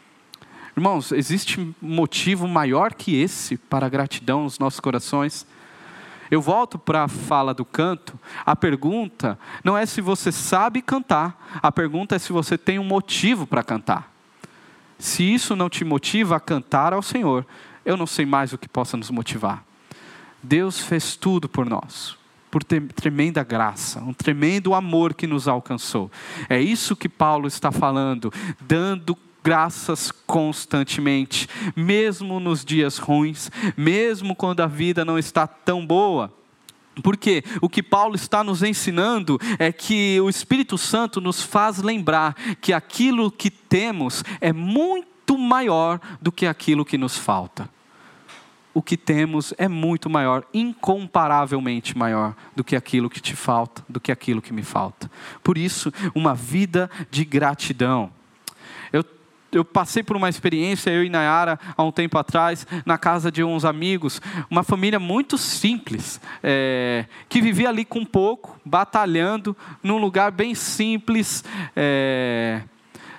Irmãos, 0.75 1.11
existe 1.11 1.75
motivo 1.79 2.47
maior 2.47 2.93
que 2.93 3.15
esse 3.15 3.57
para 3.57 3.85
a 3.85 3.89
gratidão 3.89 4.43
nos 4.43 4.57
nossos 4.57 4.79
corações? 4.79 5.45
Eu 6.33 6.41
volto 6.41 6.79
para 6.79 7.03
a 7.03 7.07
fala 7.07 7.53
do 7.53 7.63
canto. 7.63 8.19
A 8.43 8.55
pergunta 8.55 9.37
não 9.63 9.77
é 9.77 9.85
se 9.85 10.01
você 10.01 10.31
sabe 10.31 10.81
cantar, 10.81 11.59
a 11.61 11.71
pergunta 11.71 12.15
é 12.15 12.19
se 12.19 12.33
você 12.33 12.57
tem 12.57 12.79
um 12.79 12.83
motivo 12.83 13.45
para 13.45 13.61
cantar. 13.61 14.11
Se 14.97 15.31
isso 15.31 15.55
não 15.55 15.69
te 15.69 15.85
motiva 15.85 16.35
a 16.35 16.39
cantar 16.39 16.91
ao 16.91 17.03
Senhor, 17.03 17.45
eu 17.85 17.95
não 17.95 18.07
sei 18.07 18.25
mais 18.25 18.51
o 18.51 18.57
que 18.57 18.67
possa 18.67 18.97
nos 18.97 19.11
motivar. 19.11 19.63
Deus 20.41 20.79
fez 20.79 21.15
tudo 21.15 21.47
por 21.47 21.67
nós, 21.67 22.17
por 22.49 22.63
tremenda 22.63 23.43
graça, 23.43 24.01
um 24.01 24.11
tremendo 24.11 24.73
amor 24.73 25.13
que 25.13 25.27
nos 25.27 25.47
alcançou. 25.47 26.11
É 26.49 26.59
isso 26.59 26.95
que 26.95 27.07
Paulo 27.07 27.45
está 27.45 27.71
falando, 27.71 28.33
dando 28.59 29.15
graças 29.43 30.11
constantemente, 30.11 31.47
mesmo 31.75 32.39
nos 32.39 32.63
dias 32.63 32.97
ruins, 32.97 33.51
mesmo 33.75 34.35
quando 34.35 34.61
a 34.61 34.67
vida 34.67 35.03
não 35.03 35.19
está 35.19 35.45
tão 35.45 35.85
boa. 35.85 36.33
Porque 37.01 37.43
o 37.59 37.67
que 37.67 37.81
Paulo 37.81 38.15
está 38.15 38.43
nos 38.43 38.61
ensinando 38.61 39.39
é 39.57 39.71
que 39.71 40.19
o 40.21 40.29
Espírito 40.29 40.77
Santo 40.77 41.19
nos 41.19 41.41
faz 41.41 41.79
lembrar 41.79 42.35
que 42.61 42.71
aquilo 42.71 43.31
que 43.31 43.49
temos 43.49 44.23
é 44.39 44.53
muito 44.53 45.37
maior 45.37 45.99
do 46.21 46.31
que 46.31 46.45
aquilo 46.45 46.85
que 46.85 46.97
nos 46.97 47.17
falta. 47.17 47.67
O 48.75 48.81
que 48.81 48.97
temos 48.97 49.53
é 49.57 49.67
muito 49.67 50.09
maior, 50.09 50.45
incomparavelmente 50.53 51.97
maior 51.97 52.35
do 52.55 52.63
que 52.63 52.75
aquilo 52.75 53.09
que 53.09 53.21
te 53.21 53.35
falta, 53.35 53.83
do 53.87 53.99
que 53.99 54.11
aquilo 54.11 54.41
que 54.41 54.53
me 54.53 54.63
falta. 54.63 55.09
Por 55.43 55.57
isso, 55.57 55.91
uma 56.15 56.33
vida 56.33 56.89
de 57.11 57.23
gratidão 57.23 58.11
eu 59.53 59.63
passei 59.63 60.03
por 60.03 60.15
uma 60.15 60.29
experiência, 60.29 60.89
eu 60.91 61.03
e 61.03 61.09
Nayara, 61.09 61.59
há 61.75 61.83
um 61.83 61.91
tempo 61.91 62.17
atrás, 62.17 62.65
na 62.85 62.97
casa 62.97 63.31
de 63.31 63.43
uns 63.43 63.65
amigos, 63.65 64.21
uma 64.49 64.63
família 64.63 64.99
muito 64.99 65.37
simples, 65.37 66.19
é, 66.41 67.05
que 67.29 67.41
vivia 67.41 67.69
ali 67.69 67.85
com 67.85 68.03
pouco, 68.03 68.59
batalhando, 68.65 69.55
num 69.81 69.97
lugar 69.97 70.31
bem 70.31 70.55
simples. 70.55 71.43
É, 71.75 72.61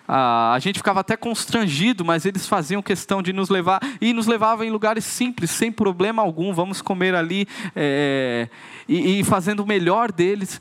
a 0.06 0.58
gente 0.60 0.78
ficava 0.78 1.00
até 1.00 1.16
constrangido, 1.16 2.04
mas 2.04 2.26
eles 2.26 2.46
faziam 2.46 2.82
questão 2.82 3.22
de 3.22 3.32
nos 3.32 3.48
levar 3.48 3.80
e 4.00 4.12
nos 4.12 4.26
levavam 4.26 4.64
em 4.64 4.70
lugares 4.70 5.04
simples, 5.04 5.50
sem 5.50 5.72
problema 5.72 6.20
algum. 6.20 6.52
Vamos 6.52 6.82
comer 6.82 7.14
ali 7.14 7.48
é, 7.74 8.48
e, 8.86 9.20
e, 9.20 9.24
fazendo 9.24 9.60
o 9.60 9.66
melhor 9.66 10.12
deles. 10.12 10.60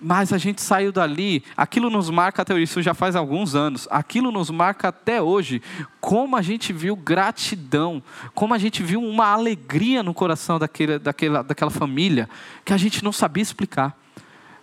Mas 0.00 0.32
a 0.32 0.38
gente 0.38 0.62
saiu 0.62 0.92
dali, 0.92 1.42
aquilo 1.56 1.90
nos 1.90 2.08
marca 2.08 2.42
até 2.42 2.54
hoje, 2.54 2.64
isso 2.64 2.82
já 2.82 2.94
faz 2.94 3.16
alguns 3.16 3.54
anos, 3.54 3.88
aquilo 3.90 4.30
nos 4.30 4.48
marca 4.48 4.88
até 4.88 5.20
hoje, 5.20 5.60
como 6.00 6.36
a 6.36 6.42
gente 6.42 6.72
viu 6.72 6.94
gratidão, 6.94 8.02
como 8.32 8.54
a 8.54 8.58
gente 8.58 8.82
viu 8.82 9.02
uma 9.02 9.26
alegria 9.26 10.02
no 10.02 10.14
coração 10.14 10.58
daquele, 10.58 10.98
daquela, 10.98 11.42
daquela 11.42 11.70
família 11.70 12.28
que 12.64 12.72
a 12.72 12.76
gente 12.76 13.02
não 13.02 13.12
sabia 13.12 13.42
explicar. 13.42 13.96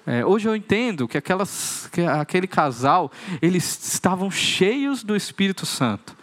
É, 0.06 0.26
hoje 0.26 0.49
eu 0.49 0.56
entendo 0.56 1.08
que, 1.08 1.18
aquelas, 1.18 1.88
que 1.91 2.02
aquele 2.02 2.47
casal, 2.47 3.12
eles 3.41 3.93
estavam 3.93 4.32
cheios 4.32 5.04
do 5.04 5.16
Espírito 5.16 5.66
Santo, 5.66 6.18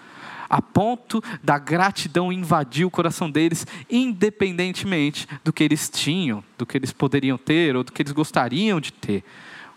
a 0.51 0.61
ponto 0.61 1.23
da 1.43 1.59
gratidão 1.59 2.33
invadir 2.33 2.85
o 2.85 2.91
coração 2.91 3.31
deles, 3.31 3.67
independentemente 3.89 5.29
do 5.45 5.53
que 5.53 5.63
eles 5.63 5.89
tinham, 5.89 6.43
do 6.57 6.67
que 6.67 6.77
eles 6.77 6.93
poderiam 6.93 7.39
ter 7.39 7.77
ou 7.77 7.85
do 7.85 7.93
que 7.93 8.03
eles 8.03 8.13
gostariam 8.13 8.81
de 8.81 8.93
ter. 8.93 9.23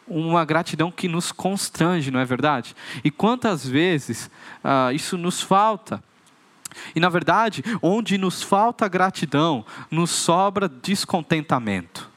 Uma 0.07 0.43
gratidão 0.43 0.91
que 0.91 1.07
nos 1.07 1.31
constrange, 1.31 2.09
não 2.11 2.19
é 2.19 2.25
verdade? 2.25 2.75
E 3.03 3.11
quantas 3.11 3.65
vezes 3.65 4.31
ah, 4.63 4.91
isso 4.91 5.17
nos 5.17 5.41
falta? 5.41 6.03
E 6.95 6.99
na 6.99 7.07
verdade, 7.07 7.63
onde 7.81 8.17
nos 8.17 8.41
falta 8.41 8.87
gratidão, 8.87 9.65
nos 9.89 10.09
sobra 10.09 10.67
descontentamento. 10.67 12.10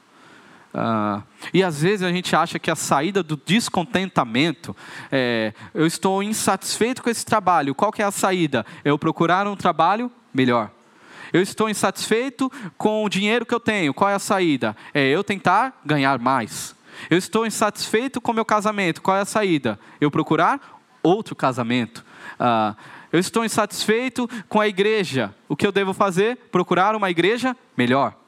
Ah, 0.77 1.21
e 1.53 1.63
às 1.63 1.81
vezes 1.81 2.03
a 2.05 2.11
gente 2.11 2.35
acha 2.35 2.59
que 2.59 2.69
a 2.69 2.75
saída 2.75 3.23
do 3.23 3.37
descontentamento 3.37 4.75
é, 5.09 5.53
eu 5.73 5.87
estou 5.87 6.21
insatisfeito 6.21 7.01
com 7.01 7.09
esse 7.09 7.25
trabalho. 7.25 7.73
Qual 7.73 7.93
que 7.93 8.01
é 8.01 8.05
a 8.05 8.11
saída? 8.11 8.65
Eu 8.83 8.99
procurar 8.99 9.47
um 9.47 9.55
trabalho 9.55 10.11
melhor. 10.33 10.69
Eu 11.31 11.41
estou 11.41 11.69
insatisfeito 11.69 12.51
com 12.77 13.05
o 13.05 13.09
dinheiro 13.09 13.45
que 13.45 13.55
eu 13.55 13.59
tenho. 13.59 13.93
Qual 13.93 14.09
é 14.09 14.15
a 14.15 14.19
saída? 14.19 14.75
É 14.93 15.07
eu 15.07 15.23
tentar 15.23 15.79
ganhar 15.85 16.19
mais. 16.19 16.75
Eu 17.09 17.17
estou 17.17 17.45
insatisfeito 17.45 18.19
com 18.19 18.33
o 18.33 18.35
meu 18.35 18.45
casamento. 18.45 19.01
Qual 19.01 19.15
é 19.15 19.21
a 19.21 19.25
saída? 19.25 19.79
Eu 20.01 20.11
procurar 20.11 20.59
outro 21.01 21.37
casamento. 21.37 22.03
Ah, 22.37 22.75
eu 23.13 23.19
estou 23.19 23.45
insatisfeito 23.45 24.29
com 24.49 24.59
a 24.59 24.67
igreja. 24.67 25.33
O 25.47 25.55
que 25.55 25.65
eu 25.65 25.71
devo 25.71 25.93
fazer? 25.93 26.35
Procurar 26.51 26.97
uma 26.97 27.09
igreja 27.09 27.55
melhor 27.77 28.24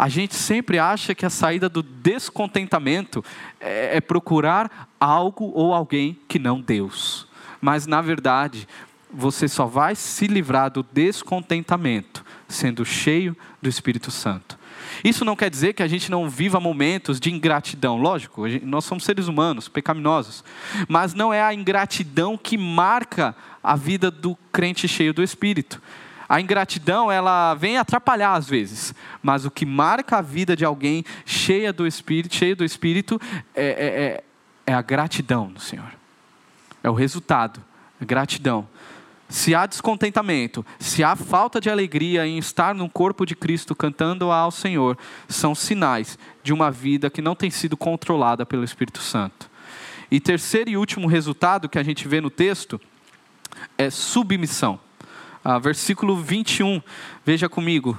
a 0.00 0.08
gente 0.08 0.34
sempre 0.34 0.78
acha 0.78 1.14
que 1.14 1.26
a 1.26 1.30
saída 1.30 1.68
do 1.68 1.82
descontentamento 1.82 3.22
é, 3.60 3.98
é 3.98 4.00
procurar 4.00 4.88
algo 4.98 5.52
ou 5.54 5.74
alguém 5.74 6.18
que 6.26 6.38
não 6.38 6.58
Deus. 6.58 7.28
Mas, 7.60 7.86
na 7.86 8.00
verdade, 8.00 8.66
você 9.12 9.46
só 9.46 9.66
vai 9.66 9.94
se 9.94 10.26
livrar 10.26 10.70
do 10.70 10.82
descontentamento 10.82 12.24
sendo 12.48 12.82
cheio 12.82 13.36
do 13.60 13.68
Espírito 13.68 14.10
Santo. 14.10 14.58
Isso 15.04 15.22
não 15.22 15.36
quer 15.36 15.50
dizer 15.50 15.74
que 15.74 15.82
a 15.82 15.88
gente 15.88 16.10
não 16.10 16.30
viva 16.30 16.58
momentos 16.58 17.20
de 17.20 17.30
ingratidão, 17.30 17.98
lógico, 17.98 18.44
nós 18.62 18.86
somos 18.86 19.04
seres 19.04 19.28
humanos, 19.28 19.68
pecaminosos, 19.68 20.42
mas 20.88 21.12
não 21.12 21.30
é 21.30 21.42
a 21.42 21.52
ingratidão 21.52 22.38
que 22.38 22.56
marca 22.56 23.36
a 23.62 23.76
vida 23.76 24.10
do 24.10 24.34
crente 24.50 24.88
cheio 24.88 25.12
do 25.12 25.22
Espírito. 25.22 25.78
A 26.30 26.40
ingratidão, 26.40 27.10
ela 27.10 27.54
vem 27.54 27.76
atrapalhar 27.76 28.34
às 28.34 28.48
vezes, 28.48 28.94
mas 29.20 29.44
o 29.44 29.50
que 29.50 29.66
marca 29.66 30.18
a 30.18 30.22
vida 30.22 30.54
de 30.54 30.64
alguém 30.64 31.04
cheia 31.26 31.72
do 31.72 31.84
Espírito, 31.84 32.36
cheio 32.36 32.54
do 32.54 32.64
Espírito, 32.64 33.20
é, 33.52 33.64
é, 33.64 33.72
é, 33.72 34.24
é 34.68 34.72
a 34.72 34.80
gratidão 34.80 35.48
do 35.48 35.58
Senhor. 35.58 35.92
É 36.84 36.88
o 36.88 36.94
resultado, 36.94 37.60
a 38.00 38.04
gratidão. 38.04 38.68
Se 39.28 39.56
há 39.56 39.66
descontentamento, 39.66 40.64
se 40.78 41.02
há 41.02 41.16
falta 41.16 41.60
de 41.60 41.68
alegria 41.68 42.24
em 42.24 42.38
estar 42.38 42.76
no 42.76 42.88
corpo 42.88 43.26
de 43.26 43.34
Cristo 43.34 43.74
cantando 43.74 44.30
ao 44.30 44.52
Senhor, 44.52 44.96
são 45.28 45.52
sinais 45.52 46.16
de 46.44 46.52
uma 46.52 46.70
vida 46.70 47.10
que 47.10 47.20
não 47.20 47.34
tem 47.34 47.50
sido 47.50 47.76
controlada 47.76 48.46
pelo 48.46 48.62
Espírito 48.62 49.00
Santo. 49.00 49.50
E 50.08 50.20
terceiro 50.20 50.70
e 50.70 50.76
último 50.76 51.08
resultado 51.08 51.68
que 51.68 51.78
a 51.78 51.82
gente 51.82 52.06
vê 52.06 52.20
no 52.20 52.30
texto 52.30 52.80
é 53.76 53.90
submissão 53.90 54.78
ah, 55.42 55.58
versículo 55.58 56.16
21, 56.16 56.82
veja 57.24 57.48
comigo. 57.48 57.96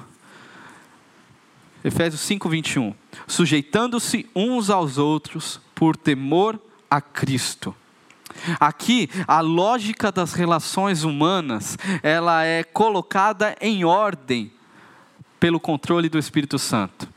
Efésios 1.83 2.21
5, 2.21 2.47
21. 2.47 2.93
Sujeitando-se 3.27 4.29
uns 4.35 4.69
aos 4.69 4.97
outros 4.97 5.59
por 5.73 5.97
temor 5.97 6.59
a 6.89 7.01
Cristo. 7.01 7.75
Aqui, 8.59 9.09
a 9.27 9.41
lógica 9.41 10.11
das 10.11 10.33
relações 10.33 11.03
humanas, 11.03 11.77
ela 12.03 12.45
é 12.45 12.63
colocada 12.63 13.55
em 13.59 13.83
ordem 13.83 14.51
pelo 15.39 15.59
controle 15.59 16.07
do 16.07 16.19
Espírito 16.19 16.59
Santo. 16.59 17.09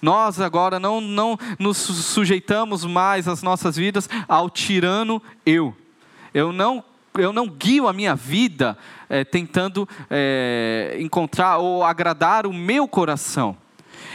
Nós 0.00 0.40
agora 0.40 0.78
não, 0.78 1.00
não 1.00 1.38
nos 1.58 1.78
sujeitamos 1.78 2.84
mais 2.84 3.26
as 3.26 3.42
nossas 3.42 3.76
vidas 3.76 4.08
ao 4.28 4.48
tirano 4.48 5.20
eu. 5.44 5.74
Eu 6.32 6.52
não 6.52 6.84
eu 7.14 7.32
não 7.32 7.48
guio 7.48 7.88
a 7.88 7.92
minha 7.92 8.14
vida 8.14 8.76
é, 9.08 9.24
tentando 9.24 9.88
é, 10.08 10.96
encontrar 11.00 11.58
ou 11.58 11.82
agradar 11.82 12.46
o 12.46 12.52
meu 12.52 12.86
coração. 12.86 13.56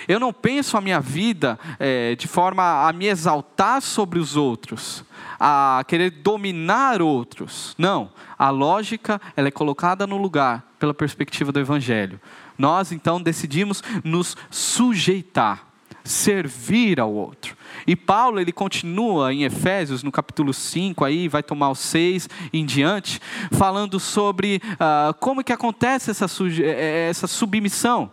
Eu 0.08 0.20
não 0.20 0.32
penso 0.32 0.78
a 0.78 0.82
minha 0.82 1.00
vida 1.00 1.60
é, 1.80 2.16
de 2.16 2.28
forma 2.28 2.88
a 2.88 2.93
me 2.93 3.08
exaltar 3.08 3.82
sobre 3.82 4.20
os 4.20 4.36
outros, 4.36 5.04
a 5.39 5.84
querer 5.88 6.12
dominar 6.12 7.02
outros. 7.02 7.74
Não, 7.78 8.12
a 8.38 8.50
lógica 8.50 9.20
ela 9.36 9.48
é 9.48 9.52
colocada 9.52 10.06
no 10.06 10.18
lugar 10.18 10.64
pela 10.78 10.93
perspectiva 10.93 11.52
do 11.52 11.60
Evangelho. 11.60 12.20
Nós 12.58 12.91
então 12.91 13.22
decidimos 13.22 13.84
nos 14.04 14.38
sujeitar, 14.50 15.66
servir 16.06 16.99
ao 16.99 17.12
outro. 17.12 17.58
E 17.88 17.95
Paulo, 17.95 18.39
ele 18.39 18.51
continua 18.51 19.34
em 19.34 19.43
Efésios, 19.43 20.03
no 20.03 20.12
capítulo 20.12 20.53
5, 20.53 21.03
aí 21.03 21.28
vai 21.28 21.43
tomar 21.43 21.70
o 21.70 21.76
6 21.76 22.30
em 22.53 22.66
diante, 22.66 23.20
falando 23.51 23.99
sobre 23.99 24.62
uh, 24.74 25.14
como 25.20 25.43
que 25.43 25.51
acontece 25.51 26.12
essa, 26.12 26.26
eh, 26.26 26.62
eh, 26.62 27.08
essa 27.10 27.28
submissão. 27.28 28.12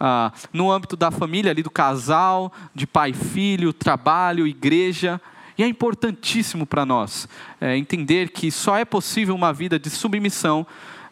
Uh, 0.00 0.32
no 0.52 0.70
âmbito 0.70 0.96
da 0.96 1.12
família, 1.12 1.52
ali 1.52 1.62
do 1.62 1.70
casal, 1.70 2.52
de 2.74 2.88
pai 2.88 3.12
filho, 3.12 3.72
trabalho, 3.72 4.46
igreja. 4.46 5.20
E 5.56 5.62
é 5.62 5.66
importantíssimo 5.66 6.66
para 6.66 6.84
nós 6.84 7.28
é, 7.60 7.76
entender 7.76 8.30
que 8.30 8.50
só 8.50 8.76
é 8.76 8.84
possível 8.84 9.34
uma 9.34 9.52
vida 9.52 9.78
de 9.78 9.90
submissão 9.90 10.66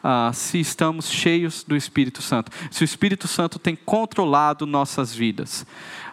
uh, 0.04 0.32
se 0.32 0.58
estamos 0.58 1.10
cheios 1.10 1.64
do 1.64 1.76
Espírito 1.76 2.22
Santo, 2.22 2.50
se 2.70 2.82
o 2.82 2.84
Espírito 2.84 3.28
Santo 3.28 3.58
tem 3.58 3.76
controlado 3.76 4.66
nossas 4.66 5.14
vidas. 5.14 5.66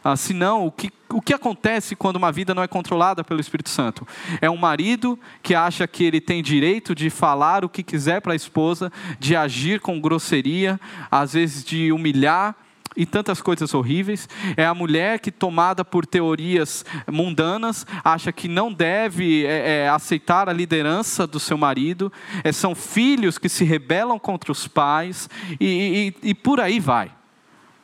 Ah, 0.04 0.16
senão, 0.16 0.66
o 0.66 0.72
que, 0.72 0.90
o 1.10 1.22
que 1.22 1.34
acontece 1.34 1.96
quando 1.96 2.16
uma 2.16 2.32
vida 2.32 2.54
não 2.54 2.64
é 2.64 2.68
controlada 2.68 3.24
pelo 3.24 3.42
Espírito 3.42 3.70
Santo? 3.70 4.08
É 4.40 4.50
um 4.50 4.56
marido 4.56 5.20
que 5.44 5.54
acha 5.54 5.86
que 5.86 6.04
ele 6.04 6.22
tem 6.22 6.42
direito 6.42 6.96
de 6.96 7.10
falar 7.10 7.66
o 7.66 7.70
que 7.70 7.84
quiser 7.84 8.22
para 8.22 8.34
a 8.34 8.36
esposa, 8.36 8.92
de 9.20 9.36
agir 9.36 9.82
com 9.82 10.00
grosseria, 10.00 10.80
às 11.12 11.34
vezes 11.34 11.64
de 11.64 11.92
humilhar 11.92 12.56
e 12.98 13.06
tantas 13.06 13.40
coisas 13.40 13.74
horríveis. 13.76 14.28
É 14.58 14.66
a 14.66 14.74
mulher 14.74 15.20
que, 15.20 15.32
tomada 15.32 15.86
por 15.86 16.06
teorias 16.06 16.84
mundanas, 17.08 17.86
acha 18.04 18.32
que 18.32 18.48
não 18.48 18.74
deve 18.74 19.46
é, 19.46 19.84
é, 19.84 19.90
aceitar 19.90 20.50
a 20.50 20.54
liderança 20.54 21.28
do 21.28 21.40
seu 21.40 21.58
marido. 21.58 22.12
É, 22.44 22.52
são 22.52 22.74
filhos 22.74 23.38
que 23.38 23.48
se 23.48 23.64
rebelam 23.64 24.18
contra 24.18 24.52
os 24.52 24.68
pais 24.68 25.30
e, 25.60 26.14
e, 26.24 26.30
e 26.30 26.34
por 26.34 26.60
aí 26.60 26.80
vai. 26.80 27.12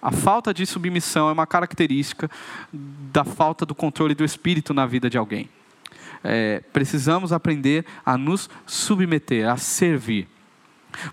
A 0.01 0.11
falta 0.11 0.53
de 0.53 0.65
submissão 0.65 1.29
é 1.29 1.31
uma 1.31 1.47
característica 1.47 2.29
da 2.73 3.23
falta 3.23 3.65
do 3.65 3.73
controle 3.73 4.13
do 4.13 4.25
espírito 4.25 4.73
na 4.73 4.85
vida 4.85 5.09
de 5.09 5.17
alguém. 5.17 5.49
É, 6.23 6.61
precisamos 6.73 7.31
aprender 7.31 7.85
a 8.05 8.17
nos 8.17 8.49
submeter, 8.65 9.47
a 9.47 9.55
servir. 9.57 10.27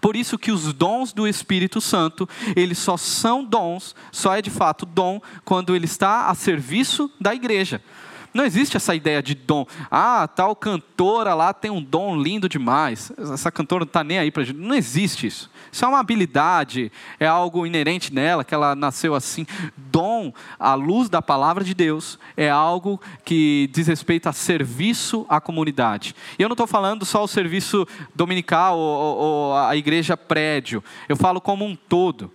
Por 0.01 0.17
isso 0.17 0.39
que 0.39 0.51
os 0.51 0.73
dons 0.73 1.13
do 1.13 1.27
Espírito 1.27 1.81
Santo, 1.81 2.29
eles 2.55 2.79
só 2.79 2.97
são 2.97 3.45
dons, 3.45 3.95
só 4.13 4.35
é 4.35 4.43
de 4.43 4.51
fato 4.51 4.87
dom 4.87 5.21
quando 5.45 5.75
ele 5.75 5.87
está 5.87 6.29
a 6.29 6.35
serviço 6.35 7.11
da 7.21 7.35
igreja. 7.35 7.83
Não 8.33 8.45
existe 8.45 8.77
essa 8.77 8.95
ideia 8.95 9.23
de 9.23 9.35
dom. 9.35 9.67
Ah, 9.91 10.29
tal 10.29 10.55
cantora 10.55 11.35
lá 11.35 11.53
tem 11.53 11.71
um 11.71 11.83
dom 11.83 12.17
lindo 12.17 12.49
demais. 12.49 13.13
Essa 13.19 13.51
cantora 13.51 13.85
não 13.85 13.89
está 13.89 14.05
nem 14.05 14.19
aí 14.19 14.31
para 14.31 14.45
gente. 14.45 14.59
Não 14.59 14.75
existe 14.75 15.27
isso. 15.27 15.51
Isso 15.73 15.85
é 15.85 15.89
uma 15.89 16.01
habilidade, 16.01 16.91
é 17.19 17.27
algo 17.27 17.67
inerente 17.67 18.13
nela, 18.13 18.45
que 18.45 18.55
ela 18.55 18.75
nasceu 18.75 19.15
assim. 19.15 19.47
Dom, 19.77 20.33
a 20.59 20.75
luz 20.75 21.09
da 21.09 21.23
palavra 21.23 21.63
de 21.63 21.75
Deus, 21.75 22.19
é 22.37 22.51
algo 22.51 23.01
que 23.25 23.71
diz 23.73 23.87
respeito 23.87 24.29
a 24.29 24.33
serviço 24.33 25.25
à 25.29 25.41
comunidade. 25.41 26.15
E 26.39 26.43
eu 26.43 26.49
não 26.49 26.55
estou 26.55 26.67
falando 26.67 27.05
só 27.05 27.23
o 27.23 27.29
serviço 27.29 27.87
dominical 28.15 28.79
ou, 28.79 29.17
ou 29.17 29.57
a 29.57 29.77
igreja 29.77 30.17
prédio. 30.17 30.83
Eu 31.09 31.17
falo 31.17 31.41
como 31.41 31.65
um 31.65 31.77
todo. 31.77 32.33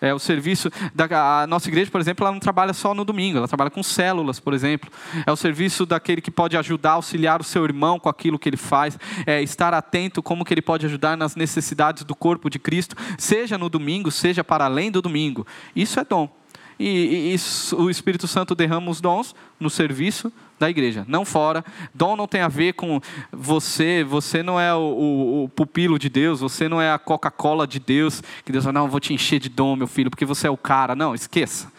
É, 0.00 0.14
o 0.14 0.18
serviço 0.18 0.70
da 0.94 1.46
nossa 1.48 1.68
igreja, 1.68 1.90
por 1.90 2.00
exemplo, 2.00 2.24
ela 2.24 2.32
não 2.32 2.40
trabalha 2.40 2.72
só 2.72 2.94
no 2.94 3.04
domingo, 3.04 3.38
ela 3.38 3.48
trabalha 3.48 3.70
com 3.70 3.82
células, 3.82 4.38
por 4.38 4.54
exemplo. 4.54 4.90
É 5.26 5.32
o 5.32 5.36
serviço 5.36 5.84
daquele 5.84 6.20
que 6.20 6.30
pode 6.30 6.56
ajudar, 6.56 6.92
auxiliar 6.92 7.40
o 7.40 7.44
seu 7.44 7.64
irmão 7.64 7.98
com 7.98 8.08
aquilo 8.08 8.38
que 8.38 8.48
ele 8.48 8.56
faz, 8.56 8.98
é, 9.26 9.42
estar 9.42 9.74
atento 9.74 10.22
como 10.22 10.44
que 10.44 10.54
ele 10.54 10.62
pode 10.62 10.86
ajudar 10.86 11.16
nas 11.16 11.34
necessidades 11.34 12.04
do 12.04 12.14
corpo 12.14 12.48
de 12.48 12.58
Cristo, 12.58 12.96
seja 13.18 13.58
no 13.58 13.68
domingo, 13.68 14.10
seja 14.10 14.44
para 14.44 14.64
além 14.64 14.90
do 14.90 15.02
domingo. 15.02 15.46
Isso 15.74 15.98
é 15.98 16.04
dom. 16.04 16.37
E, 16.78 17.34
e, 17.34 17.34
e 17.34 17.74
o 17.74 17.90
Espírito 17.90 18.28
Santo 18.28 18.54
derrama 18.54 18.90
os 18.90 19.00
dons 19.00 19.34
no 19.58 19.68
serviço 19.68 20.32
da 20.58 20.68
igreja, 20.68 21.04
não 21.08 21.24
fora. 21.24 21.64
Dom 21.94 22.16
não 22.16 22.26
tem 22.26 22.40
a 22.40 22.48
ver 22.48 22.74
com 22.74 23.00
você, 23.32 24.04
você 24.04 24.42
não 24.42 24.58
é 24.60 24.74
o, 24.74 24.78
o, 24.78 25.44
o 25.44 25.48
pupilo 25.48 25.98
de 25.98 26.08
Deus, 26.08 26.40
você 26.40 26.68
não 26.68 26.80
é 26.80 26.92
a 26.92 26.98
Coca-Cola 26.98 27.66
de 27.66 27.78
Deus, 27.78 28.22
que 28.44 28.52
Deus 28.52 28.64
vai, 28.64 28.72
não, 28.72 28.88
vou 28.88 29.00
te 29.00 29.12
encher 29.12 29.38
de 29.38 29.48
dom, 29.48 29.76
meu 29.76 29.86
filho, 29.86 30.10
porque 30.10 30.24
você 30.24 30.46
é 30.46 30.50
o 30.50 30.56
cara. 30.56 30.94
Não, 30.94 31.14
esqueça. 31.14 31.70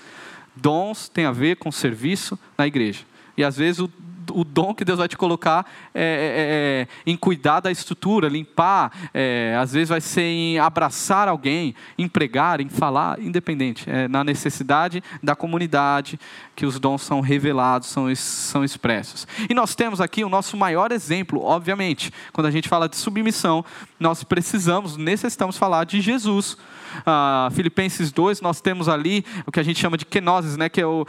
Dons 0.55 1.09
tem 1.09 1.25
a 1.25 1.31
ver 1.31 1.57
com 1.57 1.71
serviço 1.71 2.37
na 2.57 2.67
igreja. 2.67 3.01
E 3.37 3.43
às 3.43 3.57
vezes 3.57 3.79
o 3.79 3.89
o 4.32 4.43
dom 4.43 4.73
que 4.73 4.86
Deus 4.86 4.99
vai 4.99 5.07
te 5.07 5.17
colocar 5.17 5.65
é, 5.93 6.01
é, 6.01 6.03
é, 6.03 6.82
é 6.82 6.88
em 7.05 7.15
cuidar 7.15 7.59
da 7.59 7.71
estrutura, 7.71 8.27
limpar, 8.27 8.91
é, 9.13 9.57
às 9.59 9.73
vezes 9.73 9.89
vai 9.89 10.01
ser 10.01 10.21
em 10.21 10.59
abraçar 10.59 11.27
alguém, 11.27 11.75
em 11.97 12.07
pregar, 12.07 12.61
em 12.61 12.69
falar, 12.69 13.19
independente, 13.19 13.89
é 13.89 14.07
na 14.07 14.23
necessidade 14.23 15.03
da 15.21 15.36
comunidade 15.36 16.19
que 16.55 16.65
os 16.65 16.80
dons 16.80 17.01
são 17.01 17.21
revelados, 17.21 17.88
são, 17.88 18.13
são 18.15 18.63
expressos. 18.63 19.27
E 19.49 19.53
nós 19.53 19.75
temos 19.75 20.01
aqui 20.01 20.23
o 20.23 20.30
nosso 20.30 20.57
maior 20.57 20.91
exemplo, 20.91 21.41
obviamente, 21.41 22.11
quando 22.34 22.47
a 22.47 22.51
gente 22.51 22.67
fala 22.67 22.89
de 22.89 22.97
submissão, 22.97 23.63
nós 23.99 24.23
precisamos, 24.23 24.97
necessitamos 24.97 25.57
falar 25.57 25.86
de 25.86 26.01
Jesus. 26.01 26.57
Ah, 27.05 27.49
Filipenses 27.51 28.11
2, 28.11 28.41
nós 28.41 28.61
temos 28.61 28.87
ali 28.87 29.25
o 29.45 29.51
que 29.51 29.59
a 29.59 29.63
gente 29.63 29.79
chama 29.79 29.97
de 29.97 30.05
kenosis, 30.05 30.57
né, 30.57 30.69
que 30.69 30.81
é 30.81 30.85
o, 30.85 31.05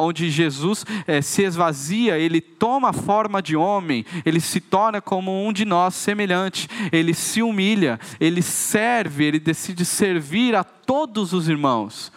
onde 0.00 0.30
Jesus 0.30 0.84
é, 1.06 1.20
se 1.20 1.42
esvazia, 1.42 2.18
ele 2.18 2.40
toma 2.40 2.90
a 2.90 2.92
forma 2.92 3.42
de 3.42 3.56
homem, 3.56 4.04
ele 4.24 4.40
se 4.40 4.60
torna 4.60 5.00
como 5.00 5.46
um 5.46 5.52
de 5.52 5.64
nós, 5.64 5.94
semelhante, 5.94 6.68
ele 6.92 7.14
se 7.14 7.42
humilha, 7.42 7.98
ele 8.20 8.42
serve, 8.42 9.24
ele 9.24 9.38
decide 9.38 9.84
servir 9.84 10.54
a 10.54 10.64
todos 10.64 11.32
os 11.32 11.48
irmãos. 11.48 12.12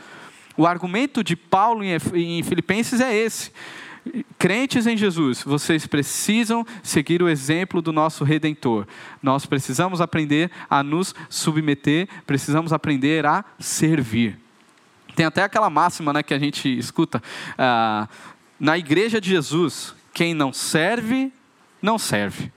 O 0.58 0.68
argumento 0.68 1.24
de 1.24 1.36
Paulo 1.36 1.84
em 1.84 2.44
Filipenses 2.44 3.00
é 3.00 3.16
esse. 3.16 3.52
Crentes 4.38 4.88
em 4.88 4.96
Jesus, 4.96 5.44
vocês 5.44 5.86
precisam 5.86 6.66
seguir 6.82 7.22
o 7.22 7.30
exemplo 7.30 7.82
do 7.82 7.92
nosso 7.92 8.24
Redentor. 8.24 8.88
Nós 9.22 9.46
precisamos 9.46 10.02
aprender 10.02 10.50
a 10.70 10.82
nos 10.82 11.14
submeter, 11.30 12.08
precisamos 12.26 12.72
aprender 12.72 13.26
a 13.26 13.44
servir. 13.60 14.40
Tem 15.16 15.26
até 15.26 15.44
aquela 15.44 15.70
máxima 15.70 16.14
né, 16.14 16.24
que 16.24 16.34
a 16.34 16.40
gente 16.40 16.70
escuta. 16.78 17.22
Ah, 17.58 18.08
na 18.60 18.78
igreja 18.78 19.20
de 19.20 19.30
Jesus, 19.30 19.94
quem 20.14 20.34
não 20.34 20.54
serve, 20.54 21.32
não 21.82 22.00
serve. 22.00 22.52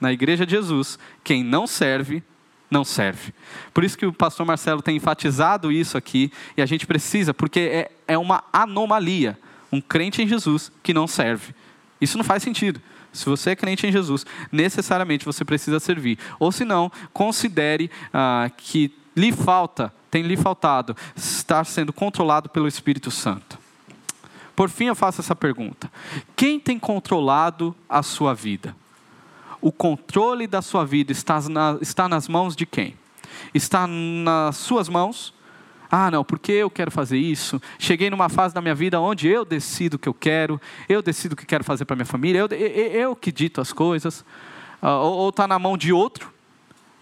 Na 0.00 0.12
igreja 0.12 0.44
de 0.44 0.52
Jesus, 0.52 0.98
quem 1.24 1.42
não 1.42 1.66
serve, 1.66 2.22
não 2.70 2.84
serve. 2.84 3.34
Por 3.74 3.84
isso 3.84 3.98
que 3.98 4.06
o 4.06 4.12
pastor 4.12 4.46
Marcelo 4.46 4.80
tem 4.80 4.96
enfatizado 4.96 5.72
isso 5.72 5.98
aqui, 5.98 6.32
e 6.56 6.62
a 6.62 6.66
gente 6.66 6.86
precisa, 6.86 7.34
porque 7.34 7.60
é, 7.60 7.92
é 8.06 8.18
uma 8.18 8.44
anomalia. 8.52 9.38
Um 9.72 9.80
crente 9.80 10.22
em 10.22 10.28
Jesus 10.28 10.72
que 10.82 10.94
não 10.94 11.06
serve. 11.06 11.54
Isso 12.00 12.16
não 12.16 12.24
faz 12.24 12.42
sentido. 12.42 12.80
Se 13.12 13.26
você 13.26 13.50
é 13.50 13.56
crente 13.56 13.86
em 13.86 13.92
Jesus, 13.92 14.24
necessariamente 14.52 15.24
você 15.24 15.44
precisa 15.44 15.80
servir. 15.80 16.18
Ou 16.38 16.52
se 16.52 16.64
não, 16.64 16.90
considere 17.12 17.90
ah, 18.12 18.50
que 18.56 18.92
lhe 19.16 19.32
falta, 19.32 19.92
tem 20.10 20.22
lhe 20.22 20.36
faltado, 20.36 20.96
estar 21.16 21.64
sendo 21.64 21.92
controlado 21.92 22.48
pelo 22.48 22.68
Espírito 22.68 23.10
Santo. 23.10 23.58
Por 24.54 24.68
fim, 24.68 24.86
eu 24.86 24.94
faço 24.94 25.20
essa 25.20 25.34
pergunta: 25.34 25.90
quem 26.36 26.60
tem 26.60 26.78
controlado 26.78 27.74
a 27.88 28.02
sua 28.02 28.34
vida? 28.34 28.76
O 29.60 29.72
controle 29.72 30.46
da 30.46 30.62
sua 30.62 30.86
vida 30.86 31.12
está, 31.12 31.40
na, 31.48 31.78
está 31.80 32.08
nas 32.08 32.28
mãos 32.28 32.56
de 32.56 32.64
quem? 32.64 32.94
Está 33.52 33.86
nas 33.86 34.56
suas 34.56 34.88
mãos? 34.88 35.34
Ah, 35.90 36.10
não, 36.10 36.24
porque 36.24 36.52
eu 36.52 36.70
quero 36.70 36.90
fazer 36.90 37.18
isso. 37.18 37.60
Cheguei 37.78 38.10
numa 38.10 38.28
fase 38.28 38.54
da 38.54 38.60
minha 38.60 38.74
vida 38.74 39.00
onde 39.00 39.26
eu 39.26 39.44
decido 39.44 39.96
o 39.96 39.98
que 39.98 40.08
eu 40.08 40.14
quero, 40.14 40.60
eu 40.88 41.02
decido 41.02 41.32
o 41.32 41.36
que 41.36 41.44
quero 41.44 41.64
fazer 41.64 41.84
para 41.84 41.96
minha 41.96 42.06
família, 42.06 42.38
eu, 42.38 42.46
eu, 42.46 42.92
eu, 42.92 43.16
que 43.16 43.32
dito 43.32 43.60
as 43.60 43.72
coisas. 43.72 44.24
Ah, 44.80 44.98
ou 44.98 45.28
está 45.30 45.48
na 45.48 45.58
mão 45.58 45.76
de 45.76 45.92
outro, 45.92 46.32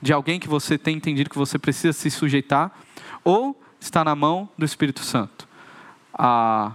de 0.00 0.12
alguém 0.12 0.40
que 0.40 0.48
você 0.48 0.78
tem 0.78 0.96
entendido 0.96 1.28
que 1.28 1.36
você 1.36 1.58
precisa 1.58 1.92
se 1.92 2.10
sujeitar, 2.10 2.72
ou 3.22 3.60
está 3.78 4.02
na 4.02 4.14
mão 4.14 4.48
do 4.56 4.64
Espírito 4.64 5.00
Santo. 5.00 5.46
Ah, 6.14 6.72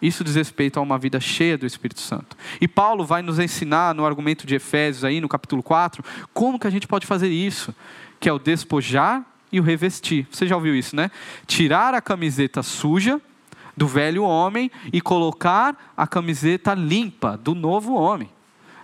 isso 0.00 0.24
diz 0.24 0.34
respeito 0.34 0.78
a 0.78 0.82
uma 0.82 0.98
vida 0.98 1.20
cheia 1.20 1.58
do 1.58 1.66
Espírito 1.66 2.00
Santo. 2.00 2.36
E 2.58 2.66
Paulo 2.66 3.04
vai 3.04 3.20
nos 3.20 3.38
ensinar 3.38 3.94
no 3.94 4.06
argumento 4.06 4.46
de 4.46 4.54
Efésios 4.54 5.04
aí 5.04 5.20
no 5.20 5.28
capítulo 5.28 5.62
4, 5.62 6.02
como 6.32 6.58
que 6.58 6.66
a 6.66 6.70
gente 6.70 6.88
pode 6.88 7.06
fazer 7.06 7.28
isso, 7.28 7.74
que 8.18 8.28
é 8.28 8.32
o 8.32 8.38
despojar 8.38 9.24
e 9.54 9.60
o 9.60 9.62
revestir. 9.62 10.26
Você 10.32 10.48
já 10.48 10.56
ouviu 10.56 10.74
isso, 10.74 10.96
né? 10.96 11.12
Tirar 11.46 11.94
a 11.94 12.00
camiseta 12.00 12.60
suja 12.60 13.20
do 13.76 13.86
velho 13.86 14.24
homem 14.24 14.68
e 14.92 15.00
colocar 15.00 15.92
a 15.96 16.08
camiseta 16.08 16.74
limpa 16.74 17.36
do 17.36 17.54
novo 17.54 17.94
homem. 17.94 18.28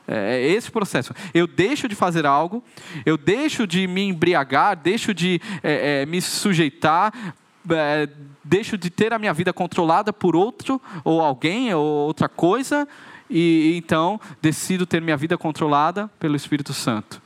É, 0.07 0.37
é 0.37 0.53
esse 0.53 0.71
processo. 0.71 1.12
Eu 1.35 1.49
deixo 1.49 1.89
de 1.89 1.97
fazer 1.97 2.25
algo, 2.25 2.62
eu 3.05 3.16
deixo 3.16 3.66
de 3.66 3.89
me 3.89 4.05
embriagar, 4.05 4.77
deixo 4.77 5.12
de 5.12 5.41
é, 5.61 6.03
é, 6.03 6.07
me 6.07 6.23
sujeitar, 6.23 7.12
é, 7.68 8.09
deixo 8.45 8.79
de 8.79 8.91
ter 8.91 9.12
a 9.12 9.18
minha 9.18 9.35
vida 9.35 9.53
controlada 9.53 10.12
por 10.12 10.37
outro, 10.37 10.81
ou 11.03 11.21
alguém, 11.21 11.75
ou 11.75 11.85
outra 11.85 12.29
coisa, 12.29 12.87
e 13.29 13.75
então 13.77 14.21
decido 14.41 14.87
ter 14.87 15.03
minha 15.03 15.16
vida 15.16 15.37
controlada 15.37 16.09
pelo 16.21 16.37
Espírito 16.37 16.73
Santo. 16.73 17.21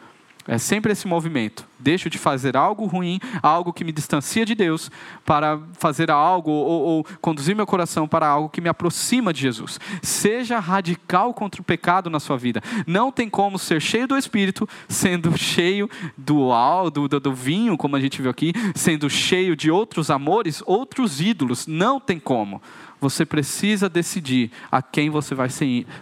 É 0.47 0.59
sempre 0.59 0.92
esse 0.92 1.09
movimento. 1.09 1.66
Deixo 1.78 2.11
de 2.11 2.18
fazer 2.18 2.57
algo 2.57 2.84
ruim, 2.86 3.18
algo 3.42 3.72
que 3.72 3.84
me 3.84 3.92
distancia 3.92 4.45
de 4.45 4.55
Deus, 4.55 4.90
para 5.24 5.59
fazer 5.72 6.11
algo 6.11 6.51
ou, 6.51 6.82
ou, 6.82 7.07
conduzir 7.20 7.57
meu 7.57 7.66
coração 7.66 8.07
para 8.07 8.26
algo 8.26 8.51
que 8.51 8.61
me 8.61 8.68
aproxima 8.68 9.32
de 9.32 9.40
Jesus. 9.40 9.80
Seja 10.03 10.59
radical 10.59 11.32
contra 11.32 11.62
o 11.62 11.64
pecado 11.64 12.11
na 12.11 12.20
sua 12.20 12.36
vida. 12.36 12.62
Não 12.86 13.11
tem 13.11 13.28
como 13.28 13.59
ser 13.59 13.80
cheio 13.80 14.07
do 14.07 14.18
Espírito, 14.18 14.68
sendo 14.86 15.36
cheio 15.36 15.88
do, 16.16 16.51
do, 16.90 17.09
do, 17.09 17.20
do 17.20 17.34
vinho, 17.34 17.76
como 17.76 17.97
a 17.97 18.01
gente 18.01 18.20
viu 18.20 18.30
aqui, 18.30 18.53
sendo 18.74 19.09
cheio 19.09 19.57
de 19.57 19.70
outros 19.70 20.11
amores, 20.11 20.62
outros 20.66 21.22
ídolos. 21.22 21.66
Não 21.66 21.99
tem 21.99 22.18
como. 22.18 22.61
Você 23.01 23.24
precisa 23.24 23.88
decidir 23.88 24.51
a 24.70 24.82
quem 24.82 25.09
você 25.09 25.34
vai 25.34 25.49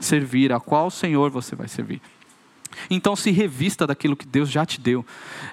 servir, 0.01 0.53
a 0.53 0.61
qual 0.61 0.90
Senhor 0.90 1.30
você 1.30 1.55
vai 1.55 1.68
servir. 1.68 2.01
Então 2.91 3.16
se 3.16 3.31
revista 3.31 3.87
daquilo 3.87 4.16
que 4.16 4.27
Deus 4.27 4.51
já 4.51 4.64
te 4.64 4.81
deu. 4.81 5.05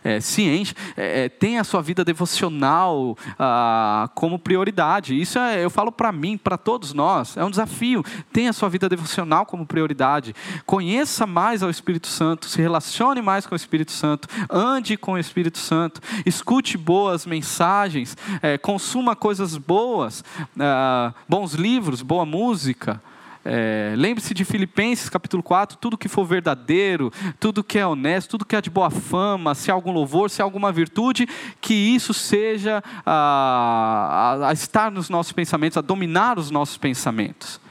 É, 0.04 0.20
se 0.20 0.44
enche, 0.44 0.74
é, 0.96 1.26
é 1.26 1.30
tenha 1.30 1.62
a 1.62 1.64
sua 1.64 1.82
vida 1.82 2.04
devocional 2.04 3.18
ah, 3.38 4.10
como 4.16 4.40
prioridade. 4.40 5.20
Isso 5.20 5.40
é, 5.40 5.64
eu 5.64 5.70
falo 5.70 5.92
para 5.92 6.12
mim, 6.12 6.38
para 6.38 6.58
todos 6.58 6.94
nós, 6.94 7.38
é 7.38 7.44
um 7.44 7.50
desafio. 7.50 8.04
Tenha 8.32 8.50
a 8.50 8.54
sua 8.54 8.70
vida 8.70 8.88
devocional 8.90 9.46
como 9.46 9.66
prioridade. 9.66 10.36
Conheça 10.66 11.26
mais 11.26 11.64
ao 11.64 11.70
Espírito 11.70 12.08
Santo, 12.08 12.48
se 12.48 12.62
relacione 12.62 13.22
mais 13.22 13.46
com 13.46 13.54
o 13.54 13.56
Espírito 13.56 13.92
Santo, 13.92 14.28
ande 14.50 14.98
com 14.98 15.14
o 15.14 15.18
Espírito 15.18 15.58
Santo, 15.58 16.02
escute 16.26 16.78
boas 16.78 17.26
mensagens, 17.26 18.18
é, 18.42 18.58
consuma 18.58 19.16
coisas 19.16 19.58
boas, 19.58 20.24
ah, 20.60 21.14
bons 21.28 21.54
livros, 21.54 22.02
boa 22.02 22.26
música. 22.26 23.02
É, 23.44 23.94
Lembre-se 23.96 24.34
de 24.34 24.44
Filipenses 24.44 25.10
capítulo 25.10 25.42
4: 25.42 25.78
tudo 25.78 25.98
que 25.98 26.10
for 26.10 26.26
verdadeiro, 26.26 27.12
tudo 27.40 27.64
que 27.64 27.80
é 27.80 27.88
honesto, 27.88 28.32
tudo 28.32 28.46
que 28.46 28.56
é 28.56 28.62
de 28.62 28.70
boa 28.70 28.90
fama, 28.90 29.56
se 29.56 29.72
há 29.72 29.74
algum 29.74 29.92
louvor, 29.92 30.30
se 30.30 30.42
há 30.42 30.46
alguma 30.46 30.72
virtude, 30.72 31.28
que 31.62 31.74
isso 31.74 32.14
seja 32.14 32.84
a, 33.06 34.38
a, 34.42 34.50
a 34.50 34.54
estar 34.54 34.92
nos 34.92 35.10
nossos 35.10 35.32
pensamentos, 35.32 35.78
a 35.78 35.82
dominar 35.82 36.38
os 36.38 36.52
nossos 36.52 36.78
pensamentos. 36.78 37.62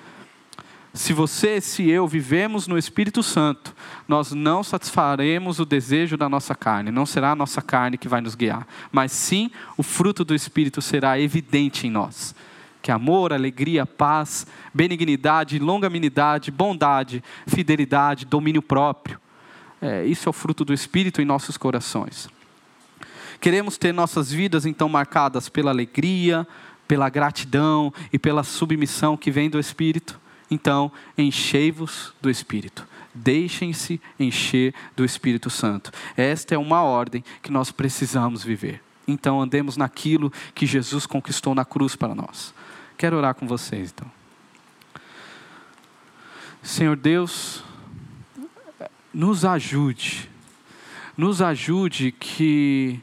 Se 0.94 1.12
você, 1.12 1.60
se 1.60 1.88
eu 1.88 2.08
vivemos 2.08 2.66
no 2.66 2.78
Espírito 2.78 3.22
Santo, 3.22 3.74
nós 4.08 4.32
não 4.32 4.64
satisfaremos 4.64 5.60
o 5.60 5.66
desejo 5.66 6.16
da 6.16 6.28
nossa 6.28 6.54
carne, 6.54 6.90
não 6.90 7.04
será 7.04 7.32
a 7.32 7.36
nossa 7.36 7.60
carne 7.60 7.98
que 7.98 8.08
vai 8.08 8.22
nos 8.22 8.34
guiar, 8.34 8.66
mas 8.90 9.12
sim 9.12 9.50
o 9.76 9.82
fruto 9.82 10.24
do 10.24 10.34
Espírito 10.34 10.80
será 10.80 11.20
evidente 11.20 11.86
em 11.86 11.90
nós 11.90 12.34
que 12.80 12.90
amor, 12.90 13.32
alegria, 13.32 13.84
paz, 13.84 14.46
benignidade, 14.72 15.58
longanimidade, 15.58 16.50
bondade, 16.50 17.22
fidelidade, 17.46 18.24
domínio 18.24 18.62
próprio. 18.62 19.20
É, 19.80 20.04
isso 20.04 20.28
é 20.28 20.30
o 20.30 20.32
fruto 20.32 20.64
do 20.64 20.74
Espírito 20.74 21.20
em 21.20 21.24
nossos 21.24 21.56
corações. 21.56 22.28
Queremos 23.40 23.78
ter 23.78 23.92
nossas 23.92 24.32
vidas 24.32 24.66
então 24.66 24.88
marcadas 24.88 25.48
pela 25.48 25.70
alegria, 25.70 26.46
pela 26.88 27.08
gratidão 27.08 27.92
e 28.12 28.18
pela 28.18 28.42
submissão 28.42 29.16
que 29.16 29.30
vem 29.30 29.48
do 29.48 29.60
Espírito. 29.60 30.18
Então, 30.50 30.90
enchei-vos 31.16 32.14
do 32.20 32.30
Espírito. 32.30 32.86
Deixem-se 33.14 34.00
encher 34.18 34.74
do 34.96 35.04
Espírito 35.04 35.50
Santo. 35.50 35.92
Esta 36.16 36.54
é 36.54 36.58
uma 36.58 36.82
ordem 36.82 37.22
que 37.42 37.52
nós 37.52 37.70
precisamos 37.70 38.42
viver. 38.42 38.82
Então, 39.06 39.40
andemos 39.40 39.76
naquilo 39.76 40.32
que 40.54 40.66
Jesus 40.66 41.06
conquistou 41.06 41.54
na 41.54 41.64
cruz 41.64 41.94
para 41.94 42.14
nós. 42.14 42.54
Quero 42.98 43.16
orar 43.16 43.32
com 43.32 43.46
vocês 43.46 43.94
então. 43.96 44.10
Senhor 46.60 46.96
Deus, 46.96 47.62
nos 49.14 49.44
ajude, 49.44 50.28
nos 51.16 51.40
ajude 51.40 52.10
que 52.10 53.00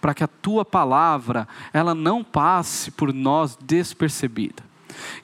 para 0.00 0.12
que 0.12 0.24
a 0.24 0.28
tua 0.28 0.64
palavra 0.64 1.46
ela 1.72 1.94
não 1.94 2.24
passe 2.24 2.90
por 2.90 3.14
nós 3.14 3.56
despercebida. 3.62 4.64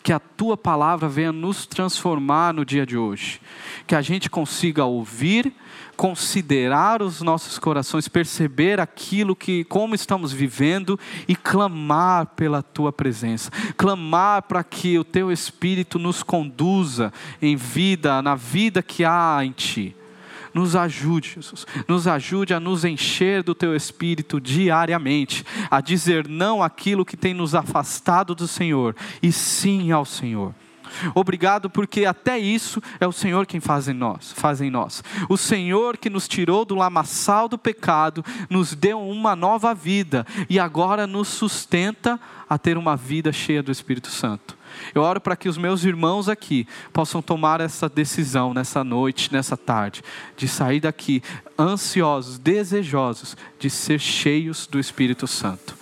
Que 0.00 0.12
a 0.12 0.20
tua 0.20 0.56
palavra 0.56 1.08
venha 1.08 1.32
nos 1.32 1.66
transformar 1.66 2.54
no 2.54 2.64
dia 2.64 2.86
de 2.86 2.96
hoje. 2.96 3.40
Que 3.84 3.96
a 3.96 4.00
gente 4.00 4.30
consiga 4.30 4.84
ouvir, 4.84 5.52
considerar 5.98 7.02
os 7.02 7.20
nossos 7.22 7.58
corações, 7.58 8.06
perceber 8.06 8.78
aquilo 8.78 9.34
que 9.34 9.64
como 9.64 9.96
estamos 9.96 10.32
vivendo 10.32 10.96
e 11.26 11.34
clamar 11.34 12.26
pela 12.36 12.62
tua 12.62 12.92
presença. 12.92 13.50
Clamar 13.76 14.42
para 14.42 14.62
que 14.62 14.96
o 14.96 15.02
teu 15.02 15.32
espírito 15.32 15.98
nos 15.98 16.22
conduza 16.22 17.12
em 17.42 17.56
vida, 17.56 18.22
na 18.22 18.36
vida 18.36 18.80
que 18.80 19.04
há 19.04 19.40
em 19.42 19.50
ti. 19.50 19.96
Nos 20.54 20.76
ajude, 20.76 21.32
Jesus. 21.34 21.66
Nos 21.88 22.06
ajude 22.06 22.54
a 22.54 22.60
nos 22.60 22.84
encher 22.84 23.42
do 23.42 23.52
teu 23.52 23.74
espírito 23.74 24.40
diariamente, 24.40 25.44
a 25.68 25.80
dizer 25.80 26.28
não 26.28 26.62
àquilo 26.62 27.04
que 27.04 27.16
tem 27.16 27.34
nos 27.34 27.56
afastado 27.56 28.36
do 28.36 28.46
Senhor 28.46 28.94
e 29.20 29.32
sim 29.32 29.90
ao 29.90 30.04
Senhor. 30.04 30.54
Obrigado 31.14 31.70
porque 31.70 32.04
até 32.04 32.38
isso 32.38 32.82
é 33.00 33.06
o 33.06 33.12
Senhor 33.12 33.46
quem 33.46 33.60
faz 33.60 33.88
em 33.88 33.94
nós, 33.94 34.32
faz 34.32 34.60
em 34.60 34.70
nós. 34.70 35.02
O 35.28 35.36
Senhor 35.36 35.96
que 35.96 36.10
nos 36.10 36.28
tirou 36.28 36.64
do 36.64 36.74
lamaçal 36.74 37.48
do 37.48 37.58
pecado, 37.58 38.24
nos 38.48 38.74
deu 38.74 39.00
uma 39.00 39.34
nova 39.34 39.74
vida 39.74 40.26
e 40.48 40.58
agora 40.58 41.06
nos 41.06 41.28
sustenta 41.28 42.18
a 42.48 42.56
ter 42.56 42.78
uma 42.78 42.96
vida 42.96 43.32
cheia 43.32 43.62
do 43.62 43.70
Espírito 43.70 44.08
Santo. 44.08 44.56
Eu 44.94 45.02
oro 45.02 45.20
para 45.20 45.36
que 45.36 45.48
os 45.48 45.58
meus 45.58 45.84
irmãos 45.84 46.28
aqui 46.28 46.66
possam 46.92 47.20
tomar 47.20 47.60
essa 47.60 47.88
decisão 47.88 48.54
nessa 48.54 48.82
noite, 48.82 49.32
nessa 49.32 49.56
tarde, 49.56 50.02
de 50.36 50.48
sair 50.48 50.80
daqui 50.80 51.22
ansiosos, 51.58 52.38
desejosos 52.38 53.36
de 53.58 53.68
ser 53.68 53.98
cheios 53.98 54.66
do 54.66 54.78
Espírito 54.78 55.26
Santo. 55.26 55.76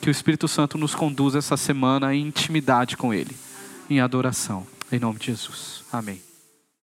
Que 0.00 0.08
o 0.08 0.10
Espírito 0.10 0.48
Santo 0.48 0.78
nos 0.78 0.94
conduza 0.94 1.38
essa 1.38 1.56
semana 1.56 2.14
em 2.14 2.26
intimidade 2.26 2.96
com 2.96 3.12
Ele 3.12 3.36
em 3.90 4.00
adoração. 4.00 4.66
Em 4.90 4.98
nome 4.98 5.18
de 5.18 5.26
Jesus. 5.26 5.84
Amém. 5.92 6.29